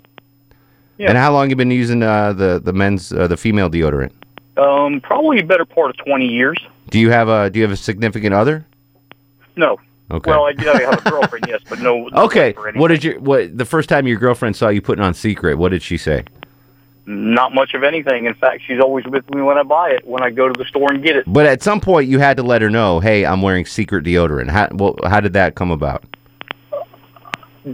Yeah. 0.98 1.08
And 1.08 1.18
how 1.18 1.32
long 1.32 1.50
you 1.50 1.56
been 1.56 1.70
using 1.70 2.02
uh, 2.02 2.32
the 2.32 2.60
the 2.62 2.72
men's 2.72 3.12
uh, 3.12 3.26
the 3.26 3.36
female 3.36 3.68
deodorant? 3.70 4.12
Um, 4.56 5.00
probably 5.00 5.40
a 5.40 5.44
better 5.44 5.64
part 5.64 5.90
of 5.90 5.96
20 6.04 6.26
years. 6.26 6.58
Do 6.90 6.98
you 6.98 7.10
have 7.10 7.28
a 7.28 7.50
Do 7.50 7.58
you 7.58 7.64
have 7.64 7.72
a 7.72 7.76
significant 7.76 8.34
other? 8.34 8.66
No. 9.56 9.78
Okay. 10.10 10.30
Well, 10.30 10.44
I 10.44 10.52
do 10.52 10.66
have 10.66 11.06
a 11.06 11.10
girlfriend, 11.10 11.46
yes, 11.48 11.62
but 11.68 11.80
no. 11.80 12.08
Okay. 12.14 12.48
wife 12.48 12.58
or 12.58 12.68
anything. 12.68 12.80
What 12.80 12.88
did 12.88 13.04
your 13.04 13.20
what 13.20 13.56
the 13.56 13.64
first 13.64 13.88
time 13.88 14.06
your 14.06 14.18
girlfriend 14.18 14.56
saw 14.56 14.68
you 14.68 14.82
putting 14.82 15.02
on 15.04 15.14
secret? 15.14 15.56
What 15.56 15.70
did 15.70 15.82
she 15.82 15.96
say? 15.96 16.24
Not 17.04 17.52
much 17.52 17.74
of 17.74 17.82
anything. 17.82 18.26
In 18.26 18.34
fact, 18.34 18.62
she's 18.66 18.78
always 18.80 19.04
with 19.06 19.28
me 19.34 19.42
when 19.42 19.58
I 19.58 19.64
buy 19.64 19.90
it, 19.90 20.06
when 20.06 20.22
I 20.22 20.30
go 20.30 20.46
to 20.48 20.56
the 20.56 20.64
store 20.66 20.92
and 20.92 21.02
get 21.02 21.16
it. 21.16 21.24
But 21.26 21.46
at 21.46 21.60
some 21.62 21.80
point, 21.80 22.08
you 22.08 22.20
had 22.20 22.36
to 22.36 22.42
let 22.44 22.62
her 22.62 22.70
know, 22.70 23.00
"Hey, 23.00 23.26
I'm 23.26 23.42
wearing 23.42 23.64
secret 23.66 24.04
deodorant." 24.04 24.50
How 24.50 24.68
well, 24.72 24.96
how 25.04 25.18
did 25.20 25.32
that 25.32 25.56
come 25.56 25.70
about? 25.72 26.04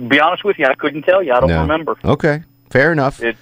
Be 0.08 0.20
honest 0.20 0.44
with 0.44 0.58
you, 0.58 0.66
I 0.66 0.74
couldn't 0.74 1.02
tell 1.02 1.22
you. 1.22 1.32
I 1.32 1.40
don't 1.40 1.48
No. 1.48 1.60
remember. 1.62 1.96
Okay, 2.04 2.42
fair 2.70 2.92
enough. 2.92 3.22
It, 3.22 3.36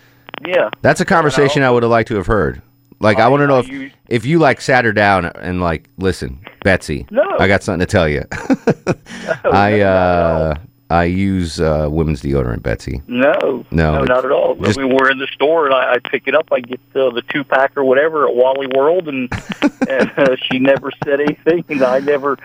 yeah. 0.47 0.71
That's 0.83 1.01
a 1.01 1.05
conversation 1.05 1.63
I 1.63 1.71
would 1.71 1.83
have 1.83 1.91
liked 1.91 2.09
to 2.09 2.17
have 2.17 2.27
heard. 2.27 2.63
Like, 3.01 3.19
I, 3.19 3.29
want 3.29 3.43
to 3.43 3.47
know 3.47 3.59
if 3.59 3.69
you- 3.69 3.91
if 4.09 4.25
you 4.25 4.39
like 4.39 4.61
sat 4.61 4.85
her 4.85 4.93
down 4.93 5.27
and 5.27 5.61
like, 5.61 5.89
listen, 5.99 6.39
Betsy, 6.65 7.07
No. 7.11 7.23
I 7.39 7.47
got 7.49 7.63
something 7.63 7.81
to 7.81 7.87
tell 7.87 8.09
you. 8.09 8.23
I 9.45 9.81
uh, 9.81 10.55
I 10.89 11.05
use 11.05 11.61
uh, 11.61 11.89
women's 11.91 12.23
deodorant, 12.23 12.63
Betsy. 12.63 13.03
No, 13.09 13.65
No, 13.73 13.97
no, 13.99 14.05
not 14.05 14.25
at 14.25 14.31
all. 14.31 14.55
just- 14.55 14.79
we 14.79 14.85
were 14.85 15.11
in 15.11 15.19
the 15.19 15.27
store, 15.29 15.67
and 15.67 15.75
I, 15.75 15.95
I 15.95 15.99
pick 15.99 16.29
it 16.29 16.35
up. 16.37 16.49
I 16.53 16.61
get 16.61 16.79
uh, 16.95 17.11
the 17.11 17.23
two 17.29 17.43
pack 17.43 17.77
or 17.77 17.83
whatever 17.85 18.29
at 18.29 18.35
Wally 18.37 18.69
World, 18.69 19.09
and, 19.09 19.29
and 19.89 20.13
uh, 20.17 20.37
she 20.37 20.61
never 20.61 20.93
said 21.05 21.21
anything, 21.21 21.65
and 21.69 21.83
I 21.83 21.99
never, 21.99 22.39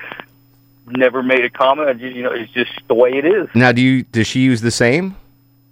never 0.88 1.22
made 1.22 1.46
a 1.46 1.52
comment. 1.52 1.88
I 1.90 1.94
just, 1.94 2.16
you 2.16 2.24
know, 2.24 2.32
it's 2.32 2.52
just 2.52 2.72
the 2.88 2.96
way 2.96 3.12
it 3.14 3.26
is. 3.26 3.48
Now, 3.54 3.72
do 3.72 3.82
you 3.82 4.02
does 4.04 4.26
she 4.26 4.40
use 4.40 4.62
the 4.62 4.72
same? 4.72 5.16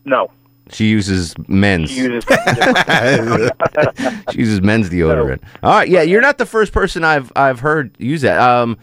No, 0.05 0.29
She 0.71 0.85
uses 0.89 1.33
men's. 1.47 1.89
she 1.89 2.01
uses. 2.01 2.23
she 4.31 4.37
uses 4.39 4.61
men's 4.61 4.89
deodorant. 4.89 5.39
All 5.63 5.71
right, 5.71 5.89
yeah, 5.89 6.03
you're 6.03 6.21
not 6.21 6.37
the 6.37 6.45
first 6.45 6.71
person 6.71 7.03
I've 7.03 7.31
I've 7.35 7.59
heard 7.61 7.95
use 7.99 8.21
that. 8.21 8.39
Um, 8.39 8.77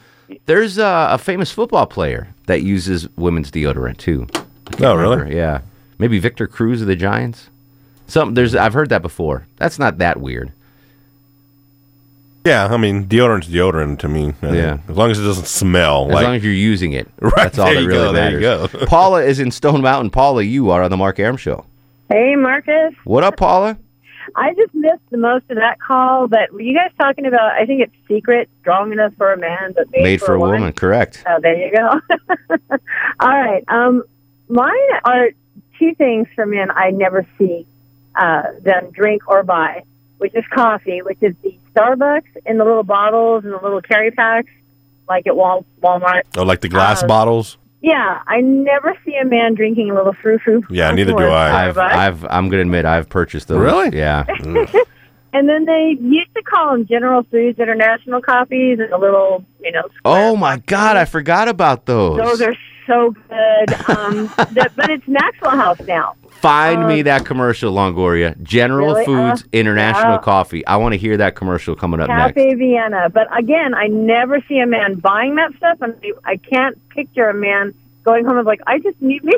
there's 0.46 0.78
uh, 0.78 1.08
a 1.10 1.18
famous 1.18 1.50
football 1.52 1.86
player 1.86 2.28
that 2.46 2.62
uses 2.62 3.08
women's 3.16 3.50
deodorant 3.50 3.98
too. 3.98 4.26
I 4.34 4.70
can't 4.70 4.82
Oh, 4.84 4.94
really? 4.96 5.36
Yeah, 5.36 5.60
maybe 5.98 6.18
Victor 6.18 6.46
Cruz 6.46 6.80
of 6.80 6.86
the 6.88 6.96
Giants. 6.96 7.48
Some 8.08 8.34
there's 8.34 8.54
I've 8.54 8.72
heard 8.74 8.88
that 8.90 9.02
before. 9.02 9.46
That's 9.56 9.78
not 9.78 9.98
that 9.98 10.20
weird. 10.20 10.52
Yeah, 12.44 12.66
I 12.66 12.76
mean, 12.76 13.06
deodorant's 13.06 13.48
deodorant 13.48 13.98
to 14.00 14.08
me. 14.08 14.32
I 14.42 14.46
Yeah. 14.54 14.70
mean, 14.74 14.82
as 14.88 14.96
long 14.96 15.10
as 15.10 15.18
it 15.18 15.24
doesn't 15.24 15.48
smell. 15.48 16.06
As 16.08 16.14
like, 16.14 16.24
long 16.24 16.36
as 16.36 16.44
you're 16.44 16.52
using 16.52 16.92
it, 16.92 17.08
Right, 17.20 17.32
that's 17.36 17.58
all 17.58 17.66
there 17.66 17.74
that 17.74 17.80
you 17.82 17.88
really 17.88 17.98
go, 18.04 18.12
there 18.12 18.40
matters. 18.40 18.72
you 18.72 18.78
go. 18.78 18.86
Paula 18.86 19.22
is 19.24 19.40
in 19.40 19.50
Stone 19.50 19.82
Mountain. 19.82 20.10
Paula, 20.10 20.42
you 20.42 20.70
are 20.70 20.82
on 20.82 20.90
the 20.92 20.96
Mark 20.96 21.18
Arum 21.18 21.36
Show. 21.36 21.64
Hey, 22.08 22.36
Marcus. 22.36 22.94
What 23.02 23.24
up, 23.24 23.36
Paula? 23.36 23.76
I 24.34 24.54
just 24.54 24.74
missed 24.74 25.08
the 25.10 25.16
most 25.18 25.44
of 25.50 25.56
that 25.56 25.78
call, 25.80 26.26
but 26.28 26.52
were 26.52 26.60
you 26.60 26.74
guys 26.74 26.90
talking 26.98 27.26
about, 27.26 27.52
I 27.52 27.64
think 27.66 27.82
it's 27.82 27.94
secret, 28.08 28.48
strong 28.60 28.92
enough 28.92 29.14
for 29.16 29.32
a 29.32 29.36
man, 29.38 29.72
but 29.74 29.90
made, 29.90 30.02
Made 30.02 30.20
for 30.22 30.34
a 30.34 30.38
woman, 30.40 30.72
correct? 30.72 31.22
Oh, 31.26 31.38
there 31.40 31.56
you 31.56 31.72
go. 31.74 32.00
All 33.20 33.28
right. 33.28 33.64
Um, 33.68 34.02
mine 34.48 34.72
are 35.04 35.30
two 35.78 35.94
things 35.94 36.26
for 36.34 36.46
men 36.46 36.70
I 36.70 36.90
never 36.90 37.26
see 37.38 37.66
uh, 38.14 38.44
them 38.62 38.90
drink 38.92 39.28
or 39.28 39.42
buy, 39.42 39.84
which 40.18 40.34
is 40.34 40.44
coffee, 40.52 41.02
which 41.02 41.18
is 41.20 41.34
the 41.42 41.56
Starbucks 41.74 42.36
in 42.46 42.58
the 42.58 42.64
little 42.64 42.82
bottles 42.82 43.44
and 43.44 43.52
the 43.52 43.58
little 43.62 43.82
carry 43.82 44.10
packs, 44.10 44.50
like 45.08 45.26
at 45.26 45.36
Wal- 45.36 45.66
Walmart. 45.82 46.22
oh, 46.36 46.42
like 46.42 46.60
the 46.62 46.68
glass 46.68 47.02
Uh, 47.02 47.06
bottles. 47.06 47.58
Yeah, 47.82 48.22
I 48.26 48.40
never 48.40 48.94
see 49.04 49.14
a 49.16 49.24
man 49.24 49.54
drinking 49.54 49.90
a 49.90 49.94
little 49.94 50.14
frou 50.14 50.38
frou. 50.38 50.64
Yeah, 50.70 50.90
neither 50.92 51.12
do 51.12 51.24
I. 51.26 51.68
I've, 51.68 51.78
I've, 51.78 52.24
I'm 52.24 52.48
gonna 52.48 52.62
admit, 52.62 52.84
I've 52.84 53.08
purchased 53.08 53.48
those. 53.48 53.60
Really? 53.60 53.96
Yeah. 53.96 54.24
And 55.36 55.50
then 55.50 55.66
they 55.66 55.98
used 56.00 56.32
to 56.34 56.42
call 56.42 56.72
them 56.72 56.86
General 56.86 57.22
Foods 57.24 57.58
International 57.58 58.22
coffees 58.22 58.78
and 58.80 58.90
a 58.90 58.96
little, 58.96 59.44
you 59.60 59.70
know, 59.70 59.82
oh 60.06 60.34
my 60.34 60.56
God, 60.60 60.96
I 60.96 61.04
forgot 61.04 61.46
about 61.48 61.84
those. 61.84 62.16
those 62.16 62.40
are 62.40 62.54
so 62.86 63.10
good. 63.28 63.90
Um, 63.90 64.26
that, 64.54 64.72
but 64.74 64.88
it's 64.88 65.06
Maxwell 65.06 65.50
House 65.50 65.80
now. 65.80 66.14
Find 66.40 66.86
me 66.86 67.02
that 67.02 67.24
commercial, 67.24 67.72
Longoria. 67.72 68.40
General 68.42 68.88
Really? 68.94 69.04
Foods 69.04 69.42
Uh, 69.42 69.46
International 69.52 70.12
yeah. 70.14 70.18
Coffee. 70.18 70.66
I 70.66 70.76
want 70.76 70.92
to 70.92 70.98
hear 70.98 71.16
that 71.16 71.34
commercial 71.34 71.74
coming 71.74 72.00
up 72.00 72.08
next. 72.08 72.34
Cafe 72.34 72.54
Vienna. 72.54 73.08
But 73.10 73.26
again, 73.36 73.74
I 73.74 73.86
never 73.88 74.40
see 74.48 74.58
a 74.58 74.66
man 74.66 74.96
buying 74.96 75.34
that 75.36 75.54
stuff, 75.56 75.78
and 75.80 75.94
I, 76.24 76.36
can't 76.36 76.76
picture 76.90 77.28
a 77.28 77.34
man 77.34 77.74
going 78.04 78.24
home 78.24 78.38
and 78.38 78.46
like, 78.46 78.60
I 78.66 78.78
just 78.78 79.00
need 79.02 79.24
me 79.24 79.32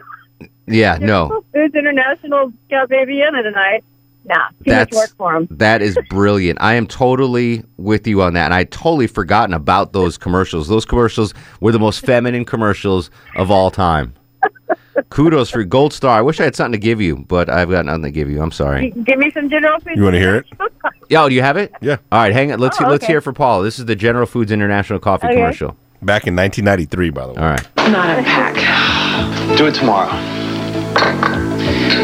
Yeah, 0.67 0.99
no. 1.01 1.27
General 1.29 1.45
Foods 1.55 1.75
International 1.75 2.53
Cafe 2.69 3.05
Vienna 3.07 3.43
tonight. 3.43 3.85
Nah, 4.25 4.49
too 4.49 4.55
That's 4.67 4.93
much 4.95 5.01
work 5.09 5.17
for 5.17 5.35
him. 5.37 5.49
that 5.53 5.81
is 5.81 5.97
brilliant. 6.11 6.59
I 6.61 6.75
am 6.75 6.87
totally 6.87 7.65
with 7.79 8.07
you 8.07 8.21
on 8.21 8.35
that, 8.35 8.47
and 8.47 8.55
I 8.55 8.65
totally 8.65 9.07
forgotten 9.07 9.55
about 9.55 9.95
those 9.95 10.19
commercials. 10.19 10.69
Those 10.69 10.85
commercials 10.85 11.33
were 11.61 11.73
the 11.73 11.79
most 11.79 12.05
feminine 12.05 12.45
commercials 12.45 13.11
of 13.37 13.51
all 13.51 13.71
time. 13.71 14.13
Kudos 15.11 15.51
for 15.51 15.65
Gold 15.65 15.93
Star. 15.93 16.19
I 16.19 16.23
wish 16.23 16.39
I 16.41 16.45
had 16.45 16.55
something 16.55 16.73
to 16.73 16.79
give 16.79 17.01
you, 17.01 17.17
but 17.17 17.49
I've 17.49 17.71
got 17.71 17.85
nothing 17.87 18.03
to 18.03 18.11
give 18.11 18.29
you. 18.31 18.43
I'm 18.43 18.53
sorry. 18.53 18.91
Give 18.91 19.19
me 19.19 19.31
some 19.33 19.49
General 19.49 19.81
Foods. 19.81 19.97
You 19.97 20.03
want 20.03 20.15
to 20.15 20.21
hear 20.21 20.37
it? 20.37 20.47
Yo, 21.09 21.29
do 21.29 21.35
you 21.35 21.43
have 21.43 21.57
it? 21.57 21.73
Yeah. 21.81 21.97
All 22.13 22.21
right, 22.21 22.33
hang 22.33 22.53
on. 22.53 22.59
Let's 22.59 22.81
Oh, 22.81 22.89
let's 22.89 23.07
hear 23.07 23.19
it 23.19 23.23
for 23.23 23.33
Paul. 23.33 23.63
This 23.63 23.79
is 23.79 23.87
the 23.87 23.97
General 23.97 24.27
Foods 24.27 24.53
International 24.53 24.99
Coffee 24.99 25.27
Okay. 25.27 25.37
commercial. 25.37 25.77
Back 26.03 26.27
in 26.27 26.37
1993, 26.37 27.11
by 27.11 27.27
the 27.27 27.33
way. 27.33 27.41
All 27.41 27.49
right. 27.49 27.67
Not 27.91 28.17
unpack. 28.19 29.57
Do 29.57 29.67
it 29.67 29.75
tomorrow. 29.75 30.11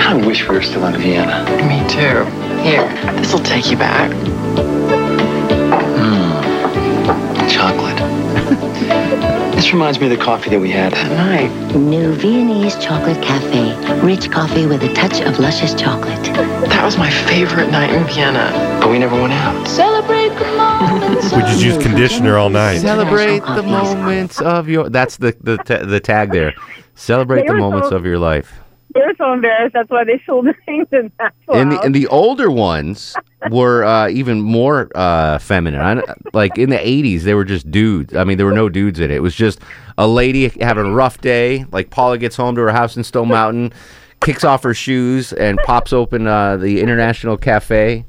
I 0.07 0.15
wish 0.27 0.49
we 0.49 0.55
were 0.57 0.63
still 0.63 0.85
in 0.87 0.97
Vienna. 1.01 1.45
Me 1.69 1.79
too. 1.89 2.25
Here, 2.63 2.89
this 3.21 3.33
will 3.33 3.41
take 3.41 3.71
you 3.71 3.77
back. 3.77 4.11
This 9.65 9.73
reminds 9.73 9.99
me 9.99 10.05
of 10.05 10.11
the 10.19 10.23
coffee 10.23 10.51
that 10.51 10.61
we 10.61 10.71
had 10.71 10.93
that 10.93 11.11
night. 11.13 11.75
New 11.75 12.13
Viennese 12.13 12.77
Chocolate 12.85 13.23
Cafe. 13.23 13.73
Rich 14.07 14.31
coffee 14.31 14.67
with 14.67 14.83
a 14.83 14.93
touch 14.93 15.23
of 15.23 15.39
luscious 15.39 15.73
chocolate. 15.73 16.23
That 16.69 16.85
was 16.85 16.99
my 16.99 17.09
favorite 17.11 17.71
night 17.71 17.89
in 17.91 18.05
Vienna, 18.05 18.51
but 18.83 18.91
we 18.91 18.99
never 18.99 19.19
went 19.19 19.33
out. 19.33 19.67
Celebrate 19.67 20.29
the 20.39 20.45
moments. 20.59 21.33
We 21.33 21.41
just 21.41 21.63
used 21.65 21.81
conditioner 21.81 22.37
all 22.37 22.51
night. 22.51 22.81
Celebrate 22.81 23.39
the 23.39 23.63
moments 23.63 24.39
of 24.43 24.69
your. 24.69 24.91
That's 24.91 25.17
the 25.17 25.35
the 25.41 25.57
ta- 25.57 25.87
the 25.87 25.99
tag 25.99 26.31
there. 26.31 26.53
Celebrate 26.95 27.43
They 27.47 27.49
the 27.49 27.55
moments 27.55 27.89
so- 27.89 27.97
of 27.97 28.05
your 28.05 28.19
life. 28.19 28.61
They 28.95 29.01
were 29.01 29.15
so 29.19 29.33
embarrassed. 29.33 29.75
That's 29.75 29.91
why 29.91 30.05
they 30.05 30.23
sold 30.25 30.47
the 30.47 30.55
things 30.65 30.87
in 30.93 31.11
that. 31.19 31.35
And 31.53 31.73
the 31.73 31.81
and 31.81 31.95
the 31.95 32.07
older 32.07 32.51
ones 32.51 33.15
were 33.51 33.85
uh, 33.85 34.09
even 34.09 34.41
more 34.41 34.91
uh, 34.95 35.39
feminine. 35.39 35.81
I, 35.81 36.03
like 36.33 36.57
in 36.57 36.71
the 36.71 36.79
'80s, 36.79 37.23
they 37.23 37.35
were 37.35 37.45
just 37.45 37.71
dudes. 37.71 38.15
I 38.15 38.25
mean, 38.25 38.37
there 38.39 38.47
were 38.47 38.53
no 38.53 38.69
dudes 38.69 39.01
in 39.01 39.11
it. 39.11 39.17
It 39.17 39.21
was 39.23 39.35
just 39.35 39.59
a 39.99 40.07
lady 40.07 40.49
having 40.61 40.87
a 40.87 40.93
rough 40.93 41.21
day. 41.21 41.65
Like 41.73 41.91
Paula 41.91 42.19
gets 42.19 42.37
home 42.37 42.55
to 42.55 42.61
her 42.63 42.73
house 42.73 42.97
in 42.97 43.03
Stone 43.05 43.29
Mountain, 43.29 43.73
kicks 44.21 44.45
off 44.45 44.63
her 44.63 44.75
shoes, 44.75 45.33
and 45.33 45.59
pops 45.65 45.93
open 45.93 46.27
uh, 46.27 46.57
the 46.57 46.81
International 46.81 47.37
Cafe. 47.37 48.05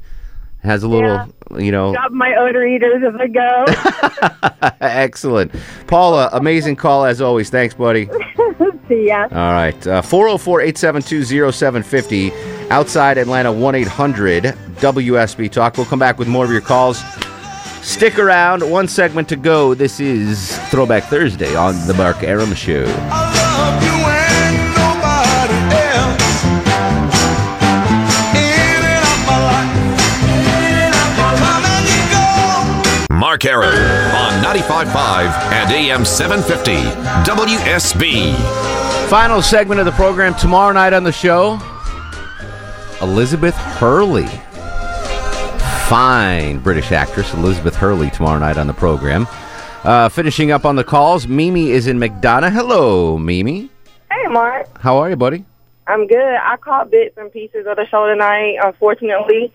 Has 0.62 0.82
a 0.82 0.88
little, 0.88 1.32
you 1.60 1.70
know, 1.70 1.92
Got 1.92 2.12
my 2.12 2.34
odor 2.34 2.66
eaters 2.66 3.00
as 3.06 3.14
I 3.20 3.28
go. 3.28 4.76
excellent. 4.80 5.52
Paula, 5.86 6.28
amazing 6.32 6.74
call 6.74 7.04
as 7.04 7.20
always. 7.20 7.50
Thanks, 7.50 7.72
buddy. 7.74 8.08
See 8.88 9.08
ya. 9.08 9.22
All 9.24 9.52
right. 9.52 9.86
Uh, 9.86 10.02
404 10.02 10.60
872 10.62 11.52
0750. 11.52 12.32
Outside 12.70 13.18
Atlanta, 13.18 13.52
1 13.52 13.74
800 13.74 14.44
WSB 14.76 15.50
Talk. 15.50 15.76
We'll 15.76 15.86
come 15.86 15.98
back 15.98 16.18
with 16.18 16.28
more 16.28 16.44
of 16.44 16.50
your 16.50 16.60
calls. 16.60 17.02
Stick 17.82 18.18
around. 18.18 18.68
One 18.68 18.88
segment 18.88 19.28
to 19.28 19.36
go. 19.36 19.74
This 19.74 20.00
is 20.00 20.58
Throwback 20.70 21.04
Thursday 21.04 21.54
on 21.54 21.74
The 21.86 21.94
Mark 21.94 22.22
Arum 22.22 22.54
Show. 22.54 22.84
Mark 33.36 33.44
Arum 33.44 33.68
on 33.68 34.42
95.5 34.42 35.30
and 35.52 35.70
AM 35.70 36.06
750 36.06 36.72
WSB. 37.30 38.34
Final 39.10 39.42
segment 39.42 39.78
of 39.78 39.84
the 39.84 39.92
program 39.92 40.34
tomorrow 40.36 40.72
night 40.72 40.94
on 40.94 41.04
the 41.04 41.12
show. 41.12 41.60
Elizabeth 43.02 43.54
Hurley. 43.54 44.24
Fine 45.86 46.60
British 46.60 46.92
actress 46.92 47.34
Elizabeth 47.34 47.76
Hurley 47.76 48.08
tomorrow 48.08 48.38
night 48.38 48.56
on 48.56 48.66
the 48.66 48.72
program. 48.72 49.26
Uh, 49.84 50.08
finishing 50.08 50.50
up 50.50 50.64
on 50.64 50.76
the 50.76 50.84
calls, 50.84 51.28
Mimi 51.28 51.72
is 51.72 51.88
in 51.88 51.98
McDonough. 51.98 52.50
Hello, 52.50 53.18
Mimi. 53.18 53.68
Hey, 54.10 54.28
Mark. 54.30 54.78
How 54.78 54.96
are 54.96 55.10
you, 55.10 55.16
buddy? 55.16 55.44
I'm 55.86 56.06
good. 56.06 56.36
I 56.42 56.56
caught 56.56 56.90
bits 56.90 57.18
and 57.18 57.30
pieces 57.30 57.66
of 57.66 57.76
the 57.76 57.84
show 57.84 58.06
tonight, 58.06 58.56
unfortunately. 58.64 59.52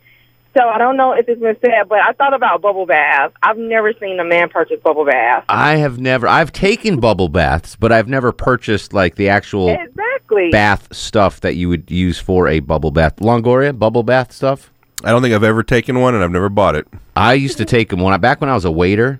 So 0.53 0.67
I 0.67 0.77
don't 0.77 0.97
know 0.97 1.13
if 1.13 1.29
it's 1.29 1.39
been 1.39 1.55
said, 1.61 1.87
but 1.87 1.99
I 1.99 2.11
thought 2.13 2.33
about 2.33 2.61
bubble 2.61 2.85
baths. 2.85 3.33
I've 3.41 3.57
never 3.57 3.93
seen 3.93 4.19
a 4.19 4.25
man 4.25 4.49
purchase 4.49 4.81
bubble 4.83 5.05
baths. 5.05 5.45
I 5.47 5.77
have 5.77 5.97
never. 5.99 6.27
I've 6.27 6.51
taken 6.51 6.99
bubble 6.99 7.29
baths, 7.29 7.77
but 7.77 7.91
I've 7.91 8.09
never 8.09 8.31
purchased 8.31 8.91
like 8.93 9.15
the 9.15 9.29
actual. 9.29 9.69
Exactly. 9.69 10.01
Exactly. 10.31 10.51
bath 10.51 10.87
stuff 10.95 11.41
that 11.41 11.55
you 11.55 11.67
would 11.67 11.91
use 11.91 12.17
for 12.17 12.47
a 12.47 12.59
bubble 12.61 12.91
bath. 12.91 13.17
Longoria, 13.17 13.77
bubble 13.77 14.03
bath 14.03 14.31
stuff. 14.31 14.71
I 15.03 15.09
don't 15.11 15.21
think 15.21 15.33
I've 15.33 15.43
ever 15.43 15.61
taken 15.63 15.99
one, 15.99 16.15
and 16.15 16.23
I've 16.23 16.31
never 16.31 16.47
bought 16.47 16.75
it. 16.75 16.87
I 17.15 17.33
used 17.33 17.57
to 17.57 17.65
take 17.65 17.89
them 17.89 17.99
when 17.99 18.13
I 18.13 18.17
back 18.17 18.39
when 18.39 18.49
I 18.49 18.53
was 18.53 18.63
a 18.63 18.71
waiter, 18.71 19.19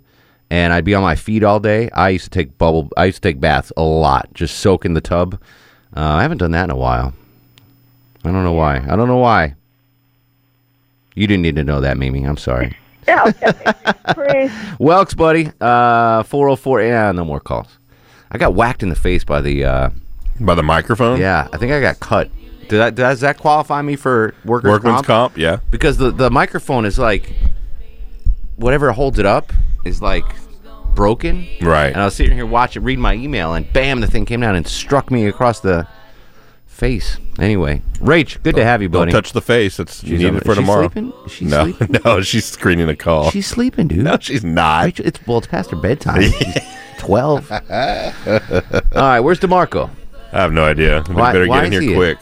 and 0.50 0.72
I'd 0.72 0.86
be 0.86 0.96
on 0.96 1.02
my 1.02 1.16
feet 1.16 1.44
all 1.44 1.60
day. 1.60 1.90
I 1.90 2.10
used 2.10 2.26
to 2.26 2.30
take 2.30 2.58
bubble. 2.58 2.90
I 2.96 3.06
used 3.06 3.22
to 3.22 3.30
take 3.30 3.42
baths 3.42 3.74
a 3.76 3.82
lot, 3.82 4.34
just 4.34 4.60
soak 4.60 4.86
in 4.86 4.94
the 4.94 5.02
tub. 5.02 5.40
Uh, 5.96 6.00
I 6.02 6.22
haven't 6.22 6.38
done 6.38 6.52
that 6.52 6.66
in 6.66 6.70
a 6.72 6.78
while. 6.78 7.14
I 8.24 8.32
don't 8.32 8.44
know 8.44 8.54
why. 8.54 8.78
I 8.78 8.96
don't 8.96 9.08
know 9.08 9.18
why. 9.18 9.56
You 11.16 11.28
didn't 11.28 11.42
need 11.44 11.56
to 11.56 11.64
know 11.64 11.82
that, 11.82 11.98
Mimi. 11.98 12.24
I'm 12.24 12.38
sorry. 12.38 12.78
Yeah, 13.08 13.24
okay. 13.26 14.48
Welks, 14.80 15.18
buddy. 15.18 15.50
Uh, 15.60 16.22
404. 16.22 16.84
Yeah, 16.84 17.12
no 17.12 17.26
more 17.26 17.40
calls. 17.40 17.80
I 18.30 18.38
got 18.38 18.54
whacked 18.54 18.84
in 18.84 18.90
the 18.90 18.96
face 18.96 19.24
by 19.24 19.42
the 19.42 19.66
uh, 19.66 19.90
by 20.40 20.54
the 20.54 20.62
microphone. 20.62 21.20
Yeah, 21.20 21.48
I 21.52 21.58
think 21.58 21.72
I 21.72 21.82
got 21.82 22.00
cut. 22.00 22.30
Did 22.70 22.78
that, 22.78 22.94
does 22.94 23.22
that 23.22 23.40
qualify 23.40 23.82
me 23.82 23.96
for 23.96 24.36
workers 24.46 24.70
Workman's 24.70 24.98
comp? 24.98 25.08
comp, 25.08 25.38
yeah. 25.38 25.62
Because 25.72 25.98
the 25.98 26.12
the 26.12 26.30
microphone 26.30 26.86
is 26.86 27.00
like 27.00 27.34
whatever 28.58 28.92
holds 28.92 29.18
it 29.18 29.26
up 29.26 29.52
is 29.84 30.00
like 30.00 30.26
broken. 30.94 31.48
Right. 31.60 31.88
And 31.88 31.98
I 31.98 32.06
was 32.06 32.14
sitting 32.16 32.36
here 32.36 32.46
watching, 32.46 32.84
reading 32.84 33.02
my 33.02 33.16
email, 33.16 33.56
and 33.56 33.72
bam, 33.74 34.02
the 34.02 34.08
thing 34.08 34.26
came 34.26 34.42
down 34.42 34.56
and 34.56 34.68
struck 34.68 35.10
me 35.10 35.26
across 35.26 35.60
the 35.60 35.88
face. 36.82 37.18
Anyway, 37.38 37.80
Rach, 38.00 38.42
good 38.42 38.56
to 38.56 38.64
have 38.64 38.82
you, 38.82 38.90
Don't 38.90 39.02
buddy. 39.04 39.12
touch 39.12 39.34
the 39.34 39.42
face. 39.42 39.80
It's 39.80 40.04
you 40.04 40.10
She's 40.10 40.20
need 40.20 40.30
on- 40.30 40.38
it 40.38 40.44
for 40.44 40.52
is 40.54 40.58
she 40.58 40.62
tomorrow. 40.64 40.90
sleeping? 40.90 41.14
Is 41.28 41.32
she 41.32 41.46
no, 41.46 41.72
sleeping? 41.78 42.02
no, 42.04 42.22
she's 42.22 42.46
screening 42.46 42.90
a 42.90 42.96
call. 42.96 43.30
She's 43.30 43.46
sleeping, 43.46 43.88
dude. 43.88 44.00
No, 44.04 44.18
she's 44.20 44.44
not. 44.44 44.86
Rachel, 44.86 45.06
it's 45.06 45.28
well, 45.28 45.38
it's 45.38 45.48
past 45.48 45.70
her 45.70 45.78
bedtime. 45.78 46.22
She's 46.32 46.58
Twelve. 46.98 47.52
All 47.52 47.60
right, 48.96 49.20
where's 49.20 49.40
Demarco? 49.40 49.90
I 50.34 50.42
have 50.42 50.54
no 50.54 50.64
idea. 50.66 51.04
We 51.08 51.16
Why- 51.16 51.34
better 51.34 51.48
why 51.48 51.58
get 51.62 51.66
in 51.68 51.74
is 51.74 51.80
here 51.82 51.90
he- 51.92 51.96
quick. 51.96 52.18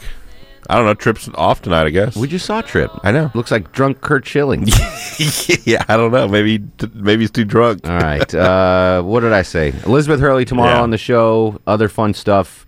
I 0.68 0.76
don't 0.76 0.84
know. 0.86 0.94
Trip's 0.94 1.28
off 1.34 1.62
tonight, 1.62 1.86
I 1.86 1.90
guess. 1.90 2.14
We 2.16 2.28
just 2.28 2.46
saw 2.46 2.60
Trip. 2.60 2.92
I 3.02 3.10
know. 3.10 3.30
Looks 3.34 3.50
like 3.50 3.72
drunk 3.72 4.02
Curt 4.02 4.24
Schilling. 4.24 4.66
yeah, 5.64 5.82
I 5.88 5.96
don't 5.96 6.12
know. 6.12 6.28
Maybe 6.28 6.62
maybe 6.94 7.22
he's 7.24 7.30
too 7.32 7.44
drunk. 7.44 7.88
All 7.88 7.98
right. 7.98 8.32
Uh, 8.32 9.02
what 9.02 9.20
did 9.20 9.32
I 9.32 9.42
say? 9.42 9.72
Elizabeth 9.84 10.20
Hurley 10.20 10.44
tomorrow 10.44 10.74
Yeah. 10.76 10.82
on 10.82 10.90
the 10.90 10.98
show. 10.98 11.60
Other 11.66 11.88
fun 11.88 12.14
stuff. 12.14 12.66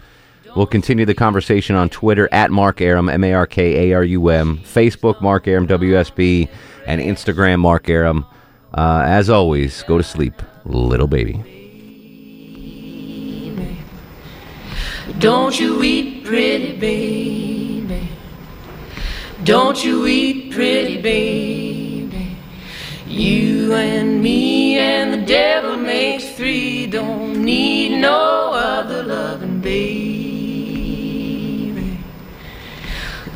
We'll 0.54 0.66
continue 0.66 1.06
the 1.06 1.14
conversation 1.14 1.76
on 1.76 1.88
Twitter 1.88 2.28
at 2.30 2.50
Mark 2.50 2.82
Arum, 2.82 3.08
M 3.08 3.24
A 3.24 3.32
R 3.32 3.46
K 3.46 3.90
A 3.90 3.94
R 3.96 4.04
U 4.04 4.28
M, 4.28 4.58
Facebook 4.58 5.20
Mark 5.22 5.48
Arum 5.48 5.66
WSB, 5.66 6.48
and 6.86 7.00
Instagram 7.00 7.58
Mark 7.60 7.88
Arum. 7.88 8.26
Uh, 8.74 9.02
as 9.06 9.30
always, 9.30 9.82
go 9.84 9.96
to 9.96 10.04
sleep, 10.04 10.42
little 10.66 11.06
baby. 11.06 11.42
Don't 15.18 15.58
you 15.58 15.82
eat 15.82 16.24
pretty 16.24 16.78
baby. 16.78 18.08
Don't 19.44 19.82
you 19.82 20.06
eat 20.06 20.52
pretty 20.52 21.00
baby. 21.00 22.36
You 23.06 23.72
and 23.72 24.22
me 24.22 24.78
and 24.78 25.12
the 25.14 25.26
devil 25.26 25.76
makes 25.76 26.30
three. 26.32 26.86
Don't 26.86 27.42
need 27.42 28.00
no 28.00 28.52
other 28.52 29.02
loving 29.02 29.60
baby. 29.60 30.11